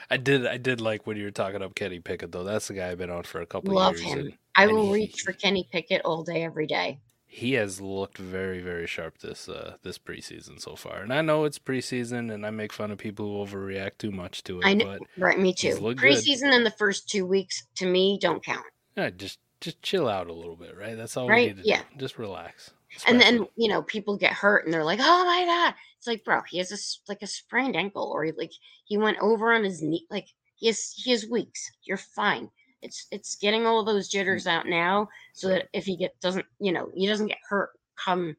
I 0.09 0.17
did 0.17 0.47
I 0.47 0.57
did 0.57 0.81
like 0.81 1.05
when 1.05 1.17
you 1.17 1.25
were 1.25 1.31
talking 1.31 1.61
up 1.61 1.75
Kenny 1.75 1.99
Pickett 1.99 2.31
though. 2.31 2.43
That's 2.43 2.67
the 2.67 2.73
guy 2.73 2.89
I've 2.89 2.97
been 2.97 3.11
on 3.11 3.23
for 3.23 3.41
a 3.41 3.45
couple 3.45 3.75
Love 3.75 3.99
years. 3.99 4.11
him. 4.11 4.19
And, 4.19 4.33
I 4.55 4.65
will 4.65 4.87
he, 4.87 4.93
reach 4.93 5.21
for 5.21 5.33
Kenny 5.33 5.69
Pickett 5.71 6.01
all 6.03 6.23
day, 6.23 6.43
every 6.43 6.65
day 6.65 6.99
he 7.29 7.53
has 7.53 7.81
looked 7.81 8.17
very 8.17 8.61
very 8.61 8.87
sharp 8.87 9.19
this 9.19 9.49
uh 9.49 9.75
this 9.83 9.99
preseason 9.99 10.59
so 10.59 10.75
far. 10.75 11.01
And 11.01 11.13
i 11.13 11.21
know 11.21 11.43
it's 11.43 11.59
preseason 11.59 12.33
and 12.33 12.45
i 12.45 12.49
make 12.49 12.73
fun 12.73 12.89
of 12.89 12.97
people 12.97 13.25
who 13.25 13.45
overreact 13.45 13.99
too 13.99 14.11
much 14.11 14.43
to 14.45 14.59
it 14.59 14.65
I 14.65 14.73
know, 14.73 14.97
right 15.17 15.37
me 15.37 15.53
too. 15.53 15.75
preseason 15.75 16.53
in 16.53 16.63
the 16.63 16.71
first 16.71 17.09
two 17.09 17.25
weeks 17.25 17.67
to 17.75 17.85
me 17.85 18.17
don't 18.19 18.43
count. 18.43 18.65
Yeah 18.95 19.09
just 19.11 19.39
just 19.59 19.81
chill 19.81 20.07
out 20.07 20.27
a 20.27 20.33
little 20.33 20.55
bit 20.55 20.75
right? 20.75 20.95
That's 20.95 21.17
all 21.17 21.27
right? 21.27 21.49
we 21.49 21.53
need 21.53 21.63
to 21.63 21.69
yeah. 21.69 21.81
do 21.93 21.99
just 21.99 22.17
relax 22.17 22.71
and 23.05 23.19
then 23.19 23.45
you 23.57 23.67
know 23.67 23.81
people 23.83 24.17
get 24.17 24.31
hurt 24.31 24.65
and 24.65 24.73
they're 24.73 24.85
like 24.85 24.99
oh 25.01 25.25
my 25.25 25.45
god. 25.45 25.75
It's 25.97 26.07
like 26.07 26.23
bro 26.23 26.41
he 26.49 26.59
has 26.59 26.71
a 26.71 26.77
like 27.11 27.21
a 27.21 27.27
sprained 27.27 27.75
ankle 27.75 28.09
or 28.13 28.23
he, 28.23 28.31
like 28.31 28.53
he 28.85 28.97
went 28.97 29.17
over 29.19 29.53
on 29.53 29.63
his 29.63 29.81
knee 29.81 30.07
like 30.09 30.27
he 30.55 30.67
has 30.67 30.93
he 30.95 31.11
has 31.11 31.27
weeks. 31.29 31.69
You're 31.83 31.97
fine 31.97 32.49
it's 32.81 33.07
it's 33.11 33.35
getting 33.35 33.65
all 33.65 33.83
those 33.83 34.07
jitters 34.07 34.47
out 34.47 34.67
now, 34.67 35.09
so 35.33 35.49
that 35.49 35.67
if 35.73 35.85
he 35.85 35.97
get 35.97 36.19
doesn't 36.19 36.45
you 36.59 36.71
know 36.71 36.89
he 36.93 37.07
doesn't 37.07 37.27
get 37.27 37.37
hurt 37.47 37.71
come 37.95 38.35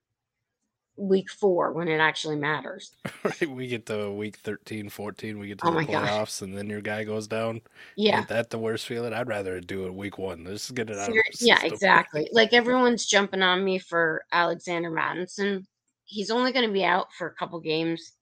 week 0.98 1.30
four 1.30 1.72
when 1.72 1.88
it 1.88 1.98
actually 1.98 2.36
matters. 2.36 2.92
right, 3.24 3.48
we 3.48 3.68
get 3.68 3.86
to 3.86 4.10
week 4.10 4.36
13, 4.38 4.88
14, 4.88 5.38
we 5.38 5.48
get 5.48 5.58
to 5.58 5.68
oh 5.68 5.72
the 5.72 5.80
playoffs, 5.80 6.40
God. 6.40 6.48
and 6.48 6.58
then 6.58 6.68
your 6.68 6.80
guy 6.80 7.04
goes 7.04 7.26
down. 7.26 7.60
Yeah, 7.96 8.20
Is 8.20 8.26
that 8.26 8.50
the 8.50 8.58
worst 8.58 8.86
feeling? 8.86 9.12
I'd 9.12 9.28
rather 9.28 9.60
do 9.60 9.86
it 9.86 9.94
week 9.94 10.18
one. 10.18 10.44
Let's 10.44 10.70
get 10.70 10.90
it 10.90 10.98
out. 10.98 11.12
yeah, 11.40 11.64
exactly. 11.64 12.28
like 12.32 12.52
everyone's 12.52 13.06
jumping 13.06 13.42
on 13.42 13.64
me 13.64 13.78
for 13.78 14.24
Alexander 14.32 14.90
Mattison. 14.90 15.66
He's 16.04 16.30
only 16.30 16.52
going 16.52 16.66
to 16.66 16.72
be 16.72 16.84
out 16.84 17.12
for 17.16 17.28
a 17.28 17.34
couple 17.34 17.60
games. 17.60 18.12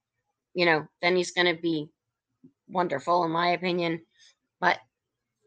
You 0.54 0.66
know, 0.66 0.86
then 1.02 1.16
he's 1.16 1.32
going 1.32 1.54
to 1.54 1.60
be 1.60 1.88
wonderful 2.68 3.24
in 3.24 3.30
my 3.30 3.48
opinion. 3.50 4.02
But 4.60 4.78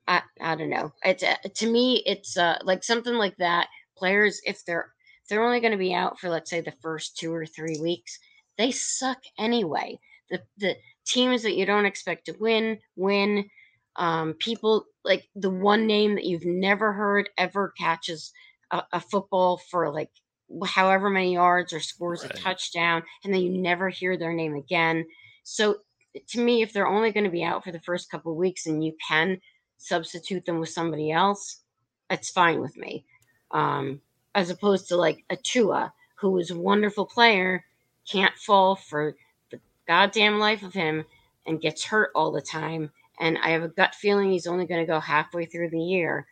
I, 0.10 0.24
I 0.42 0.56
don't 0.56 0.72
know. 0.72 0.92
It's 1.04 1.24
uh, 1.24 1.36
to 1.54 1.72
me, 1.72 2.02
it's 2.06 2.36
uh, 2.36 2.58
like 2.64 2.84
something 2.84 3.14
like 3.14 3.38
that. 3.38 3.68
Players, 3.96 4.42
if 4.44 4.66
they're 4.66 4.92
if 5.22 5.30
they're 5.30 5.46
only 5.46 5.60
going 5.60 5.72
to 5.72 5.78
be 5.78 5.94
out 5.94 6.20
for 6.20 6.30
let's 6.30 6.50
say 6.50 6.62
the 6.62 6.74
first 6.82 7.18
two 7.18 7.32
or 7.32 7.46
three 7.46 7.80
weeks, 7.80 8.18
they 8.58 8.72
suck 8.72 9.20
anyway. 9.38 10.00
The 10.32 10.42
the 10.58 10.76
teams 11.06 11.44
that 11.44 11.56
you 11.56 11.66
don't 11.66 11.86
expect 11.86 12.26
to 12.26 12.36
win 12.40 12.80
win. 12.96 13.50
Um, 13.98 14.34
people 14.40 14.86
like 15.04 15.28
the 15.36 15.50
one 15.50 15.86
name 15.86 16.16
that 16.16 16.24
you've 16.24 16.46
never 16.46 16.94
heard 16.94 17.30
ever 17.38 17.74
catches 17.78 18.32
a, 18.72 18.84
a 18.94 19.00
football 19.00 19.62
for 19.70 19.92
like 19.92 20.10
however 20.66 21.10
many 21.10 21.34
yards 21.34 21.74
or 21.74 21.82
scores 21.82 22.24
right. 22.24 22.34
a 22.34 22.38
touchdown, 22.38 23.04
and 23.24 23.34
then 23.34 23.42
you 23.42 23.52
never 23.52 23.90
hear 23.90 24.18
their 24.18 24.34
name 24.34 24.56
again. 24.56 25.06
So 25.44 25.78
to 26.30 26.40
me, 26.40 26.64
if 26.64 26.74
they're 26.74 26.88
only 26.88 27.12
going 27.12 27.26
to 27.26 27.30
be 27.30 27.44
out 27.44 27.64
for 27.64 27.72
the 27.72 27.82
first 27.82 28.10
couple 28.10 28.36
weeks 28.36 28.66
and 28.66 28.84
you 28.84 28.96
can 29.08 29.40
substitute 29.80 30.46
them 30.46 30.60
with 30.60 30.70
somebody 30.70 31.12
else, 31.12 31.62
it's 32.12 32.30
fine 32.32 32.62
with 32.62 32.78
me. 32.78 33.06
um, 33.52 34.02
as 34.36 34.52
opposed 34.52 34.88
to 34.90 34.96
like 34.98 35.26
a 35.32 35.38
Tua, 35.38 35.94
who 36.16 36.38
is 36.40 36.52
a 36.52 36.60
wonderful 36.60 37.06
player, 37.06 37.66
can't 38.10 38.36
fall 38.38 38.76
for 38.78 39.16
the 39.52 39.60
goddamn 39.88 40.40
life 40.40 40.64
of 40.64 40.74
him 40.74 41.06
and 41.48 41.62
gets 41.62 41.84
hurt 41.86 42.12
all 42.16 42.32
the 42.32 42.42
time. 42.42 42.92
And 43.20 43.38
I 43.40 43.50
have 43.52 43.64
a 43.64 43.70
gut 43.70 43.96
feeling 43.96 44.32
he's 44.32 44.48
only 44.48 44.68
going 44.68 44.82
to 44.82 44.88
go 44.88 45.00
halfway 45.02 45.46
through 45.46 45.72
the 45.72 45.80
year. 45.82 46.28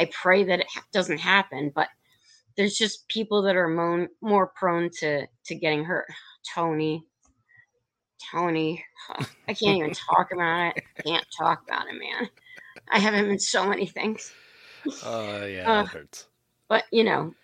I 0.00 0.06
pray 0.12 0.44
that 0.44 0.60
it 0.60 0.66
doesn't 0.92 1.18
happen, 1.18 1.72
but 1.74 1.88
there's 2.56 2.78
just 2.78 3.08
people 3.08 3.42
that 3.42 3.56
are 3.56 3.68
more, 3.68 4.08
more 4.22 4.48
prone 4.48 4.90
to 5.00 5.26
to 5.46 5.54
getting 5.56 5.84
hurt. 5.84 6.06
Toney, 6.54 7.04
Toney, 8.32 8.84
I 9.48 9.54
can't 9.54 9.78
even 9.78 9.92
talk 9.92 10.32
about 10.32 10.76
it. 10.76 10.84
Can't 11.06 11.26
talk 11.38 11.62
about 11.68 11.88
it, 11.88 11.94
man. 11.98 12.30
I 12.90 12.98
have 12.98 13.14
him 13.14 13.30
in 13.30 13.38
so 13.38 13.66
many 13.66 13.86
things. 13.86 14.32
Oh 15.04 15.42
uh, 15.42 15.46
yeah, 15.46 15.70
uh, 15.70 15.82
that 15.82 15.88
hurts. 15.88 16.26
But 16.68 16.84
you 16.92 17.04
know, 17.04 17.34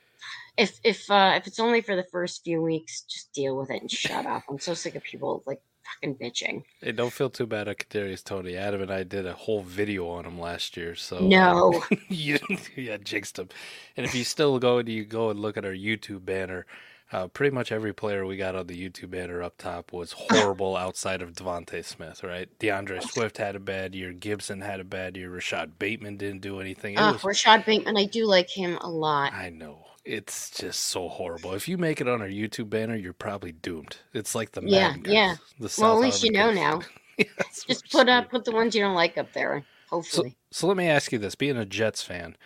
if 0.57 0.81
if 0.85 1.11
uh, 1.11 1.35
if 1.37 1.47
it's 1.47 1.61
only 1.61 1.81
for 1.81 1.97
the 1.97 2.07
first 2.13 2.45
few 2.45 2.63
weeks, 2.63 3.03
just 3.03 3.33
deal 3.33 3.57
with 3.57 3.71
it 3.71 3.83
and 3.83 3.91
shut 3.91 4.27
up. 4.27 4.45
I'm 4.49 4.59
so 4.59 4.75
sick 4.75 4.95
of 4.95 5.03
people 5.03 5.43
like 5.47 5.61
fucking 5.85 6.17
bitching. 6.17 6.63
Hey, 6.81 6.93
don't 6.93 7.13
feel 7.13 7.31
too 7.31 7.47
bad 7.47 7.69
on 7.69 7.75
Kadarius 7.75 8.23
Toney. 8.23 8.57
Adam 8.57 8.83
and 8.83 8.91
I 8.91 9.03
did 9.03 9.27
a 9.27 9.33
whole 9.33 9.63
video 9.63 10.09
on 10.09 10.25
him 10.25 10.39
last 10.39 10.77
year, 10.77 10.95
so 10.95 11.19
no, 11.19 11.83
you 12.09 12.39
yeah 12.77 12.97
jinxed 12.99 13.39
him. 13.39 13.49
And 13.97 14.07
if 14.07 14.15
you 14.15 14.25
still 14.25 14.59
go 14.59 14.79
and 14.79 14.89
you 14.89 15.05
go 15.05 15.31
and 15.31 15.41
look 15.41 15.57
at 15.57 15.65
our 15.65 15.73
YouTube 15.73 16.25
banner, 16.25 16.67
uh, 17.13 17.29
pretty 17.29 17.55
much 17.55 17.71
every 17.71 17.93
player 17.93 18.25
we 18.25 18.37
got 18.37 18.57
on 18.57 18.67
the 18.67 18.89
YouTube 18.89 19.11
banner 19.11 19.43
up 19.43 19.59
top 19.59 19.93
was 19.93 20.13
horrible 20.13 20.77
outside 20.77 21.21
of 21.21 21.35
DeVonta 21.35 21.85
Smith, 21.85 22.25
right? 22.25 22.49
D'Andre 22.59 23.01
Swift 23.01 23.37
had 23.39 23.55
a 23.55 23.61
bad 23.61 23.95
year. 23.95 24.13
Gibson 24.13 24.63
had 24.63 24.81
a 24.81 24.85
bad 24.85 25.17
year. 25.17 25.31
Rashod 25.31 25.79
Bateman 25.79 26.17
didn't 26.17 26.41
do 26.41 26.61
anything. 26.61 26.95
It 26.95 27.01
oh, 27.01 27.13
was, 27.13 27.25
Rashod 27.25 27.65
Bateman, 27.67 27.97
I 27.97 28.07
do 28.07 28.25
like 28.25 28.49
him 28.49 28.79
a 28.81 28.89
lot. 28.89 29.33
I 29.35 29.51
know. 29.51 29.85
It's 30.05 30.51
just 30.51 30.81
so 30.81 31.09
horrible. 31.09 31.53
If 31.53 31.69
you 31.69 31.79
make 31.79 32.01
it 32.01 32.09
on 32.09 32.23
our 32.23 32.29
YouTube 32.29 32.71
banner, 32.71 32.97
you're 32.97 33.13
probably 33.13 33.53
doomed. 33.53 33.99
It's 34.15 34.35
like 34.35 34.53
the 34.53 34.63
yeah, 34.65 34.97
guys, 34.97 35.13
yeah. 35.13 35.35
The 35.61 35.73
well, 35.79 35.95
at 35.95 36.01
least 36.01 36.25
you 36.25 36.33
know 36.33 36.53
now. 36.53 36.81
just 37.69 37.89
put 37.91 38.09
up 38.09 38.31
put 38.31 38.45
the 38.45 38.51
ones 38.51 38.75
you 38.75 38.81
don't 38.81 38.97
like 38.97 39.17
up 39.17 39.33
there. 39.33 39.65
Hopefully. 39.91 40.31
So, 40.51 40.61
so 40.63 40.67
let 40.67 40.77
me 40.77 40.89
ask 40.89 41.13
you 41.13 41.19
this: 41.19 41.37
being 41.37 41.57
a 41.57 41.65
Jets 41.65 42.03
fan, 42.03 42.37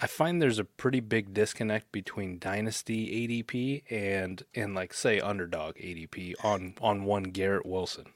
I 0.00 0.06
find 0.06 0.40
there's 0.40 0.58
a 0.58 0.64
pretty 0.64 1.00
big 1.00 1.34
disconnect 1.34 1.90
between 1.90 2.38
dynasty 2.38 3.26
ADP 3.26 3.82
and 3.90 4.42
and 4.54 4.74
like 4.74 4.94
say 4.94 5.20
underdog 5.20 5.74
ADP 5.76 6.34
on 6.44 6.74
on 6.80 7.04
one 7.04 7.24
Garrett 7.24 7.66
Wilson. 7.66 8.06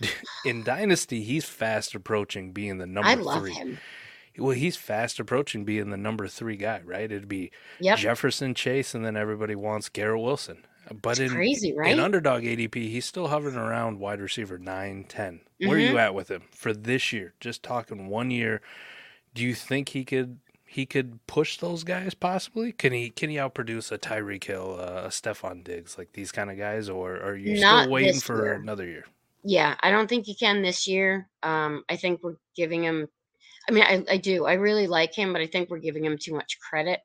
In 0.44 0.62
dynasty, 0.64 1.22
he's 1.22 1.44
fast 1.44 1.94
approaching 1.94 2.52
being 2.52 2.78
the 2.78 2.86
number 2.86 3.08
I 3.08 3.14
love 3.14 3.42
three. 3.42 3.52
Him. 3.52 3.78
Well, 4.36 4.50
he's 4.52 4.76
fast 4.76 5.20
approaching 5.20 5.64
being 5.64 5.90
the 5.90 5.96
number 5.96 6.26
three 6.26 6.56
guy, 6.56 6.82
right? 6.84 7.04
It'd 7.04 7.28
be 7.28 7.52
yep. 7.78 7.98
Jefferson, 7.98 8.54
Chase, 8.54 8.94
and 8.94 9.04
then 9.04 9.16
everybody 9.16 9.54
wants 9.54 9.88
Garrett 9.88 10.20
Wilson. 10.20 10.66
But 11.00 11.18
in, 11.18 11.30
crazy, 11.30 11.72
right? 11.72 11.92
in 11.92 12.00
underdog 12.00 12.42
ADP, 12.42 12.74
he's 12.74 13.06
still 13.06 13.28
hovering 13.28 13.56
around 13.56 14.00
wide 14.00 14.20
receiver 14.20 14.58
9, 14.58 15.04
10. 15.08 15.34
Mm-hmm. 15.34 15.68
Where 15.68 15.76
are 15.76 15.80
you 15.80 15.88
mm-hmm. 15.88 15.96
at 15.98 16.14
with 16.14 16.30
him 16.30 16.42
for 16.50 16.72
this 16.74 17.12
year? 17.12 17.34
Just 17.40 17.62
talking 17.62 18.08
one 18.08 18.30
year. 18.30 18.60
Do 19.34 19.42
you 19.42 19.54
think 19.54 19.90
he 19.90 20.04
could 20.04 20.38
he 20.74 20.86
could 20.86 21.24
push 21.28 21.58
those 21.58 21.84
guys 21.84 22.14
possibly? 22.14 22.72
Can 22.72 22.92
he 22.92 23.08
can 23.08 23.30
he 23.30 23.36
outproduce 23.36 23.92
a 23.92 23.96
Tyreek 23.96 24.42
Hill, 24.42 24.76
uh, 24.76 25.02
a 25.04 25.08
Stefon 25.08 25.62
Diggs, 25.62 25.96
like 25.96 26.14
these 26.14 26.32
kind 26.32 26.50
of 26.50 26.58
guys, 26.58 26.88
or 26.88 27.14
are 27.14 27.36
you 27.36 27.60
Not 27.60 27.82
still 27.82 27.92
waiting 27.92 28.18
for 28.18 28.44
year. 28.44 28.54
another 28.54 28.84
year? 28.84 29.04
Yeah, 29.44 29.76
I 29.84 29.92
don't 29.92 30.08
think 30.08 30.26
he 30.26 30.34
can 30.34 30.62
this 30.62 30.88
year. 30.88 31.28
Um, 31.44 31.84
I 31.88 31.94
think 31.94 32.24
we're 32.24 32.38
giving 32.56 32.82
him. 32.82 33.06
I 33.68 33.72
mean, 33.72 33.84
I, 33.84 34.04
I 34.10 34.16
do. 34.16 34.46
I 34.46 34.54
really 34.54 34.88
like 34.88 35.14
him, 35.14 35.32
but 35.32 35.40
I 35.40 35.46
think 35.46 35.70
we're 35.70 35.78
giving 35.78 36.04
him 36.04 36.18
too 36.18 36.34
much 36.34 36.58
credit. 36.58 36.98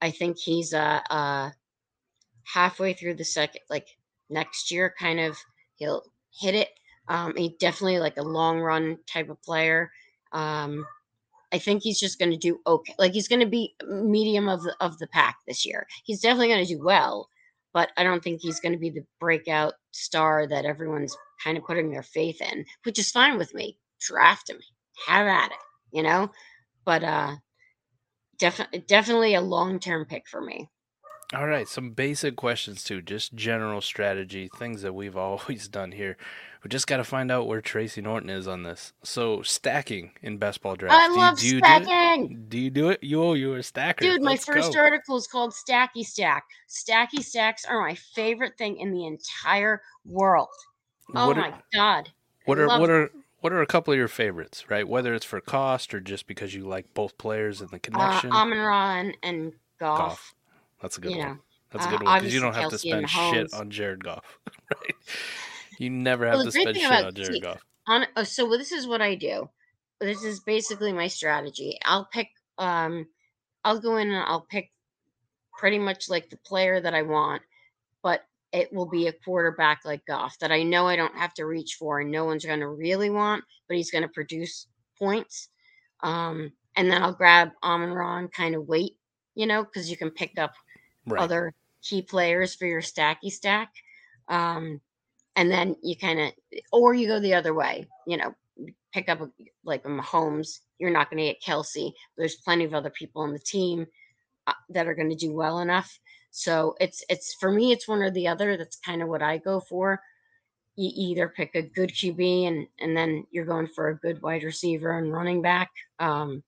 I 0.00 0.12
think 0.12 0.38
he's 0.38 0.72
uh, 0.72 1.00
uh 1.10 1.50
halfway 2.44 2.92
through 2.92 3.14
the 3.14 3.24
second, 3.24 3.62
like 3.68 3.88
next 4.28 4.70
year, 4.70 4.94
kind 4.96 5.18
of 5.18 5.36
he'll 5.74 6.04
hit 6.40 6.54
it. 6.54 6.68
Um, 7.08 7.34
he 7.36 7.56
definitely 7.58 7.98
like 7.98 8.18
a 8.18 8.22
long 8.22 8.60
run 8.60 8.98
type 9.12 9.30
of 9.30 9.42
player. 9.42 9.90
Um, 10.30 10.86
I 11.52 11.58
think 11.58 11.82
he's 11.82 11.98
just 11.98 12.18
going 12.18 12.30
to 12.30 12.36
do 12.36 12.60
okay. 12.66 12.94
Like 12.98 13.12
he's 13.12 13.28
going 13.28 13.40
to 13.40 13.46
be 13.46 13.74
medium 13.88 14.48
of 14.48 14.62
the 14.62 14.74
of 14.80 14.98
the 14.98 15.06
pack 15.08 15.38
this 15.46 15.66
year. 15.66 15.86
He's 16.04 16.20
definitely 16.20 16.48
going 16.48 16.64
to 16.64 16.74
do 16.74 16.82
well, 16.84 17.28
but 17.72 17.90
I 17.96 18.04
don't 18.04 18.22
think 18.22 18.40
he's 18.40 18.60
going 18.60 18.72
to 18.72 18.78
be 18.78 18.90
the 18.90 19.04
breakout 19.18 19.74
star 19.92 20.46
that 20.46 20.64
everyone's 20.64 21.16
kind 21.42 21.56
of 21.58 21.64
putting 21.64 21.90
their 21.90 22.02
faith 22.02 22.40
in, 22.40 22.64
which 22.84 22.98
is 22.98 23.10
fine 23.10 23.38
with 23.38 23.54
me. 23.54 23.78
Draft 24.00 24.48
him, 24.50 24.58
have 25.06 25.26
at 25.26 25.50
it, 25.50 25.58
you 25.92 26.02
know. 26.02 26.30
But 26.84 27.04
uh, 27.04 27.36
definitely, 28.38 28.80
definitely 28.80 29.34
a 29.34 29.40
long 29.40 29.80
term 29.80 30.04
pick 30.06 30.28
for 30.28 30.40
me. 30.40 30.68
All 31.32 31.46
right, 31.46 31.68
some 31.68 31.90
basic 31.90 32.34
questions 32.34 32.82
too, 32.82 33.00
just 33.00 33.34
general 33.34 33.80
strategy, 33.80 34.50
things 34.58 34.82
that 34.82 34.94
we've 34.94 35.16
always 35.16 35.68
done 35.68 35.92
here. 35.92 36.16
We 36.64 36.68
just 36.68 36.86
got 36.86 36.98
to 36.98 37.04
find 37.04 37.30
out 37.30 37.46
where 37.46 37.60
Tracy 37.60 38.02
Norton 38.02 38.28
is 38.28 38.46
on 38.46 38.64
this. 38.64 38.92
So 39.02 39.40
stacking 39.42 40.10
in 40.22 40.36
best 40.36 40.60
ball 40.60 40.76
draft. 40.76 40.94
I 40.94 41.08
do 41.08 41.16
love 41.16 41.40
you, 41.40 41.52
do 41.52 41.58
stacking. 41.58 42.22
You 42.22 42.36
do, 42.36 42.44
do, 42.48 42.58
you 42.58 42.70
do 42.70 42.90
it? 42.90 43.02
You 43.02 43.22
oh, 43.22 43.34
you're 43.34 43.58
a 43.58 43.62
stacker. 43.62 44.04
Dude, 44.04 44.22
my 44.22 44.36
first 44.36 44.74
go. 44.74 44.80
article 44.80 45.16
is 45.16 45.26
called 45.26 45.52
Stacky 45.52 46.04
Stack. 46.04 46.44
Stacky 46.68 47.22
stacks 47.22 47.64
are 47.64 47.80
my 47.80 47.94
favorite 47.94 48.58
thing 48.58 48.76
in 48.76 48.92
the 48.92 49.06
entire 49.06 49.80
world. 50.04 50.48
Oh 51.14 51.28
what 51.28 51.36
my 51.36 51.50
are, 51.50 51.62
god. 51.72 52.10
What 52.44 52.58
I 52.58 52.62
are 52.62 52.80
what 52.80 52.90
are 52.90 53.10
what 53.40 53.52
are 53.52 53.62
a 53.62 53.66
couple 53.66 53.92
of 53.92 53.98
your 53.98 54.08
favorites, 54.08 54.68
right? 54.68 54.86
Whether 54.86 55.14
it's 55.14 55.24
for 55.24 55.40
cost 55.40 55.94
or 55.94 56.00
just 56.00 56.26
because 56.26 56.54
you 56.54 56.66
like 56.66 56.92
both 56.92 57.16
players 57.16 57.60
and 57.60 57.70
the 57.70 57.76
uh, 57.76 57.80
connection. 57.82 58.32
Uh, 58.32 58.36
Amon 58.36 58.58
Ra 58.58 59.10
and 59.22 59.52
Goff. 59.78 59.98
Goff. 59.98 60.34
That's 60.80 60.98
a 60.98 61.00
good 61.00 61.16
one. 61.16 61.40
That's 61.70 61.86
a 61.86 61.88
good 61.88 62.02
uh, 62.02 62.04
one 62.04 62.18
because 62.20 62.34
you 62.34 62.40
don't 62.40 62.54
have 62.54 62.70
to 62.70 62.78
spend 62.78 63.08
shit 63.08 63.52
on 63.54 63.70
Jared 63.70 64.02
Goff, 64.02 64.38
right? 64.74 64.94
You 65.78 65.90
never 65.90 66.26
have 66.26 66.36
well, 66.36 66.44
to 66.44 66.52
spend 66.52 66.76
shit 66.76 66.90
on 66.90 67.14
Jared 67.14 67.34
see, 67.34 67.40
Goff. 67.40 67.64
On, 67.86 68.06
oh, 68.16 68.24
so 68.24 68.48
this 68.48 68.72
is 68.72 68.86
what 68.86 69.00
I 69.00 69.14
do. 69.14 69.48
This 70.00 70.22
is 70.24 70.40
basically 70.40 70.92
my 70.92 71.08
strategy. 71.08 71.78
I'll 71.84 72.06
pick. 72.12 72.28
Um, 72.58 73.06
I'll 73.64 73.80
go 73.80 73.96
in 73.96 74.08
and 74.10 74.24
I'll 74.26 74.46
pick 74.50 74.70
pretty 75.58 75.78
much 75.78 76.08
like 76.08 76.30
the 76.30 76.38
player 76.38 76.80
that 76.80 76.94
I 76.94 77.02
want, 77.02 77.42
but 78.02 78.22
it 78.52 78.72
will 78.72 78.88
be 78.88 79.06
a 79.06 79.12
quarterback 79.12 79.82
like 79.84 80.04
Goff 80.06 80.38
that 80.40 80.50
I 80.50 80.62
know 80.62 80.86
I 80.86 80.96
don't 80.96 81.16
have 81.16 81.34
to 81.34 81.46
reach 81.46 81.76
for, 81.78 82.00
and 82.00 82.10
no 82.10 82.24
one's 82.24 82.44
going 82.44 82.60
to 82.60 82.68
really 82.68 83.10
want, 83.10 83.44
but 83.68 83.76
he's 83.76 83.90
going 83.90 84.02
to 84.02 84.08
produce 84.08 84.66
points. 84.98 85.48
Um, 86.02 86.52
and 86.76 86.90
then 86.90 87.02
I'll 87.02 87.12
grab 87.12 87.50
Amon 87.62 87.96
and 87.96 88.32
kind 88.32 88.54
of 88.54 88.66
wait, 88.66 88.96
you 89.34 89.46
know, 89.46 89.62
because 89.62 89.90
you 89.90 89.96
can 89.96 90.10
pick 90.10 90.38
up 90.38 90.52
right. 91.06 91.20
other 91.20 91.54
key 91.82 92.02
players 92.02 92.54
for 92.54 92.66
your 92.66 92.82
stacky 92.82 93.30
stack. 93.30 93.72
Um, 94.28 94.80
and 95.36 95.50
then 95.50 95.76
you 95.82 95.96
kind 95.96 96.20
of, 96.20 96.32
or 96.72 96.94
you 96.94 97.06
go 97.06 97.20
the 97.20 97.34
other 97.34 97.54
way, 97.54 97.86
you 98.06 98.16
know, 98.16 98.34
pick 98.92 99.08
up 99.08 99.20
a, 99.20 99.30
like 99.64 99.84
a 99.84 99.88
Mahomes. 99.88 100.58
You're 100.78 100.90
not 100.90 101.10
going 101.10 101.18
to 101.18 101.24
get 101.24 101.42
Kelce. 101.42 101.92
There's 102.16 102.36
plenty 102.36 102.64
of 102.64 102.74
other 102.74 102.90
people 102.90 103.22
on 103.22 103.32
the 103.32 103.38
team 103.38 103.86
uh, 104.46 104.52
that 104.70 104.86
are 104.86 104.94
going 104.94 105.10
to 105.10 105.16
do 105.16 105.32
well 105.32 105.60
enough. 105.60 105.98
So 106.30 106.74
it's 106.80 107.04
it's 107.08 107.34
for 107.40 107.50
me, 107.50 107.72
it's 107.72 107.88
one 107.88 108.02
or 108.02 108.10
the 108.10 108.28
other. 108.28 108.56
That's 108.56 108.76
kind 108.76 109.02
of 109.02 109.08
what 109.08 109.22
I 109.22 109.38
go 109.38 109.60
for. 109.60 110.00
You 110.76 110.90
either 110.94 111.28
pick 111.28 111.54
a 111.54 111.62
good 111.62 111.90
QB 111.90 112.46
and 112.48 112.66
and 112.78 112.96
then 112.96 113.26
you're 113.30 113.44
going 113.44 113.66
for 113.66 113.88
a 113.88 113.98
good 113.98 114.22
wide 114.22 114.44
receiver 114.44 114.96
and 114.96 115.12
running 115.12 115.42
back. 115.42 115.70
Um, 115.98 116.42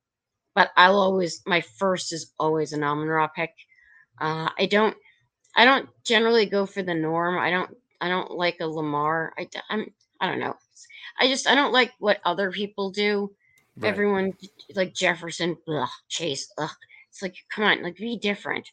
but 0.54 0.70
I'll 0.76 0.98
always 0.98 1.42
my 1.46 1.60
first 1.60 2.12
is 2.12 2.32
always 2.38 2.72
an 2.72 2.84
Amon 2.84 3.08
Ra 3.08 3.26
pick. 3.26 3.52
Uh, 4.20 4.48
I 4.58 4.66
don't 4.66 4.96
I 5.56 5.64
don't 5.64 5.88
generally 6.04 6.46
go 6.46 6.66
for 6.66 6.82
the 6.82 6.94
norm. 6.94 7.38
I 7.38 7.50
don't 7.50 7.76
I 8.00 8.08
don't 8.08 8.32
like 8.32 8.58
a 8.60 8.66
Lamar. 8.66 9.32
I 9.38 9.48
I'm 9.70 9.86
I 10.20 10.28
don't 10.28 10.40
know. 10.40 10.56
I 11.20 11.28
just 11.28 11.46
I 11.46 11.54
don't 11.54 11.72
like 11.72 11.92
what 11.98 12.20
other 12.24 12.50
people 12.50 12.90
do. 12.90 13.30
Right. 13.76 13.88
Everyone 13.88 14.32
like 14.74 14.94
Jefferson, 14.94 15.56
ugh, 15.68 15.88
Chase. 16.08 16.52
Ugh. 16.58 16.70
It's 17.10 17.22
like 17.22 17.36
come 17.54 17.64
on, 17.64 17.82
like 17.82 17.96
be 17.96 18.18
different. 18.18 18.70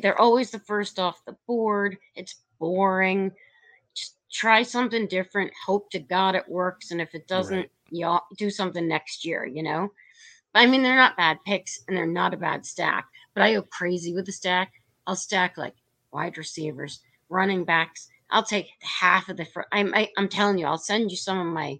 They're 0.00 0.20
always 0.20 0.50
the 0.50 0.60
first 0.60 0.98
off 0.98 1.24
the 1.26 1.36
board. 1.46 1.96
It's 2.14 2.36
boring. 2.58 3.32
Just 3.94 4.16
try 4.30 4.62
something 4.62 5.06
different. 5.08 5.50
Hope 5.66 5.90
to 5.90 5.98
God 5.98 6.34
it 6.34 6.48
works, 6.48 6.92
and 6.92 7.00
if 7.00 7.14
it 7.14 7.26
doesn't, 7.26 7.56
right. 7.56 7.70
you 7.90 8.18
do 8.38 8.48
something 8.48 8.86
next 8.86 9.24
year. 9.24 9.44
You 9.44 9.62
know. 9.62 9.92
I 10.54 10.66
mean, 10.66 10.82
they're 10.82 10.96
not 10.96 11.16
bad 11.16 11.38
picks, 11.44 11.80
and 11.88 11.96
they're 11.96 12.06
not 12.06 12.34
a 12.34 12.36
bad 12.36 12.64
stack. 12.66 13.06
But 13.34 13.42
I 13.42 13.54
go 13.54 13.62
crazy 13.62 14.14
with 14.14 14.26
the 14.26 14.32
stack. 14.32 14.72
I'll 15.06 15.16
stack 15.16 15.56
like 15.56 15.74
wide 16.12 16.38
receivers, 16.38 17.00
running 17.28 17.64
backs. 17.64 18.08
I'll 18.30 18.42
take 18.42 18.68
half 18.80 19.28
of 19.28 19.36
the. 19.36 19.46
I'm 19.72 19.94
I, 19.94 20.00
am 20.00 20.08
i 20.16 20.20
am 20.20 20.28
telling 20.28 20.58
you, 20.58 20.66
I'll 20.66 20.78
send 20.78 21.10
you 21.10 21.16
some 21.16 21.38
of 21.38 21.46
my. 21.46 21.78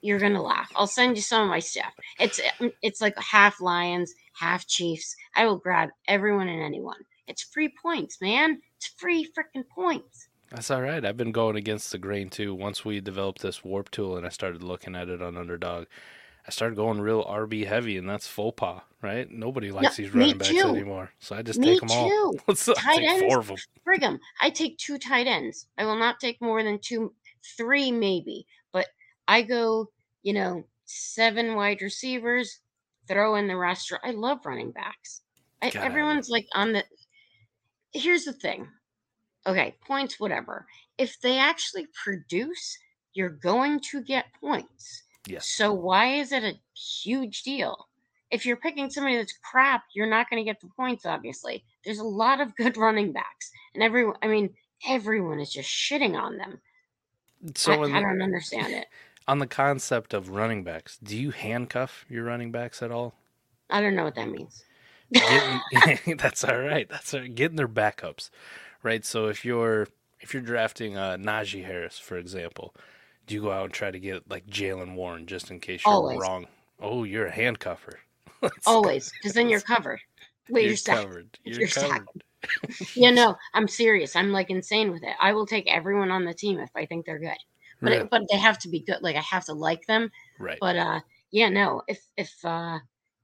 You're 0.00 0.20
gonna 0.20 0.42
laugh. 0.42 0.70
I'll 0.76 0.86
send 0.86 1.16
you 1.16 1.22
some 1.22 1.42
of 1.42 1.48
my 1.48 1.58
stuff. 1.58 1.92
It's 2.20 2.40
um, 2.60 2.70
it's 2.82 3.00
like 3.00 3.18
half 3.18 3.60
Lions, 3.60 4.14
half 4.34 4.66
Chiefs. 4.68 5.16
I 5.34 5.46
will 5.46 5.58
grab 5.58 5.90
everyone 6.06 6.48
and 6.48 6.62
anyone. 6.62 7.04
It's 7.26 7.42
free 7.42 7.72
points, 7.82 8.20
man. 8.20 8.60
It's 8.76 8.86
free 8.86 9.26
freaking 9.36 9.64
points. 9.68 10.28
That's 10.50 10.70
all 10.70 10.82
right. 10.82 11.04
I've 11.04 11.16
been 11.16 11.32
going 11.32 11.56
against 11.56 11.90
the 11.90 11.98
grain 11.98 12.30
too. 12.30 12.54
Once 12.54 12.84
we 12.84 13.00
developed 13.00 13.42
this 13.42 13.64
warp 13.64 13.90
tool 13.90 14.16
and 14.16 14.24
I 14.24 14.28
started 14.28 14.62
looking 14.62 14.94
at 14.94 15.08
it 15.08 15.20
on 15.20 15.36
Underdog, 15.36 15.86
I 16.46 16.50
started 16.50 16.76
going 16.76 17.00
real 17.00 17.24
RB 17.24 17.66
heavy, 17.66 17.96
and 17.96 18.08
that's 18.08 18.26
faux 18.28 18.54
pas, 18.56 18.82
right? 19.00 19.30
Nobody 19.30 19.70
likes 19.70 19.96
these 19.96 20.12
running 20.14 20.36
backs 20.36 20.50
too. 20.50 20.58
anymore, 20.68 21.10
so 21.18 21.34
I 21.36 21.42
just 21.42 21.58
Me 21.58 21.68
take 21.68 21.80
them 21.80 21.90
all. 21.90 22.08
too. 22.08 22.38
Let's 22.48 22.68
I 22.68 22.74
Tight 22.74 22.96
take 22.98 23.08
ends? 23.08 23.22
four 23.22 23.38
of 23.40 23.46
them. 23.46 23.56
Brigham, 23.84 24.20
I 24.42 24.50
take 24.50 24.76
two 24.76 24.98
tight 24.98 25.26
ends. 25.26 25.66
I 25.78 25.84
will 25.86 25.96
not 25.96 26.20
take 26.20 26.40
more 26.42 26.62
than 26.62 26.78
two, 26.80 27.14
three 27.56 27.90
maybe, 27.90 28.46
but 28.72 28.86
I 29.26 29.40
go, 29.42 29.90
you 30.22 30.34
know, 30.34 30.64
seven 30.84 31.54
wide 31.54 31.80
receivers, 31.80 32.60
throw 33.08 33.36
in 33.36 33.48
the 33.48 33.56
roster. 33.56 33.98
I 34.04 34.10
love 34.10 34.44
running 34.44 34.70
backs. 34.70 35.22
I 35.62 35.70
everyone's 35.74 36.28
like 36.28 36.46
on 36.54 36.72
the. 36.72 36.84
Here's 37.92 38.24
the 38.24 38.32
thing. 38.34 38.68
Okay, 39.46 39.74
points, 39.86 40.20
whatever. 40.20 40.66
If 40.98 41.20
they 41.20 41.38
actually 41.38 41.86
produce, 42.02 42.78
you're 43.14 43.28
going 43.30 43.80
to 43.90 44.02
get 44.02 44.26
points. 44.40 45.04
Yes. 45.26 45.46
So 45.46 45.72
why 45.72 46.14
is 46.14 46.32
it 46.32 46.44
a 46.44 46.54
huge 46.78 47.42
deal? 47.42 47.88
If 48.30 48.44
you're 48.44 48.56
picking 48.56 48.90
somebody 48.90 49.16
that's 49.16 49.34
crap, 49.50 49.84
you're 49.94 50.08
not 50.08 50.28
going 50.28 50.40
to 50.40 50.44
get 50.44 50.60
the 50.60 50.68
points. 50.76 51.06
Obviously, 51.06 51.64
there's 51.84 52.00
a 52.00 52.04
lot 52.04 52.40
of 52.40 52.54
good 52.56 52.76
running 52.76 53.12
backs, 53.12 53.50
and 53.74 53.82
everyone. 53.82 54.16
I 54.22 54.26
mean, 54.26 54.50
everyone 54.86 55.40
is 55.40 55.52
just 55.52 55.68
shitting 55.68 56.20
on 56.20 56.36
them. 56.36 56.60
So 57.54 57.72
I, 57.72 57.86
in 57.86 57.94
I 57.94 58.00
don't 58.00 58.22
understand 58.22 58.72
it. 58.72 58.86
on 59.28 59.38
the 59.38 59.46
concept 59.46 60.14
of 60.14 60.30
running 60.30 60.64
backs, 60.64 60.98
do 61.02 61.16
you 61.16 61.30
handcuff 61.30 62.04
your 62.08 62.24
running 62.24 62.52
backs 62.52 62.82
at 62.82 62.90
all? 62.90 63.14
I 63.70 63.80
don't 63.80 63.96
know 63.96 64.04
what 64.04 64.14
that 64.16 64.28
means. 64.28 64.64
Getting, 65.12 66.16
that's 66.18 66.44
all 66.44 66.58
right. 66.58 66.88
That's 66.88 67.14
all 67.14 67.20
right. 67.20 67.34
Getting 67.34 67.56
their 67.56 67.68
backups, 67.68 68.30
right? 68.82 69.04
So 69.04 69.28
if 69.28 69.44
you're 69.44 69.88
if 70.20 70.32
you're 70.32 70.42
drafting 70.42 70.96
uh, 70.96 71.16
Najee 71.18 71.64
Harris, 71.64 71.98
for 71.98 72.16
example, 72.16 72.74
do 73.26 73.34
you 73.34 73.42
go 73.42 73.50
out 73.52 73.64
and 73.64 73.72
try 73.72 73.90
to 73.90 73.98
get 73.98 74.28
like 74.30 74.46
Jaylen 74.46 74.94
Warren 74.94 75.26
just 75.26 75.50
in 75.50 75.60
case 75.60 75.82
you're 75.84 75.94
Always. 75.94 76.18
wrong? 76.20 76.46
Oh, 76.80 77.04
you're 77.04 77.26
a 77.26 77.32
handcuffer. 77.32 77.94
Always, 78.66 79.10
because 79.12 79.32
then 79.34 79.48
you're 79.48 79.60
covered. 79.60 80.00
Wait, 80.50 80.62
you're, 80.62 80.70
you're 80.70 80.76
stacked. 80.76 81.00
covered. 81.02 81.38
You're, 81.44 81.60
You're 81.60 81.68
covered. 81.68 82.08
stacked. 82.66 82.90
Yeah, 82.94 83.10
no, 83.10 83.36
I'm 83.54 83.66
serious. 83.68 84.14
I'm 84.16 84.30
like 84.30 84.50
insane 84.50 84.90
with 84.90 85.02
it. 85.02 85.14
I 85.18 85.32
will 85.32 85.46
take 85.46 85.66
everyone 85.72 86.10
on 86.10 86.26
the 86.26 86.34
team 86.34 86.58
if 86.58 86.68
I 86.76 86.84
think 86.84 87.06
they're 87.06 87.18
good, 87.18 87.38
but 87.80 87.92
Right. 87.92 88.00
it, 88.02 88.10
but 88.10 88.22
they 88.30 88.36
have 88.36 88.58
to 88.60 88.68
be 88.68 88.80
good. 88.80 88.98
Like 89.00 89.16
I 89.16 89.20
have 89.20 89.46
to 89.46 89.54
like 89.54 89.86
them. 89.86 90.10
right. 90.38 90.58
But 90.60 90.76
uh, 90.76 91.00
yeah, 91.30 91.48
no. 91.48 91.80
If 91.88 92.04
if 92.18 92.32
uh, 92.44 92.80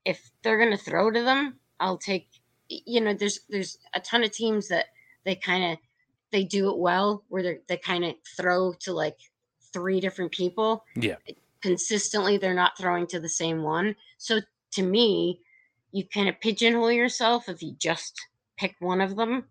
if 0.07 0.31
they're 0.43 0.59
gonna 0.59 0.79
throw 0.79 1.11
to 1.11 1.23
them, 1.23 1.59
I'll 1.81 1.99
take. 1.99 2.29
You 2.71 3.03
know, 3.03 3.13
there's 3.13 3.41
there's 3.51 3.77
a 3.93 4.01
ton 4.01 4.23
of 4.25 4.31
teams 4.33 4.69
that 4.69 4.87
they 5.25 5.35
kind 5.35 5.73
of 5.73 5.79
they 6.33 6.45
do 6.45 6.71
it 6.71 6.79
well, 6.79 7.23
where 7.29 7.43
they 7.43 7.59
they 7.69 7.77
kind 7.77 8.05
of 8.07 8.15
throw 8.39 8.73
to 8.81 8.95
like 8.95 9.19
three 9.73 10.01
different 10.01 10.33
people 10.33 10.85
yeah. 10.97 11.17
consistently. 11.63 12.37
They're 12.37 12.55
not 12.55 12.77
throwing 12.79 13.07
to 13.09 13.21
the 13.21 13.29
same 13.29 13.63
one. 13.63 13.95
So 14.19 14.41
to 14.73 14.83
me, 14.83 15.41
you 15.93 16.05
kind 16.13 16.29
of 16.29 16.41
pigeonhole 16.41 16.93
yourself 16.93 17.49
if 17.49 17.63
you 17.63 17.75
just 17.79 18.21
pick 18.57 18.77
one 18.79 19.01
of 19.01 19.17
them. 19.17 19.45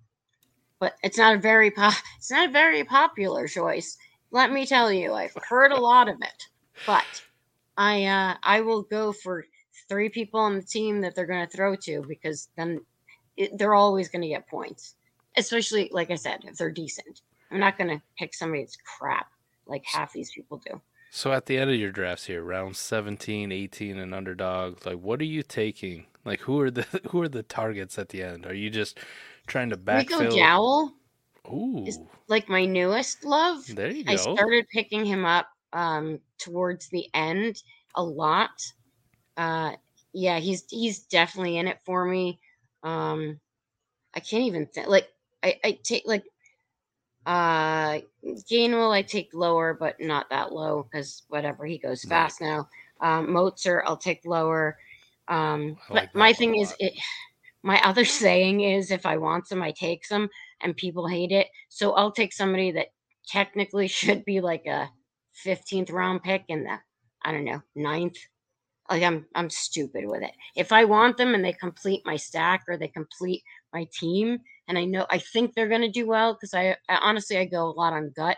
But 0.80 0.96
it's 1.04 1.18
not 1.18 1.36
a 1.36 1.40
very 1.40 1.72
pop. 1.72 1.94
It's 2.18 2.32
not 2.32 2.50
a 2.50 2.52
very 2.52 2.84
popular 2.84 3.48
choice. 3.48 3.98
Let 4.32 4.52
me 4.52 4.66
tell 4.66 4.92
you, 4.92 5.14
I've 5.14 5.36
heard 5.48 5.72
a 5.72 5.80
lot 5.80 6.08
of 6.08 6.16
it. 6.22 6.44
But 6.86 7.24
I 7.78 8.06
uh, 8.06 8.36
I 8.44 8.62
will 8.62 8.84
go 8.84 9.12
for 9.12 9.46
three 9.90 10.10
people 10.10 10.40
on 10.40 10.56
the 10.56 10.62
team 10.62 11.02
that 11.02 11.16
they're 11.16 11.26
going 11.26 11.46
to 11.46 11.58
throw 11.58 11.76
to 11.76 12.06
because 12.08 12.50
then 12.56 12.82
it, 13.36 13.58
they're 13.58 13.74
always 13.74 14.08
going 14.08 14.22
to 14.22 14.28
get 14.28 14.48
points. 14.48 14.96
Especially 15.38 15.90
like 15.92 16.12
I 16.12 16.16
said, 16.16 16.42
if 16.44 16.58
they're 16.58 16.72
decent. 16.72 17.22
I'm 17.52 17.60
not 17.60 17.78
going 17.78 17.90
to 17.90 18.02
pick 18.18 18.34
somebody 18.36 18.64
that's 18.64 18.78
crap 18.78 19.28
like 19.70 19.86
half 19.86 20.12
these 20.14 20.32
people 20.32 20.62
do. 20.66 20.82
So 21.12 21.32
at 21.32 21.46
the 21.46 21.58
end 21.58 21.70
of 21.70 21.76
your 21.76 21.92
drafts 21.92 22.26
here, 22.26 22.44
round 22.44 22.76
17, 22.76 23.52
18 23.52 23.98
and 23.98 24.14
underdog, 24.14 24.86
like 24.86 25.00
what 25.00 25.20
are 25.22 25.26
you 25.26 25.44
taking? 25.44 26.06
Like 26.26 26.42
who 26.42 26.60
are 26.60 26.72
the 26.72 26.84
who 27.10 27.22
are 27.22 27.30
the 27.30 27.44
targets 27.44 27.98
at 27.98 28.10
the 28.10 28.24
end? 28.24 28.46
Are 28.46 28.54
you 28.54 28.70
just 28.70 29.00
trying 29.48 29.70
to 29.70 29.78
backfill? 29.78 30.20
Rico? 30.20 30.36
Dowdle, 30.36 30.90
Ooh. 31.52 31.86
is- 31.88 32.00
like 32.28 32.48
my 32.50 32.66
newest 32.66 33.26
love. 33.26 33.64
There 33.68 33.92
you 33.92 34.04
go. 34.04 34.12
I 34.12 34.16
started 34.18 34.66
picking 34.72 35.06
him 35.06 35.26
up 35.26 35.48
um, 35.74 36.20
towards 36.38 36.90
the 36.90 37.08
end 37.14 37.62
a 37.96 38.04
lot. 38.04 38.52
Uh, 39.36 39.72
yeah, 40.14 40.40
he's 40.40 40.66
he's 40.70 41.00
definitely 41.00 41.58
in 41.58 41.68
it 41.68 41.80
for 41.86 42.06
me. 42.06 42.40
Um, 42.84 43.40
I 44.14 44.20
can't 44.20 44.44
even 44.44 44.68
think. 44.68 44.88
Like 44.88 45.08
I, 45.44 45.60
I 45.64 45.80
take 45.84 46.04
like 46.06 46.24
uh 47.30 48.02
Gainwell 48.52 48.94
I 48.94 49.04
take 49.04 49.30
lower, 49.34 49.76
but 49.80 49.98
not 50.02 50.30
that 50.32 50.54
low 50.54 50.84
because 50.84 51.24
whatever 51.30 51.66
he 51.66 51.80
goes 51.80 52.06
Right. 52.06 52.10
fast 52.10 52.42
now. 52.42 52.70
Um, 53.02 53.28
Mostert 53.30 53.84
I'll 53.86 53.98
take 53.98 54.22
lower. 54.26 54.78
Um, 55.30 55.78
but 55.90 55.96
like 55.96 56.16
my 56.16 56.34
thing 56.34 56.56
is, 56.58 56.76
it, 56.80 56.94
my 57.64 57.82
other 57.84 58.06
saying 58.24 58.62
is, 58.62 58.92
if 58.92 59.06
I 59.06 59.18
want 59.18 59.48
some, 59.48 59.62
I 59.64 59.72
take 59.72 60.06
some, 60.06 60.30
and 60.62 60.78
people 60.78 61.08
hate 61.08 61.32
it. 61.32 61.48
So 61.70 61.94
I'll 61.94 62.12
take 62.12 62.34
somebody 62.34 62.72
that 62.74 62.88
technically 63.28 63.88
should 63.90 64.26
be 64.26 64.42
like 64.42 64.66
a 64.68 64.90
15th 65.46 65.92
round 65.92 66.24
pick 66.24 66.46
in 66.50 66.64
the, 66.66 66.78
I 67.24 67.32
don't 67.32 67.46
know, 67.46 67.62
ninth. 67.76 68.18
Like 68.92 69.04
I'm, 69.04 69.28
I'm 69.36 69.52
stupid 69.52 70.06
with 70.08 70.24
it. 70.24 70.32
If 70.56 70.72
I 70.74 70.86
want 70.86 71.18
them 71.18 71.36
and 71.36 71.46
they 71.46 71.54
complete 71.54 72.04
my 72.06 72.18
stack 72.18 72.64
or 72.70 72.78
they 72.78 72.90
complete 72.90 73.44
my 73.74 73.88
team, 73.94 74.40
and 74.68 74.78
I 74.78 74.86
know 74.86 75.06
I 75.10 75.20
think 75.20 75.54
they're 75.54 75.70
going 75.70 75.82
to 75.82 75.90
do 75.92 76.08
well 76.08 76.34
because 76.34 76.54
I, 76.54 76.76
I 76.88 76.98
honestly 77.02 77.38
I 77.38 77.46
go 77.46 77.68
a 77.68 77.72
lot 77.72 77.94
on 77.94 78.14
gut, 78.16 78.38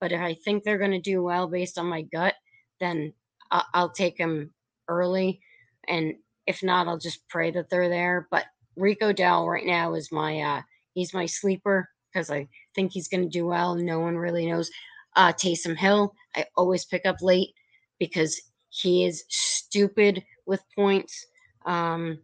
but 0.00 0.12
if 0.12 0.20
I 0.20 0.34
think 0.34 0.62
they're 0.64 0.78
going 0.78 0.92
to 0.92 1.00
do 1.00 1.22
well 1.22 1.48
based 1.48 1.78
on 1.78 1.86
my 1.86 2.02
gut, 2.02 2.34
then 2.80 3.12
I'll, 3.50 3.66
I'll 3.74 3.90
take 3.90 4.16
them 4.16 4.52
early, 4.88 5.40
and 5.88 6.14
if 6.46 6.62
not, 6.62 6.88
I'll 6.88 6.98
just 6.98 7.28
pray 7.28 7.50
that 7.52 7.70
they're 7.70 7.88
there. 7.88 8.28
But 8.30 8.46
Rico 8.76 9.12
Dowdle 9.12 9.52
right 9.52 9.66
now 9.66 9.94
is 9.94 10.12
my 10.12 10.40
uh 10.40 10.62
he's 10.94 11.14
my 11.14 11.26
sleeper 11.26 11.88
because 12.12 12.30
I 12.30 12.48
think 12.74 12.92
he's 12.92 13.08
going 13.08 13.22
to 13.22 13.28
do 13.28 13.46
well. 13.46 13.74
No 13.74 14.00
one 14.00 14.16
really 14.16 14.46
knows. 14.46 14.70
Uh, 15.16 15.32
Taysom 15.32 15.76
Hill, 15.76 16.14
I 16.36 16.46
always 16.56 16.84
pick 16.84 17.04
up 17.04 17.16
late 17.20 17.50
because 17.98 18.40
he 18.70 19.04
is 19.04 19.24
stupid 19.28 20.22
with 20.46 20.62
points. 20.76 21.26
Um, 21.66 22.18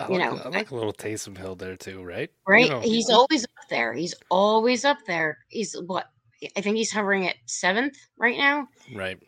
I 0.00 0.08
you 0.08 0.18
like, 0.18 0.30
know, 0.32 0.40
I 0.44 0.48
like 0.48 0.70
a 0.70 0.74
little 0.74 0.92
Taysom 0.92 1.36
Hill 1.36 1.54
there 1.56 1.76
too, 1.76 2.02
right? 2.02 2.30
You 2.46 2.52
right? 2.52 2.70
know, 2.70 2.80
he's 2.80 3.10
always 3.10 3.44
up 3.44 3.68
there. 3.68 3.92
He's 3.92 4.14
always 4.30 4.84
up 4.84 4.98
there. 5.06 5.38
He's 5.48 5.74
what? 5.86 6.10
I 6.56 6.60
think 6.60 6.76
he's 6.76 6.90
hovering 6.90 7.26
at 7.28 7.36
seventh 7.46 7.96
right 8.18 8.36
now. 8.38 8.66
right. 8.94 9.18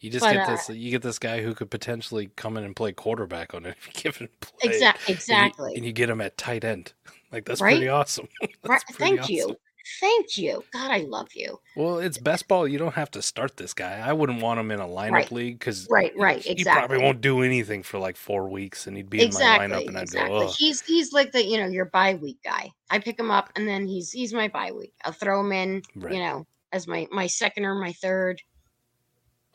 You 0.00 0.10
just 0.10 0.24
But, 0.24 0.32
get 0.32 0.48
uh, 0.48 0.50
this. 0.52 0.68
You 0.70 0.90
get 0.90 1.02
this 1.02 1.20
guy 1.20 1.42
who 1.42 1.54
could 1.54 1.70
potentially 1.70 2.30
come 2.34 2.56
in 2.56 2.64
and 2.64 2.74
play 2.74 2.90
quarterback 2.92 3.54
on 3.54 3.66
any 3.66 3.76
given 3.92 4.28
play. 4.40 4.70
Exactly. 4.72 5.02
and 5.06 5.08
you- 5.08 5.14
Exactly. 5.14 5.74
And 5.76 5.84
you, 5.84 5.92
get 5.92 6.10
him 6.10 6.20
at 6.20 6.36
tight 6.36 6.64
end. 6.64 6.92
Like 7.30 7.44
that's 7.46 7.60
Right? 7.62 7.76
pretty 7.76 7.88
awesome. 7.88 8.28
Right. 8.42 8.54
That's 8.62 8.84
pretty 8.84 9.16
Thank 9.16 9.28
you. 9.30 9.56
Thank 10.00 10.38
you. 10.38 10.62
God, 10.72 10.90
I 10.90 10.98
love 10.98 11.28
you. 11.34 11.58
Well, 11.76 11.98
it's 11.98 12.18
best 12.18 12.46
ball. 12.48 12.66
You 12.68 12.78
don't 12.78 12.94
have 12.94 13.10
to 13.12 13.22
start 13.22 13.56
this 13.56 13.74
guy. 13.74 13.98
I 13.98 14.12
wouldn't 14.12 14.40
want 14.42 14.60
him 14.60 14.70
in 14.70 14.80
a 14.80 14.86
lineup 14.86 15.12
Right. 15.12 15.32
league 15.32 15.58
because 15.58 15.86
Right. 15.90 16.12
Right. 16.16 16.40
he 16.42 16.50
Exactly. 16.50 16.80
probably 16.80 16.98
won't 17.04 17.20
do 17.20 17.42
anything 17.42 17.82
for 17.82 17.98
like 17.98 18.16
four 18.16 18.48
weeks, 18.48 18.86
and 18.86 18.96
he'd 18.96 19.10
be 19.10 19.22
exactly, 19.22 19.64
in 19.64 19.70
my 19.70 19.76
lineup, 19.76 19.88
and 19.88 19.96
I'd 19.98 20.02
exactly. 20.02 20.38
go, 20.40 20.46
oh, 20.48 20.52
He's 20.56 20.80
he's 20.82 21.12
like 21.12 21.32
the 21.32 21.44
you 21.44 21.58
know 21.58 21.66
your 21.68 21.86
bye 21.86 22.14
week 22.14 22.38
guy. 22.44 22.70
I 22.90 22.98
pick 22.98 23.18
him 23.18 23.30
up 23.30 23.50
and 23.56 23.66
then 23.66 23.86
he's 23.86 24.10
he's 24.12 24.32
my 24.32 24.48
bye 24.48 24.72
week. 24.72 24.94
I'll 25.04 25.12
throw 25.12 25.40
him 25.40 25.52
in, 25.52 25.82
Right. 25.96 26.14
you 26.14 26.20
know, 26.20 26.46
as 26.72 26.86
my 26.86 27.06
my 27.10 27.26
second 27.26 27.64
or 27.64 27.74
my 27.74 27.92
third. 27.94 28.40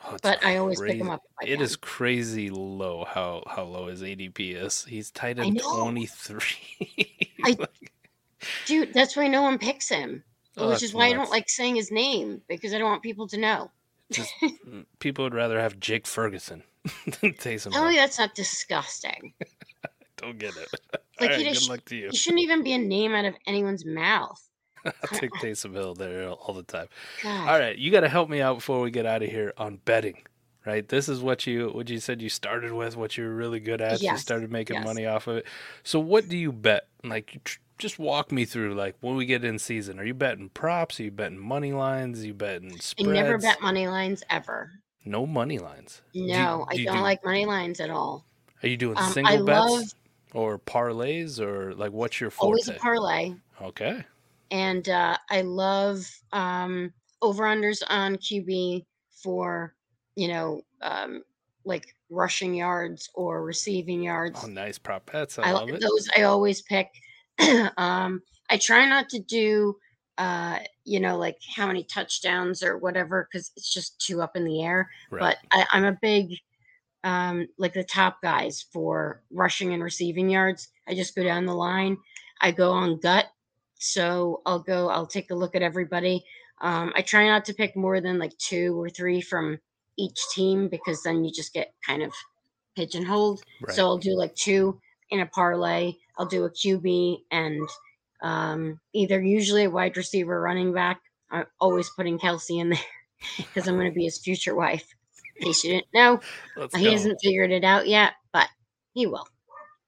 oh, 0.05 0.17
But 0.21 0.43
I 0.45 0.57
always 0.57 0.80
pick 0.82 0.95
him 0.95 1.07
crazy. 1.07 1.11
up. 1.11 1.21
It 1.43 1.61
is 1.61 1.75
crazy 1.75 2.49
low 2.49 3.05
how 3.05 3.43
how 3.47 3.63
low 3.63 3.88
his 3.88 4.01
ADP 4.01 4.55
is. 4.55 4.86
He's 4.86 5.11
tight 5.11 5.39
end 5.39 5.55
know. 5.55 5.80
twenty 5.82 6.05
three. 6.05 7.23
I- 7.43 7.57
dude. 8.66 8.93
That's 8.93 9.16
why 9.16 9.28
no 9.28 9.41
one 9.41 9.58
picks 9.58 9.89
him, 9.89 10.24
Oh, 10.58 10.70
which 10.70 10.84
is 10.84 10.93
why 10.93 11.08
I 11.08 11.14
don't 11.14 11.30
like 11.30 11.50
saying 11.50 11.76
his 11.76 11.91
name 11.91 12.41
because 12.48 12.74
I 12.74 12.80
don't 12.80 12.89
want 12.89 13.04
people 13.04 13.28
to 13.28 13.38
know. 13.38 13.72
Just 14.12 14.34
people 15.00 15.24
would 15.24 15.36
rather 15.36 15.60
have 15.60 15.80
Jake 15.80 16.08
Ferguson 16.08 16.64
than 16.84 17.34
Taysom. 17.34 17.74
Hill. 17.74 17.93
that's 17.93 18.18
not 18.18 18.36
disgusting. 18.36 19.34
Don't 20.18 20.39
get 20.39 20.58
it. 20.58 20.68
Like, 21.22 21.34
he 21.34 21.45
right, 21.45 21.54
good 21.54 21.70
luck 21.70 21.86
to 21.86 21.95
you. 21.95 22.06
You 22.06 22.18
shouldn't 22.18 22.41
even 22.41 22.64
be 22.64 22.74
a 22.74 22.80
name 22.80 23.14
out 23.14 23.26
of 23.26 23.36
anyone's 23.45 23.86
mouth. 23.86 24.41
I'll 24.84 24.93
take 25.20 25.32
Taysom 25.34 25.74
Hill 25.74 25.93
there 25.93 26.32
all 26.32 26.56
the 26.56 26.64
time. 26.64 26.88
God. 27.22 27.48
All 27.48 27.60
right, 27.60 27.78
you 27.78 27.91
got 27.91 28.00
to 28.00 28.10
help 28.10 28.28
me 28.28 28.41
out 28.41 28.56
before 28.56 28.82
we 28.82 28.89
get 28.89 29.06
out 29.06 29.22
of 29.22 29.30
here 29.30 29.54
on 29.58 29.80
betting. 29.86 30.24
Right, 30.66 30.88
this 30.89 31.08
is 31.08 31.22
what 31.22 31.45
you 31.45 31.70
what 31.70 31.88
you 31.89 32.00
said 32.00 32.22
you 32.22 32.30
started 32.30 32.74
with, 32.74 32.98
what 32.98 33.16
you're 33.16 33.34
really 33.34 33.60
good 33.60 33.80
at. 33.80 34.02
You 34.02 34.18
started 34.18 34.52
making 34.52 34.78
yes. 34.78 34.86
money 34.86 35.06
off 35.06 35.28
of 35.28 35.38
it. 35.38 35.45
So, 35.84 36.00
what 36.00 36.28
do 36.28 36.36
you 36.36 36.52
bet? 36.52 36.88
Like, 37.04 37.60
just 37.78 37.99
walk 37.99 38.32
me 38.32 38.45
through. 38.45 38.73
Like, 38.75 38.95
when 39.01 39.15
we 39.15 39.25
get 39.25 39.43
in 39.45 39.59
season, 39.59 39.99
are 39.99 40.03
you 40.05 40.13
betting 40.13 40.49
props? 40.49 40.99
Are 40.99 41.03
you 41.03 41.11
betting 41.11 41.38
money 41.39 41.73
lines? 41.73 42.23
Are 42.23 42.28
you 42.28 42.34
betting 42.34 42.78
spreads? 42.80 43.09
I 43.09 43.13
never 43.13 43.38
bet 43.38 43.61
money 43.61 43.88
lines 43.88 44.23
ever. 44.30 44.71
No 45.05 45.25
money 45.25 45.59
lines. 45.59 46.01
Do 46.13 46.19
you- 46.21 46.28
No, 46.28 46.67
do 46.71 46.82
I 46.82 46.84
don't 46.86 46.97
do- 46.97 47.01
like 47.01 47.23
money 47.23 47.45
lines 47.45 47.80
at 47.80 47.89
all. 47.89 48.25
Are 48.63 48.67
you 48.67 48.78
doing 48.78 48.97
Um, 48.97 49.03
I 49.05 49.11
single 49.11 49.45
bets 49.45 49.69
love- 49.71 49.93
or 50.34 50.59
parlays 50.59 51.39
or 51.39 51.73
like 51.75 51.91
what's 51.91 52.19
your 52.19 52.32
Always 52.39 52.67
a 52.67 52.73
parlay. 52.73 53.34
okay. 53.61 54.03
and 54.51 54.88
uh, 54.89 55.17
I 55.30 55.41
love 55.41 56.09
um, 56.34 56.93
over 57.21 57.43
unders 57.43 57.82
on 57.89 58.15
QB 58.17 58.86
for 59.11 59.73
you 60.15 60.28
know 60.30 60.61
um, 60.82 61.23
like 61.65 61.95
rushing 62.09 62.53
yards 62.55 63.09
or 63.13 63.43
receiving 63.43 64.01
yards. 64.03 64.39
Oh, 64.43 64.47
nice 64.47 64.78
prop 64.78 65.11
bets. 65.11 65.38
I, 65.39 65.49
I 65.49 65.51
love 65.51 65.69
it. 65.69 65.80
those 65.82 66.07
I 66.17 66.23
always 66.23 66.61
pick. 66.61 66.89
um, 67.78 68.22
I 68.50 68.58
try 68.58 68.88
not 68.88 69.10
to 69.10 69.20
do, 69.20 69.78
uh, 70.18 70.60
you 70.86 71.00
know, 71.00 71.18
like 71.18 71.38
how 71.56 71.68
many 71.68 71.84
touchdowns 71.84 72.64
or 72.64 72.78
whatever, 72.78 73.28
because 73.32 73.52
it's 73.56 73.74
just 73.74 74.00
too 74.00 74.22
up 74.22 74.36
in 74.36 74.46
the 74.46 74.64
air. 74.64 74.90
Right. 75.12 75.20
But 75.20 75.38
I, 75.52 75.66
I'm 75.72 75.86
a 75.86 75.98
big, 76.02 76.38
um, 77.04 77.48
like 77.58 77.74
the 77.74 77.84
top 77.84 78.22
guys 78.22 78.66
for 78.72 79.22
rushing 79.32 79.74
and 79.74 79.84
receiving 79.84 80.30
yards. 80.30 80.70
I 80.88 80.96
just 80.96 81.16
go 81.16 81.24
down 81.24 81.46
the 81.46 81.54
line. 81.54 81.98
I 82.42 82.52
go 82.52 82.72
on 82.72 83.00
gut, 83.00 83.26
so 83.76 84.42
I'll 84.46 84.60
go. 84.60 84.90
I'll 84.90 85.08
take 85.08 85.32
a 85.32 85.36
look 85.36 85.56
at 85.56 85.62
everybody. 85.62 86.24
Um, 86.62 86.92
I 86.96 87.02
try 87.02 87.28
not 87.28 87.46
to 87.46 87.54
pick 87.54 87.76
more 87.76 88.02
than 88.02 88.20
like 88.20 88.36
two 88.38 88.80
or 88.82 88.90
three 88.90 89.22
from 89.22 89.60
each 89.98 90.20
team 90.34 90.68
because 90.68 91.02
then 91.04 91.24
you 91.24 91.32
just 91.32 91.54
get 91.54 91.74
kind 91.86 92.04
of 92.04 92.14
pigeonholed. 92.76 93.42
Right. 93.62 93.76
So 93.76 93.86
I'll 93.86 93.98
do 93.98 94.16
like 94.16 94.36
two 94.36 94.80
in 95.10 95.20
a 95.20 95.26
parlay. 95.26 95.93
I'll 96.18 96.26
do 96.26 96.45
a 96.45 96.49
QB 96.51 97.20
and 97.32 97.68
um, 98.22 98.80
either 98.93 99.22
usually 99.22 99.66
a 99.66 99.70
wide 99.70 99.97
receiver, 99.97 100.39
running 100.41 100.74
back. 100.74 100.99
I'm 101.30 101.45
always 101.60 101.89
putting 101.89 102.18
Kelce 102.20 102.60
in 102.60 102.70
there 102.70 102.80
because 103.38 103.68
I'm 103.68 103.76
going 103.76 103.91
to 103.91 103.95
be 103.95 104.05
his 104.05 104.18
future 104.20 104.55
wife. 104.55 104.88
In 105.39 105.45
case 105.47 105.64
you 105.64 105.72
didn't 105.74 105.93
know, 105.93 106.20
Let's 106.55 106.76
he 106.76 106.86
go. 106.86 106.91
hasn't 106.91 107.20
figured 107.22 107.51
it 107.51 107.64
out 107.64 107.88
yet, 107.88 108.14
but 108.34 108.47
he 108.93 109.05
will. 109.05 109.28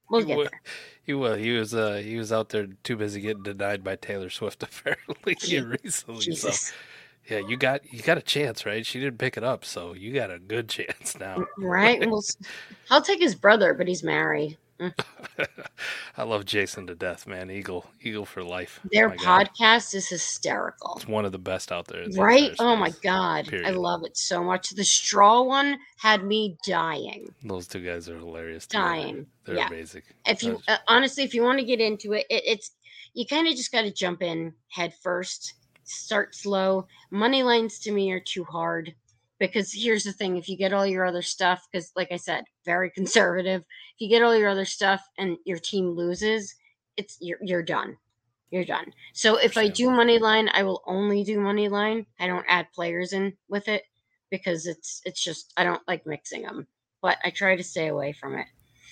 We'll 0.10 0.22
He 0.22 0.28
get 0.28 0.38
will. 0.38 0.44
there. 0.46 0.62
He 1.04 1.14
will. 1.14 1.36
He 1.36 1.52
was. 1.52 1.74
Uh, 1.74 2.02
he 2.04 2.18
was 2.18 2.32
out 2.32 2.50
there 2.50 2.68
too 2.84 2.96
busy 2.98 3.22
getting 3.22 3.44
denied 3.44 3.84
by 3.84 3.96
Taylor 3.96 4.30
Swift 4.30 4.62
apparently 4.64 5.36
recently. 5.84 5.84
So 5.86 6.20
Jesus. 6.20 6.74
yeah, 7.28 7.40
you 7.40 7.58
got 7.58 7.92
you 7.92 8.02
got 8.04 8.18
a 8.20 8.22
chance, 8.22 8.66
right? 8.66 8.86
She 8.86 9.00
didn't 9.00 9.18
pick 9.18 9.38
it 9.38 9.44
up, 9.44 9.66
so 9.66 9.94
you 9.94 10.14
got 10.14 10.30
a 10.30 10.38
good 10.40 10.70
chance 10.70 11.18
now. 11.20 11.46
Right? 11.58 12.00
We'll, 12.08 12.24
I'll 12.92 13.02
take 13.02 13.20
his 13.20 13.34
brother, 13.34 13.74
but 13.74 13.88
he's 13.88 14.04
married. 14.04 14.58
I 16.18 16.24
love 16.24 16.46
Jason 16.46 16.88
to 16.88 16.96
death, 16.96 17.28
man. 17.28 17.50
Eagle, 17.52 17.86
Eagle 18.02 18.26
for 18.26 18.44
life. 18.44 18.80
Their 18.92 19.10
God. 19.10 19.50
podcast 19.58 19.94
is 19.94 20.08
hysterical. 20.08 20.94
It's 20.98 21.08
one 21.08 21.26
of 21.26 21.32
the 21.32 21.40
best 21.40 21.72
out 21.72 21.88
there. 21.88 22.06
Right? 22.16 22.56
Oh 22.60 22.76
my 22.76 22.92
god. 23.04 23.54
I 23.54 23.72
love 23.72 24.04
it 24.06 24.18
so 24.18 24.44
much. 24.44 24.70
The 24.72 24.84
straw 24.84 25.42
one 25.42 25.78
had 25.98 26.24
me 26.24 26.58
dying. 26.66 27.34
Those 27.44 27.68
two 27.68 27.84
guys 27.86 28.10
are 28.10 28.18
hilarious. 28.18 28.68
Dying. 28.68 29.28
They're 29.46 29.56
Yeah. 29.56 29.68
amazing. 29.68 30.04
If 30.26 30.44
you 30.44 30.62
uh, 30.68 30.78
honestly 30.88 31.24
if 31.24 31.34
you 31.34 31.44
want 31.44 31.60
to 31.60 31.66
get 31.66 31.80
into 31.80 32.14
it, 32.14 32.26
it 32.30 32.44
it's 32.46 32.72
you 33.14 33.26
kind 33.26 33.48
of 33.48 33.56
just 33.56 33.72
got 33.72 33.82
to 33.82 33.92
jump 33.92 34.22
in 34.22 34.54
head 34.70 34.94
first. 35.02 35.56
Start 35.84 36.36
slow. 36.36 36.88
Money 37.12 37.44
lines 37.44 37.80
to 37.80 37.92
me 37.92 38.12
are 38.12 38.20
too 38.20 38.44
hard 38.44 38.94
because 39.40 39.74
here's 39.74 40.04
the 40.04 40.14
thing, 40.14 40.38
if 40.38 40.50
you 40.50 40.58
get 40.58 40.74
all 40.74 40.86
your 40.86 41.06
other 41.06 41.22
stuff 41.22 41.68
cuz 41.74 41.92
like 41.96 42.12
I 42.12 42.18
said, 42.18 42.46
very 42.66 42.90
conservative. 42.96 43.62
If 43.62 44.02
you 44.02 44.10
get 44.10 44.22
all 44.22 44.36
your 44.36 44.50
other 44.50 44.66
stuff 44.66 45.08
and 45.18 45.38
your 45.46 45.60
team 45.60 45.92
loses, 45.92 46.56
it's 46.98 47.18
you're 47.20 47.40
you're 47.42 47.64
done. 47.64 47.98
You're 48.52 48.66
done. 48.66 48.94
So 49.14 49.38
if 49.38 49.58
I 49.58 49.68
do 49.68 49.92
money 49.92 50.18
line, 50.18 50.50
I 50.54 50.64
will 50.64 50.82
only 50.88 51.24
do 51.24 51.40
money 51.40 51.70
line. 51.70 52.08
I 52.20 52.26
don't 52.26 52.46
add 52.48 52.72
players 52.74 53.14
in 53.14 53.34
with 53.48 53.68
it 53.68 53.84
because 54.32 54.66
it's 54.66 55.02
it's 55.06 55.24
just 55.24 55.54
I 55.56 55.64
don't 55.64 55.88
like 55.88 56.06
mixing 56.06 56.44
them. 56.44 56.68
But 57.02 57.18
I 57.24 57.30
try 57.30 57.56
to 57.56 57.64
stay 57.64 57.88
away 57.88 58.12
from 58.12 58.36
it. 58.36 58.48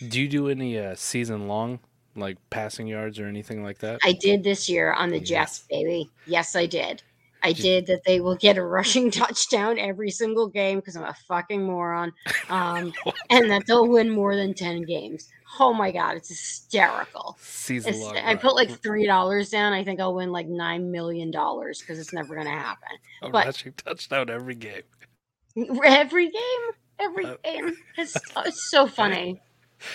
Do 0.07 0.21
you 0.21 0.27
do 0.27 0.49
any 0.49 0.77
uh, 0.77 0.95
season 0.95 1.47
long 1.47 1.79
like 2.15 2.37
passing 2.49 2.87
yards 2.87 3.19
or 3.19 3.25
anything 3.25 3.63
like 3.63 3.79
that? 3.79 3.99
I 4.03 4.13
did 4.13 4.43
this 4.43 4.69
year 4.69 4.93
on 4.93 5.09
the 5.09 5.19
Jets, 5.19 5.65
baby. 5.69 6.09
Yes, 6.25 6.55
I 6.55 6.65
did. 6.65 7.01
I 7.43 7.53
Did- 7.53 7.87
that. 7.87 8.03
They 8.05 8.19
will 8.19 8.35
get 8.35 8.57
a 8.57 8.63
rushing 8.63 9.11
touchdown 9.21 9.77
every 9.79 10.09
single 10.11 10.47
game 10.47 10.79
because 10.79 10.95
I'm 10.95 11.03
a 11.03 11.15
fucking 11.27 11.63
moron, 11.63 12.11
um, 12.49 12.93
and 13.29 13.49
that 13.51 13.63
they'll 13.67 13.87
win 13.87 14.09
more 14.09 14.35
than 14.35 14.53
ten 14.53 14.83
games. 14.83 15.27
Oh 15.59 15.73
my 15.73 15.91
god, 15.91 16.17
it's 16.17 16.29
hysterical. 16.29 17.37
season 17.39 17.93
It's. 17.93 18.05
I 18.05 18.35
put 18.35 18.55
like 18.55 18.69
three 18.81 19.05
dollars 19.05 19.49
down. 19.49 19.73
I 19.73 19.83
think 19.83 19.99
I'll 19.99 20.13
win 20.15 20.31
like 20.31 20.47
nine 20.47 20.91
million 20.91 21.31
dollars 21.31 21.79
because 21.79 21.99
it's 21.99 22.11
never 22.13 22.35
gonna 22.35 22.49
happen. 22.49 22.89
a 23.21 23.29
but- 23.29 23.45
rushing 23.45 23.73
touchdown 23.73 24.29
every 24.29 24.55
game. 24.55 24.81
Every 25.83 26.29
game, 26.29 26.71
every 26.99 27.25
Uh, 27.25 27.35
game. 27.43 27.75
It's, 27.97 28.15
it's 28.45 28.69
so 28.69 28.85
funny. 28.87 29.41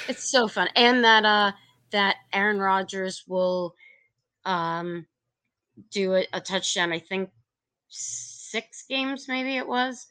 It's 0.09 0.31
so 0.31 0.49
fun, 0.49 0.69
and 0.75 1.05
that 1.05 1.25
uh 1.25 1.53
that 1.91 2.17
Aaron 2.33 2.59
Rodgers 2.59 3.25
will 3.29 3.75
um 4.45 5.07
do 5.91 6.15
a, 6.15 6.27
a 6.33 6.41
touchdown. 6.41 6.93
I 6.93 6.99
think 6.99 7.31
six 7.89 8.85
games, 8.89 9.27
maybe 9.29 9.57
it 9.57 9.67
was. 9.67 10.09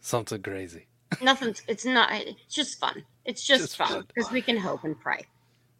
Something 0.00 0.42
crazy. 0.42 0.86
Nothing. 1.22 1.54
It's 1.68 1.84
not. 1.84 2.12
It's 2.12 2.54
just 2.54 2.78
fun. 2.78 3.04
It's 3.24 3.42
just, 3.42 3.62
Just 3.62 3.76
fun 3.76 4.04
because 4.06 4.30
we 4.30 4.42
can 4.42 4.56
hope 4.56 4.84
and 4.84 4.98
pray. 4.98 5.26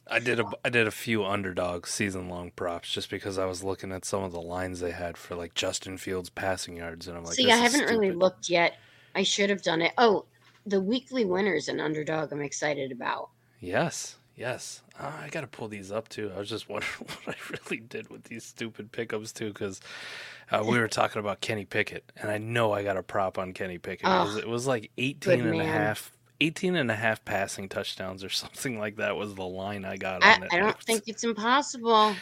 I 0.06 0.18
did 0.18 0.38
a 0.40 0.44
I 0.64 0.68
did 0.68 0.86
a 0.86 0.90
few 0.90 1.24
underdog 1.24 1.86
season 1.86 2.28
long 2.28 2.50
props 2.50 2.90
just 2.90 3.10
because 3.10 3.38
I 3.38 3.46
was 3.46 3.64
looking 3.64 3.90
at 3.92 4.04
some 4.04 4.22
of 4.22 4.32
the 4.32 4.40
lines 4.40 4.80
they 4.80 4.90
had 4.90 5.16
for 5.16 5.34
like 5.34 5.54
Justin 5.54 5.96
Fields 5.96 6.28
passing 6.28 6.76
yards 6.76 7.08
and 7.08 7.16
I'm 7.16 7.24
like, 7.24 7.34
See, 7.34 7.50
I 7.50 7.56
haven't 7.56 7.88
really 7.88 8.12
looked 8.12 8.50
yet. 8.50 8.74
I 9.14 9.22
should 9.22 9.48
have 9.50 9.62
done 9.62 9.80
it. 9.80 9.92
Oh, 9.96 10.26
the 10.66 10.80
weekly 10.80 11.24
winners 11.24 11.68
and 11.68 11.80
underdog. 11.80 12.32
I'm 12.32 12.42
excited 12.42 12.92
about. 12.92 13.30
Yes, 13.60 14.16
yes. 14.36 14.82
Uh, 14.98 15.10
I 15.22 15.28
got 15.28 15.40
to 15.42 15.46
pull 15.46 15.68
these 15.68 15.90
up 15.90 16.08
too. 16.08 16.30
I 16.34 16.38
was 16.38 16.48
just 16.48 16.68
wondering 16.68 16.92
what 17.24 17.36
I 17.36 17.38
really 17.50 17.82
did 17.82 18.10
with 18.10 18.24
these 18.24 18.44
stupid 18.44 18.92
pickups 18.92 19.32
too, 19.32 19.48
because 19.48 19.80
uh, 20.50 20.62
we 20.66 20.78
were 20.78 20.88
talking 20.88 21.20
about 21.20 21.40
Kenny 21.40 21.64
Pickett, 21.64 22.10
and 22.16 22.30
I 22.30 22.38
know 22.38 22.72
I 22.72 22.82
got 22.82 22.96
a 22.96 23.02
prop 23.02 23.38
on 23.38 23.52
Kenny 23.52 23.78
Pickett. 23.78 24.06
It 24.06 24.10
was, 24.10 24.36
it 24.36 24.48
was 24.48 24.66
like 24.66 24.90
18 24.98 25.40
and 25.40 25.60
a 25.60 25.64
half, 25.64 26.12
18 26.40 26.76
and 26.76 26.90
a 26.90 26.94
half 26.94 27.24
passing 27.24 27.68
touchdowns 27.68 28.22
or 28.22 28.28
something 28.30 28.78
like 28.78 28.96
that 28.96 29.16
was 29.16 29.34
the 29.34 29.44
line 29.44 29.84
I 29.84 29.96
got 29.96 30.22
I, 30.22 30.34
on 30.34 30.42
it. 30.44 30.48
I 30.52 30.58
don't 30.58 30.76
was- 30.76 30.84
think 30.84 31.04
it's 31.06 31.24
impossible. 31.24 32.14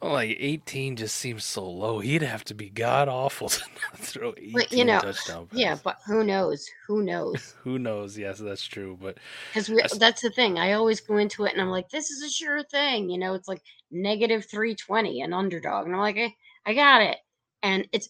Like 0.00 0.36
18 0.38 0.96
just 0.96 1.16
seems 1.16 1.44
so 1.44 1.68
low. 1.68 1.98
He'd 1.98 2.22
have 2.22 2.44
to 2.44 2.54
be 2.54 2.70
god 2.70 3.08
awful 3.08 3.48
to 3.48 3.60
not 3.82 3.98
throw 3.98 4.32
18 4.36 4.52
But, 4.52 4.72
you 4.72 4.84
know, 4.84 5.00
touchdown 5.00 5.48
Yeah, 5.52 5.76
but 5.82 5.98
who 6.06 6.24
knows? 6.24 6.68
Who 6.86 7.02
knows? 7.02 7.54
Who 7.64 7.78
knows? 7.78 8.16
Yes, 8.16 8.38
that's 8.38 8.64
true. 8.66 8.96
But 9.00 9.18
Because 9.52 9.68
That's- 9.98 10.20
the 10.20 10.30
thing. 10.30 10.58
I 10.58 10.72
always 10.72 11.00
go 11.00 11.16
into 11.16 11.44
it 11.44 11.52
and 11.52 11.60
I'm 11.60 11.70
like, 11.70 11.88
this 11.90 12.10
is 12.10 12.22
a 12.22 12.30
sure 12.30 12.62
thing. 12.64 13.10
You 13.10 13.18
know, 13.18 13.34
it's 13.34 13.48
like 13.48 13.62
negative 13.90 14.46
320 14.50 15.22
an 15.22 15.32
underdog. 15.32 15.86
And 15.86 15.94
I'm 15.94 16.00
like, 16.00 16.16
I, 16.18 16.34
I 16.66 16.74
got 16.74 17.02
it. 17.02 17.18
And 17.62 17.88
it's 17.92 18.08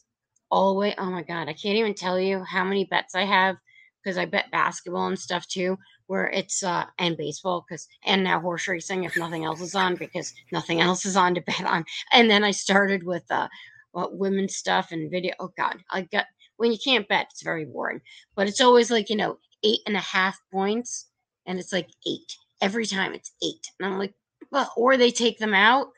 all 0.50 0.74
the 0.74 0.80
way. 0.80 0.94
Oh 0.98 1.10
my 1.10 1.22
God. 1.22 1.48
I 1.48 1.52
can't 1.54 1.76
even 1.78 1.94
tell 1.94 2.18
you 2.18 2.42
how 2.44 2.64
many 2.64 2.84
bets 2.84 3.14
I 3.14 3.24
have 3.24 3.56
because 4.02 4.18
I 4.18 4.26
bet 4.26 4.50
basketball 4.50 5.08
and 5.08 5.18
stuff 5.18 5.46
too, 5.46 5.76
where 6.08 6.26
it's, 6.26 6.62
uh, 6.62 6.84
and 6.98 7.16
baseball 7.16 7.64
because, 7.66 7.88
and 8.04 8.22
now 8.24 8.40
horse 8.40 8.68
racing 8.68 9.04
if 9.04 9.16
nothing 9.16 9.44
else 9.44 9.60
is 9.60 9.74
on 9.74 9.94
because 9.94 10.34
nothing 10.52 10.80
else 10.80 11.06
is 11.06 11.16
on 11.16 11.34
to 11.36 11.40
bet 11.40 11.64
on. 11.64 11.84
And 12.12 12.28
then 12.28 12.44
I 12.44 12.50
started 12.50 13.04
with, 13.04 13.24
uh, 13.30 13.48
what 13.92 14.18
women's 14.18 14.56
stuff 14.56 14.92
and 14.92 15.10
video. 15.10 15.32
Oh 15.40 15.52
God. 15.56 15.76
I 15.90 16.02
got, 16.02 16.26
when 16.56 16.72
you 16.72 16.78
can't 16.84 17.08
bet, 17.08 17.28
it's 17.30 17.42
very 17.42 17.64
boring. 17.64 18.02
But 18.34 18.48
it's 18.48 18.60
always 18.60 18.90
like, 18.90 19.08
you 19.08 19.16
know, 19.16 19.38
eight 19.64 19.80
and 19.86 19.96
a 19.96 20.00
half 20.00 20.38
points 20.52 21.06
and 21.46 21.58
it's 21.58 21.72
like 21.72 21.88
eight 22.06 22.36
every 22.60 22.86
time 22.86 23.12
it's 23.12 23.32
eight 23.42 23.66
and 23.78 23.88
i'm 23.88 23.98
like 23.98 24.14
well 24.50 24.70
or 24.76 24.96
they 24.96 25.10
take 25.10 25.38
them 25.38 25.54
out 25.54 25.88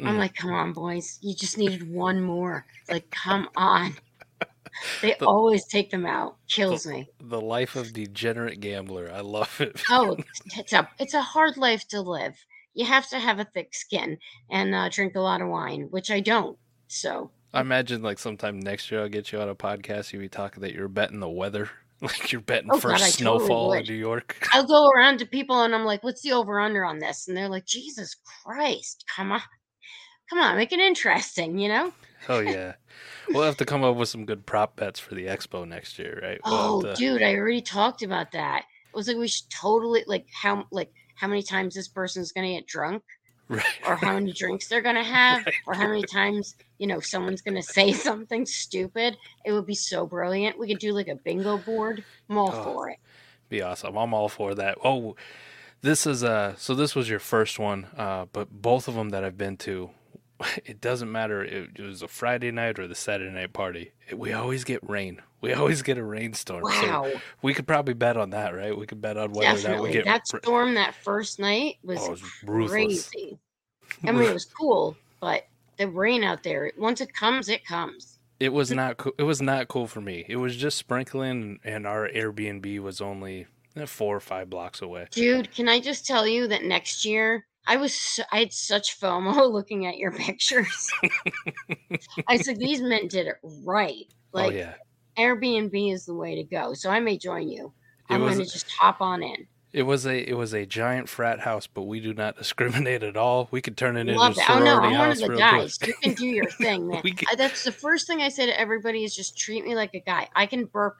i'm 0.00 0.16
mm, 0.16 0.18
like 0.18 0.34
come 0.34 0.52
on 0.52 0.72
boys 0.72 1.18
you 1.22 1.34
just 1.34 1.58
needed 1.58 1.90
one 1.90 2.20
more 2.20 2.64
like 2.88 3.10
come 3.10 3.48
on 3.56 3.94
they 5.00 5.14
The- 5.18 5.26
always 5.26 5.66
take 5.66 5.90
them 5.90 6.06
out 6.06 6.36
kills 6.48 6.86
me 6.86 7.08
the 7.20 7.40
life 7.40 7.76
of 7.76 7.92
degenerate 7.92 8.60
gambler. 8.60 9.10
I 9.12 9.20
love 9.20 9.60
it. 9.60 9.82
oh 9.90 10.16
it's 10.56 10.72
a 10.72 10.88
it's 10.98 11.14
a 11.14 11.22
hard 11.22 11.56
life 11.56 11.86
to 11.88 12.00
live 12.00 12.34
you 12.74 12.86
have 12.86 13.08
to 13.10 13.18
have 13.18 13.38
a 13.38 13.44
thick 13.44 13.74
skin 13.74 14.16
and 14.50 14.74
uh, 14.74 14.88
drink 14.88 15.14
a 15.14 15.20
lot 15.20 15.42
of 15.42 15.48
wine 15.48 15.88
which 15.90 16.10
i 16.10 16.20
don't 16.20 16.56
so 16.88 17.30
I 17.54 17.60
imagine 17.60 18.00
like 18.02 18.18
sometime 18.18 18.58
next 18.60 18.90
year 18.90 19.02
I'll 19.02 19.10
get 19.10 19.30
you 19.30 19.38
on 19.38 19.50
a 19.50 19.54
podcast. 19.54 20.10
You'll 20.10 20.22
be 20.22 20.28
talking 20.30 20.62
that 20.62 20.72
you're 20.72 20.88
betting 20.88 21.20
the 21.20 21.28
weather, 21.28 21.68
like 22.00 22.32
you're 22.32 22.40
betting 22.40 22.70
Oh, 22.72 22.78
first 22.80 23.00
God, 23.02 23.06
I 23.06 23.10
totally 23.10 23.38
snowfall 23.40 23.72
in. 23.74 23.84
New 23.84 23.92
York. 23.94 24.48
i'll 24.54 24.66
go 24.66 24.88
around 24.88 25.18
to 25.18 25.26
people 25.26 25.60
and 25.62 25.74
i'm 25.74 25.84
like 25.84 26.02
what's 26.02 26.22
the 26.22 26.32
over 26.32 26.58
under 26.58 26.82
on 26.82 26.98
this 26.98 27.28
and 27.28 27.36
they're 27.36 27.50
like 27.50 27.66
jesus 27.66 28.16
christ 28.42 29.04
come 29.14 29.32
on 29.32 29.42
come 30.32 30.38
on 30.42 30.56
make 30.56 30.72
it 30.72 30.80
interesting 30.80 31.58
you 31.58 31.68
know 31.68 31.92
Oh 32.28 32.38
yeah, 32.54 32.74
we'll 33.30 33.42
have 33.42 33.56
to 33.56 33.64
come 33.64 33.82
up 33.82 33.96
with 33.96 34.08
some 34.08 34.24
good 34.24 34.46
prop 34.46 34.76
bets 34.76 35.00
for 35.00 35.16
the 35.16 35.26
expo 35.26 35.66
next 35.66 35.98
year, 35.98 36.20
right? 36.22 36.40
We'll 36.44 36.54
Oh, 36.54 36.80
to- 36.82 36.94
dude, 36.94 37.20
I 37.20 37.34
already 37.34 37.60
talked 37.60 38.02
about 38.04 38.30
that. 38.30 38.62
It 38.88 38.96
was 38.96 39.08
like 39.08 39.16
we 39.16 39.26
should 39.26 39.50
totally 39.50 40.04
like 40.06 40.26
how 40.32 40.64
like 40.70 40.92
how 41.16 41.26
many 41.26 41.42
times 41.42 41.74
this 41.74 41.88
person's 41.88 42.30
gonna 42.30 42.52
get 42.54 42.68
drunk, 42.68 43.02
right. 43.48 43.64
or 43.88 43.96
how 43.96 44.12
many 44.12 44.32
drinks 44.32 44.68
they're 44.68 44.82
gonna 44.82 45.02
have, 45.02 45.44
or 45.66 45.74
how 45.74 45.88
many 45.88 46.04
times 46.04 46.54
you 46.78 46.86
know 46.86 47.00
someone's 47.00 47.42
gonna 47.42 47.60
say 47.78 47.90
something 47.92 48.46
stupid. 48.46 49.16
It 49.44 49.50
would 49.50 49.66
be 49.66 49.74
so 49.74 50.06
brilliant. 50.06 50.56
We 50.60 50.68
could 50.68 50.78
do 50.78 50.92
like 50.92 51.08
a 51.08 51.16
bingo 51.16 51.58
board. 51.58 52.04
I'm 52.30 52.38
all 52.38 52.52
Oh. 52.54 52.62
for 52.62 52.88
it. 52.90 52.98
be 53.48 53.62
awesome. 53.62 53.96
I'm 53.96 54.14
all 54.14 54.28
for 54.28 54.54
that. 54.54 54.78
Oh, 54.84 55.16
this 55.80 56.06
is 56.06 56.22
uh 56.22 56.54
so 56.56 56.76
this 56.76 56.94
was 56.94 57.08
your 57.10 57.18
first 57.18 57.58
one, 57.58 57.86
uh, 57.96 58.26
but 58.32 58.48
both 58.62 58.86
of 58.86 58.94
them 58.94 59.08
that 59.10 59.24
I've 59.24 59.36
been 59.36 59.56
to, 59.56 59.90
it 60.64 60.80
doesn't 60.80 61.10
matter. 61.10 61.42
It, 61.44 61.70
it 61.76 61.82
was 61.82 62.02
a 62.02 62.08
Friday 62.08 62.50
night 62.50 62.78
or 62.78 62.86
the 62.86 62.94
Saturday 62.94 63.30
night 63.32 63.52
party. 63.52 63.92
It, 64.08 64.18
we 64.18 64.32
always 64.32 64.64
get 64.64 64.88
rain. 64.88 65.20
We 65.40 65.52
always 65.54 65.82
get 65.82 65.98
a 65.98 66.04
rainstorm. 66.04 66.62
Wow. 66.62 67.10
So 67.12 67.20
we 67.42 67.52
could 67.54 67.66
probably 67.66 67.94
bet 67.94 68.16
on 68.16 68.30
that, 68.30 68.54
right? 68.54 68.76
We 68.76 68.86
could 68.86 69.00
bet 69.00 69.16
on 69.16 69.32
whether 69.32 69.56
that 69.56 69.62
Definitely. 69.62 69.90
we 69.90 69.94
get. 69.94 70.04
that 70.04 70.26
storm 70.26 70.74
that 70.74 70.94
first 70.94 71.38
night 71.38 71.78
was, 71.82 71.98
Oh, 72.02 72.10
was 72.10 72.22
ruthless. 72.44 72.70
crazy. 73.10 73.38
I 74.04 74.12
mean, 74.12 74.22
it 74.22 74.32
was 74.32 74.44
cool, 74.44 74.96
but 75.20 75.46
the 75.76 75.88
rain 75.88 76.24
out 76.24 76.42
there, 76.42 76.72
once 76.78 77.00
it 77.00 77.12
comes, 77.14 77.48
it 77.48 77.64
comes. 77.64 78.18
It 78.40 78.52
was 78.52 78.70
not. 78.72 78.96
Co- 78.96 79.12
it 79.18 79.22
was 79.22 79.40
not 79.42 79.68
cool 79.68 79.86
for 79.86 80.00
me. 80.00 80.24
It 80.28 80.36
was 80.36 80.56
just 80.56 80.76
sprinkling, 80.78 81.60
and 81.62 81.86
our 81.86 82.08
Airbnb 82.08 82.80
was 82.80 83.00
only 83.00 83.46
eh, 83.76 83.86
four 83.86 84.16
or 84.16 84.20
five 84.20 84.50
blocks 84.50 84.82
away. 84.82 85.06
Dude, 85.12 85.52
can 85.54 85.68
I 85.68 85.78
just 85.78 86.06
tell 86.06 86.26
you 86.26 86.48
that 86.48 86.64
next 86.64 87.04
year 87.04 87.46
I 87.66 87.76
was 87.76 87.94
so, 87.94 88.22
I 88.32 88.40
had 88.40 88.52
such 88.52 88.98
FOMO 89.00 89.50
looking 89.52 89.86
at 89.86 89.96
your 89.96 90.12
pictures. 90.12 90.90
I 92.28 92.36
said 92.38 92.58
these 92.58 92.80
men 92.82 93.08
did 93.08 93.26
it 93.26 93.36
right. 93.64 94.06
Oh, 94.34 94.38
like 94.38 94.52
oh 94.52 94.56
yeah, 94.56 94.74
Airbnb 95.18 95.92
is 95.92 96.06
the 96.06 96.14
way 96.14 96.34
to 96.36 96.44
go. 96.44 96.74
So 96.74 96.90
I 96.90 97.00
may 97.00 97.18
join 97.18 97.48
you. 97.48 97.72
It 98.10 98.14
I'm 98.14 98.22
was- 98.22 98.34
going 98.36 98.46
to 98.46 98.52
just 98.52 98.70
hop 98.70 99.00
on 99.00 99.22
in. 99.22 99.46
it 99.72 99.82
was 99.82 100.06
a 100.06 100.28
it 100.28 100.34
was 100.36 100.52
a 100.54 100.66
giant 100.66 101.08
frat 101.08 101.40
house, 101.40 101.66
but 101.66 101.82
we 101.82 102.00
do 102.00 102.12
not 102.14 102.36
discriminate 102.38 103.02
at 103.02 103.16
all. 103.16 103.48
We 103.50 103.60
could 103.62 103.76
turn 103.76 103.96
it 103.96 104.00
into 104.00 104.14
a 104.14 104.16
Love 104.16 104.36
it. 104.38 104.50
Oh 104.50 104.58
no, 104.58 104.80
I'm 104.80 104.98
one 104.98 105.10
of 105.10 105.18
the 105.18 105.28
guys. 105.36 105.78
quick. 105.78 105.88
You 105.88 105.94
can 106.02 106.14
do 106.14 106.26
your 106.26 106.50
thing, 106.50 106.88
man. 106.88 107.02
Can- 107.02 107.28
I- 107.30 107.36
That's 107.36 107.62
the 107.64 107.72
first 107.72 108.06
thing 108.06 108.20
I 108.20 108.28
say 108.28 108.46
to 108.46 108.58
everybody 108.58 109.04
is 109.04 109.14
just 109.14 109.36
treat 109.38 109.64
me 109.64 109.74
like 109.74 109.94
a 109.94 110.00
guy. 110.00 110.28
I 110.34 110.46
can 110.46 110.64
burp, 110.64 110.96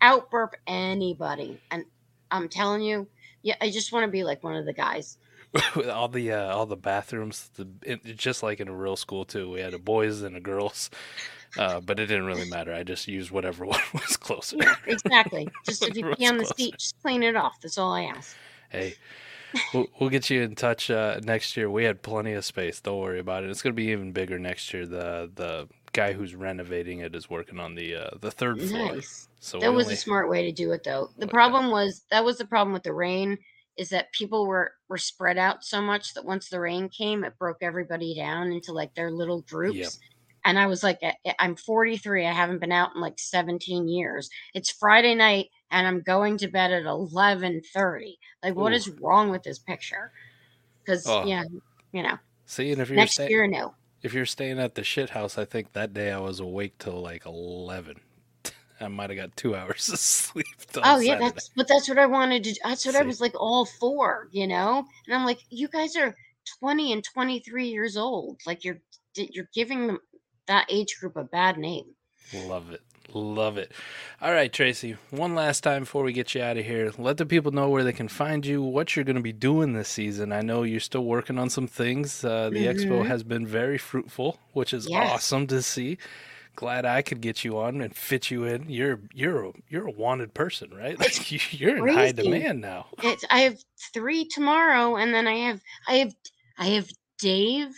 out 0.00 0.30
burp 0.30 0.54
anybody, 0.66 1.60
and 1.70 1.84
I'm 2.30 2.48
telling 2.48 2.82
you, 2.82 3.08
yeah, 3.42 3.56
I 3.60 3.70
just 3.70 3.92
want 3.92 4.04
to 4.04 4.10
be 4.10 4.22
like 4.24 4.44
one 4.44 4.54
of 4.56 4.66
the 4.66 4.72
guys. 4.72 5.18
With 5.76 5.88
all 5.88 6.08
the 6.08 6.32
uh, 6.32 6.54
all 6.54 6.66
the 6.66 6.76
bathrooms, 6.76 7.50
the 7.54 7.68
it, 7.82 8.02
just 8.16 8.42
like 8.42 8.60
in 8.60 8.68
a 8.68 8.72
real 8.74 8.96
school 8.96 9.24
too. 9.24 9.50
We 9.50 9.60
had 9.60 9.74
a 9.74 9.78
boys 9.78 10.22
and 10.22 10.36
a 10.36 10.40
girls, 10.40 10.90
uh, 11.58 11.80
but 11.80 12.00
it 12.00 12.06
didn't 12.06 12.26
really 12.26 12.48
matter. 12.50 12.72
I 12.74 12.82
just 12.82 13.06
used 13.06 13.30
whatever 13.30 13.64
one 13.66 13.80
was 13.92 14.16
closer. 14.16 14.56
Yeah, 14.58 14.74
exactly. 14.86 15.48
Just 15.64 15.82
if 15.86 15.96
you 15.96 16.12
pee 16.14 16.26
on 16.26 16.38
the 16.38 16.44
closer. 16.44 16.54
seat, 16.56 16.74
just 16.78 17.00
clean 17.02 17.22
it 17.22 17.36
off. 17.36 17.60
That's 17.60 17.78
all 17.78 17.92
I 17.92 18.02
ask. 18.04 18.36
Hey, 18.68 18.96
we'll, 19.72 19.86
we'll 20.00 20.10
get 20.10 20.28
you 20.30 20.42
in 20.42 20.56
touch 20.56 20.90
uh, 20.90 21.20
next 21.22 21.56
year. 21.56 21.70
We 21.70 21.84
had 21.84 22.02
plenty 22.02 22.32
of 22.32 22.44
space. 22.44 22.80
Don't 22.80 22.98
worry 23.00 23.20
about 23.20 23.44
it. 23.44 23.50
It's 23.50 23.62
going 23.62 23.72
to 23.72 23.76
be 23.76 23.90
even 23.92 24.10
bigger 24.12 24.38
next 24.40 24.72
year. 24.74 24.86
The 24.86 25.30
the 25.34 25.68
guy 25.92 26.12
who's 26.14 26.34
renovating 26.34 26.98
it 26.98 27.14
is 27.14 27.30
working 27.30 27.60
on 27.60 27.76
the 27.76 27.94
uh, 27.94 28.10
the 28.20 28.32
third 28.32 28.60
floor. 28.60 28.96
Nice. 28.96 29.28
So 29.38 29.60
That 29.60 29.72
was 29.72 29.84
only- 29.86 29.94
a 29.94 29.98
smart 29.98 30.28
way 30.28 30.42
to 30.46 30.52
do 30.52 30.72
it, 30.72 30.82
though. 30.82 31.10
The 31.18 31.28
problem 31.28 31.70
was 31.70 32.02
that 32.10 32.24
was 32.24 32.38
the 32.38 32.46
problem 32.46 32.72
with 32.72 32.82
the 32.82 32.92
rain 32.94 33.38
is 33.76 33.88
that 33.90 34.12
people 34.12 34.46
were 34.46 34.72
were 34.88 34.98
spread 34.98 35.36
out 35.38 35.64
so 35.64 35.80
much 35.82 36.14
that 36.14 36.24
once 36.24 36.48
the 36.48 36.60
rain 36.60 36.88
came, 36.88 37.24
it 37.24 37.38
broke 37.38 37.58
everybody 37.62 38.14
down 38.14 38.52
into 38.52 38.72
like 38.72 38.94
their 38.94 39.10
little 39.10 39.42
groups. 39.42 39.76
Yep. 39.76 39.90
And 40.46 40.58
I 40.58 40.66
was 40.66 40.82
like, 40.82 41.00
I'm 41.38 41.56
43. 41.56 42.26
I 42.26 42.32
haven't 42.32 42.60
been 42.60 42.70
out 42.70 42.90
in 42.94 43.00
like 43.00 43.18
17 43.18 43.88
years. 43.88 44.28
It's 44.52 44.70
Friday 44.70 45.14
night, 45.14 45.46
and 45.70 45.86
I'm 45.86 46.02
going 46.02 46.36
to 46.38 46.48
bed 46.48 46.70
at 46.70 46.84
11:30. 46.84 48.18
Like, 48.42 48.54
what 48.54 48.72
Ooh. 48.72 48.76
is 48.76 48.88
wrong 49.00 49.30
with 49.30 49.42
this 49.42 49.58
picture? 49.58 50.12
Because 50.84 51.06
Oh. 51.06 51.24
yeah, 51.24 51.44
you 51.92 52.02
know, 52.02 52.18
See, 52.44 52.70
and 52.72 52.80
if 52.82 52.90
you're 52.90 52.96
next 52.96 53.14
stay- 53.14 53.30
year, 53.30 53.46
no. 53.46 53.74
if 54.02 54.12
you're 54.12 54.26
staying 54.26 54.58
at 54.58 54.74
the 54.74 54.84
shit 54.84 55.10
house, 55.10 55.38
I 55.38 55.46
think 55.46 55.72
that 55.72 55.94
day 55.94 56.12
I 56.12 56.18
was 56.18 56.40
awake 56.40 56.76
till 56.78 57.00
like 57.00 57.24
eleven. 57.24 58.00
I 58.80 58.88
might 58.88 59.10
have 59.10 59.16
got 59.16 59.36
two 59.36 59.54
hours 59.54 59.88
of 59.92 59.98
sleep. 59.98 60.46
Oh 60.82 60.98
yeah, 60.98 61.14
Saturday. 61.14 61.30
that's 61.34 61.50
but 61.56 61.68
that's 61.68 61.88
what 61.88 61.98
I 61.98 62.06
wanted 62.06 62.44
to. 62.44 62.52
do. 62.52 62.60
That's 62.64 62.84
what 62.86 62.96
I 62.96 63.02
was 63.02 63.20
like 63.20 63.34
all 63.40 63.64
for, 63.64 64.28
you 64.32 64.46
know. 64.46 64.84
And 65.06 65.14
I'm 65.14 65.24
like, 65.24 65.38
you 65.50 65.68
guys 65.68 65.96
are 65.96 66.14
20 66.60 66.92
and 66.92 67.04
23 67.04 67.66
years 67.68 67.96
old. 67.96 68.40
Like 68.46 68.64
you're 68.64 68.80
you're 69.16 69.48
giving 69.54 69.86
them 69.86 69.98
that 70.46 70.66
age 70.70 70.96
group 71.00 71.16
a 71.16 71.24
bad 71.24 71.56
name. 71.58 71.86
Love 72.32 72.70
it. 72.72 72.80
Love 73.12 73.58
it. 73.58 73.70
All 74.20 74.32
right, 74.32 74.52
Tracy, 74.52 74.96
one 75.10 75.34
last 75.34 75.60
time 75.60 75.82
before 75.82 76.02
we 76.02 76.12
get 76.12 76.34
you 76.34 76.42
out 76.42 76.56
of 76.56 76.64
here, 76.64 76.90
let 76.98 77.16
the 77.18 77.26
people 77.26 77.52
know 77.52 77.68
where 77.68 77.84
they 77.84 77.92
can 77.92 78.08
find 78.08 78.44
you, 78.44 78.60
what 78.62 78.96
you're 78.96 79.04
going 79.04 79.14
to 79.16 79.22
be 79.22 79.32
doing 79.32 79.72
this 79.72 79.88
season. 79.88 80.32
I 80.32 80.40
know 80.40 80.62
you're 80.64 80.80
still 80.80 81.04
working 81.04 81.38
on 81.38 81.48
some 81.50 81.66
things. 81.68 82.24
Uh, 82.24 82.50
the 82.50 82.64
expo 82.64 83.02
Mhm. 83.02 83.06
has 83.06 83.22
been 83.22 83.46
very 83.46 83.78
fruitful, 83.78 84.40
which 84.52 84.72
is 84.72 84.88
Yes. 84.88 85.12
awesome 85.12 85.46
to 85.48 85.62
see. 85.62 85.98
Glad 86.56 86.84
I 86.84 87.02
could 87.02 87.20
get 87.20 87.44
you 87.44 87.58
on 87.58 87.80
and 87.80 87.94
fit 87.96 88.30
you 88.30 88.44
in. 88.44 88.68
You're 88.68 89.00
you're 89.12 89.46
a, 89.46 89.52
you're 89.68 89.88
a 89.88 89.92
wanted 89.92 90.34
person, 90.34 90.70
right? 90.74 90.98
Like 91.04 91.30
you- 91.32 91.40
you're 91.50 91.76
in 91.78 91.94
high 91.94 92.12
demand 92.12 92.60
now. 92.60 92.86
It's, 93.02 93.24
I 93.30 93.40
have 93.40 93.58
three 93.92 94.24
tomorrow, 94.26 94.96
and 94.96 95.12
then 95.12 95.26
I 95.26 95.34
have 95.34 95.60
I 95.88 95.94
have 95.96 96.14
I 96.58 96.66
have 96.66 96.88
Dave 97.18 97.74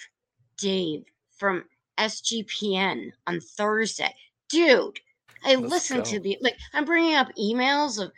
Dave 0.59 1.05
from 1.39 1.64
SGPN 1.99 3.11
on 3.27 3.41
Thursday, 3.41 4.14
dude. 4.49 4.99
I 5.45 5.55
Let's 5.55 5.72
listen 5.72 6.03
to 6.03 6.20
the 6.20 6.37
like. 6.41 6.57
I'm 6.74 6.85
bringing 6.85 7.14
up 7.14 7.29
emails 7.39 8.03
of. 8.03 8.12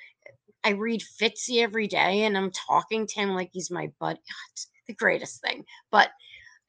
I 0.64 0.70
read 0.70 1.02
Fitzy 1.20 1.62
every 1.62 1.86
day, 1.86 2.24
and 2.24 2.36
I'm 2.36 2.50
talking 2.50 3.06
to 3.06 3.14
him 3.14 3.30
like 3.30 3.50
he's 3.52 3.70
my 3.70 3.92
bud. 4.00 4.18
It's 4.52 4.66
the 4.86 4.94
greatest 4.94 5.40
thing, 5.40 5.64
but. 5.90 6.10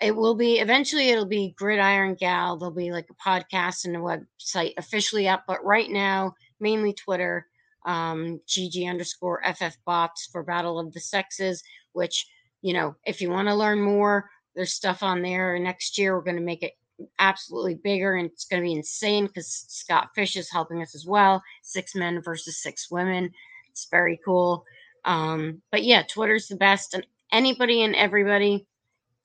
It 0.01 0.15
will 0.15 0.35
be 0.35 0.59
eventually. 0.59 1.09
It'll 1.09 1.25
be 1.25 1.53
Gridiron 1.57 2.15
Gal. 2.15 2.57
There'll 2.57 2.73
be 2.73 2.91
like 2.91 3.07
a 3.09 3.29
podcast 3.29 3.85
and 3.85 3.95
a 3.95 3.99
website 3.99 4.73
officially 4.77 5.27
up. 5.27 5.43
But 5.45 5.63
right 5.63 5.89
now, 5.89 6.35
mainly 6.59 6.93
Twitter, 6.93 7.47
um, 7.85 8.39
GG 8.47 8.89
underscore 8.89 9.41
FF 9.55 9.77
bots 9.85 10.29
for 10.31 10.43
Battle 10.43 10.79
of 10.79 10.93
the 10.93 11.01
Sexes, 11.01 11.63
which, 11.91 12.27
you 12.61 12.73
know, 12.73 12.95
if 13.05 13.19
you 13.19 13.29
want 13.29 13.49
to 13.49 13.55
learn 13.55 13.81
more, 13.81 14.29
there's 14.55 14.73
stuff 14.73 15.03
on 15.03 15.21
there. 15.21 15.59
Next 15.59 15.97
year, 15.97 16.15
we're 16.15 16.23
going 16.23 16.37
to 16.37 16.41
make 16.41 16.63
it 16.63 16.73
absolutely 17.17 17.75
bigger 17.75 18.15
and 18.15 18.29
it's 18.29 18.45
going 18.45 18.61
to 18.61 18.67
be 18.67 18.73
insane 18.73 19.25
because 19.25 19.65
Scott 19.67 20.09
Fish 20.15 20.35
is 20.35 20.51
helping 20.51 20.81
us 20.81 20.95
as 20.95 21.05
well. 21.05 21.41
Six 21.61 21.95
men 21.95 22.21
versus 22.21 22.61
six 22.61 22.89
women. 22.91 23.31
It's 23.69 23.87
very 23.89 24.19
cool. 24.23 24.65
Um, 25.05 25.61
but 25.71 25.83
yeah, 25.83 26.03
Twitter's 26.03 26.47
the 26.47 26.55
best. 26.55 26.93
And 26.93 27.05
anybody 27.31 27.83
and 27.83 27.95
everybody, 27.95 28.67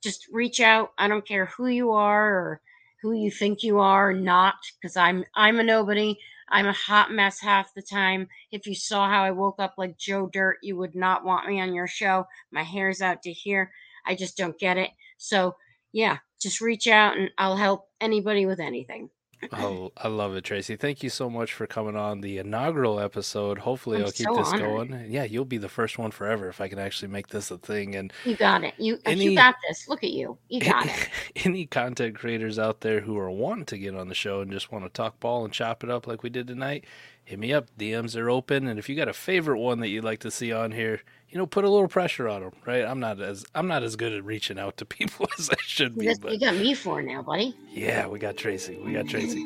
just 0.05 0.29
reach 0.31 0.61
out. 0.61 0.93
I 0.99 1.09
don't 1.09 1.27
care 1.27 1.47
who 1.47 1.67
you 1.67 1.91
are 1.91 2.31
or 2.31 2.61
who 3.03 3.13
you 3.13 3.31
think 3.31 3.63
you 3.63 3.81
are, 3.81 4.13
not, 4.13 4.55
because 4.81 4.97
I'm 4.97 5.25
I'm 5.35 5.59
a 5.59 5.65
nobody. 5.65 6.17
I'm 6.51 6.67
a 6.67 6.73
hot 6.73 7.11
mess 7.11 7.41
half 7.41 7.75
the 7.75 7.83
time. 7.83 8.29
If 8.53 8.67
you 8.67 8.75
saw 8.75 9.09
how 9.09 9.25
I 9.25 9.31
woke 9.31 9.57
up 9.59 9.75
like 9.79 9.99
Joe 9.99 10.29
Dirt, 10.33 10.59
you 10.63 10.77
would 10.77 10.95
not 10.95 11.25
want 11.25 11.49
me 11.49 11.61
on 11.61 11.75
your 11.75 11.89
show. 11.89 12.27
My 12.53 12.63
hair's 12.63 13.03
out 13.03 13.23
to 13.23 13.33
here. 13.33 13.73
I 14.07 14.15
just 14.15 14.37
don't 14.37 14.59
get 14.59 14.77
it. 14.77 14.91
So, 15.17 15.57
yeah, 15.93 16.19
just 16.41 16.61
reach 16.61 16.87
out 16.87 17.17
and 17.17 17.31
I'll 17.39 17.57
help 17.57 17.89
anybody 18.01 18.47
with 18.47 18.61
anything. 18.61 19.09
Oh, 19.53 19.93
I 19.97 20.09
love 20.09 20.35
it, 20.37 20.43
Tracy. 20.45 20.77
Thank 20.77 21.03
you 21.03 21.11
so 21.11 21.29
much 21.29 21.53
for 21.53 21.67
coming 21.67 21.97
on 21.97 22.21
the 22.21 22.39
inaugural 22.39 22.99
episode. 23.01 23.59
Hopefully, 23.59 23.99
I'm 23.99 24.05
I'll 24.07 24.13
keep 24.13 24.27
so 24.27 24.37
this 24.37 24.49
honored. 24.49 24.91
going. 24.91 25.07
Yeah, 25.11 25.25
you'll 25.25 25.45
be 25.45 25.59
the 25.59 25.69
first 25.69 25.99
one 25.99 26.11
forever 26.11 26.49
if 26.49 26.61
I 26.61 26.69
can 26.69 26.79
actually 26.79 27.09
make 27.09 27.29
this 27.29 27.51
a 27.51 27.59
thing. 27.59 27.95
And 27.95 28.13
You 28.25 28.37
got 28.37 28.65
it. 28.65 28.75
You 28.79 28.95
uh, 28.95 28.99
Any- 29.07 29.25
you 29.25 29.37
got 29.37 29.57
this. 29.69 29.89
Look 29.89 30.03
at 30.05 30.11
you. 30.11 30.39
You 30.49 30.61
got 30.73 30.87
it. 30.87 31.09
any 31.45 31.67
content 31.67 32.17
creators 32.17 32.59
out 32.59 32.81
there 32.81 33.01
who 33.01 33.19
are 33.19 33.31
wanting 33.31 33.67
to 33.67 33.79
get 33.79 33.95
on 33.95 34.09
the 34.09 34.15
show 34.15 34.41
and 34.41 34.51
just 34.51 34.73
want 34.73 34.85
to 34.85 34.91
talk 34.91 35.21
ball 35.21 35.45
and 35.45 35.53
chop 35.53 35.85
it 35.85 35.91
up 35.91 36.07
like 36.07 36.23
we 36.23 36.31
did 36.31 36.47
tonight, 36.47 36.85
hit 37.25 37.39
me 37.39 37.53
up. 37.53 37.69
DMs 37.79 38.17
are 38.17 38.31
open, 38.31 38.67
and 38.67 38.79
if 38.79 38.89
you 38.89 38.97
got 38.97 39.09
a 39.09 39.13
favorite 39.13 39.59
one 39.59 39.81
that 39.81 39.89
you'd 39.89 40.05
like 40.05 40.21
to 40.21 40.31
see 40.31 40.53
on 40.53 40.73
here, 40.73 41.01
you 41.29 41.39
know, 41.39 41.47
put 41.47 41.65
a 41.65 41.71
little 41.71 41.89
pressure 41.89 42.29
on 42.29 42.43
them. 42.43 42.53
Right? 42.67 42.85
I'm 42.85 43.01
not 43.01 43.21
as 43.21 43.45
I'm 43.55 43.67
not 43.67 43.83
as 43.83 43.97
good 43.97 44.13
at 44.13 44.25
reaching 44.25 44.59
out 44.59 44.77
to 44.79 44.85
people 44.87 45.29
as 45.39 45.51
I 45.51 45.57
should 45.61 45.97
be, 45.99 46.13
but 46.21 46.33
you 46.33 46.39
got 46.39 46.55
me 46.55 46.75
for 46.75 47.03
now, 47.03 47.23
buddy. 47.23 47.57
yeah, 47.71 48.07
we 48.07 48.19
got 48.19 48.37
Tracy. 48.37 48.77
We 48.77 48.93
got 48.93 49.09
Tracy. 49.09 49.45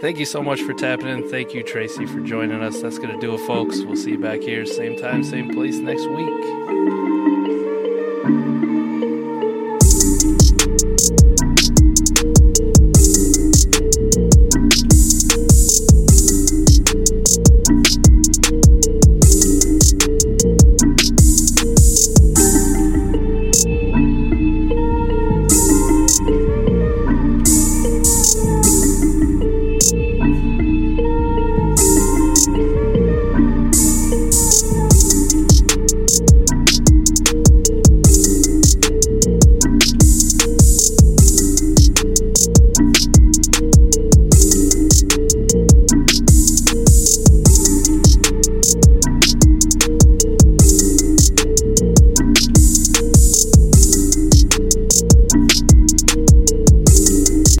Thank 0.00 0.18
you 0.18 0.26
so 0.26 0.42
much 0.42 0.60
for 0.62 0.72
tapping 0.72 1.06
in. 1.06 1.30
Thank 1.30 1.54
you, 1.54 1.62
Tracy, 1.62 2.06
for 2.06 2.20
joining 2.20 2.60
us. 2.60 2.82
That's 2.82 2.98
going 2.98 3.14
to 3.14 3.20
do 3.20 3.34
it, 3.34 3.46
folks. 3.46 3.82
We'll 3.82 3.96
see 3.96 4.10
you 4.10 4.18
back 4.18 4.40
here, 4.40 4.66
same 4.66 4.98
time, 4.98 5.22
same 5.22 5.54
place 5.54 5.76
next 5.76 6.06
week. 6.08 7.11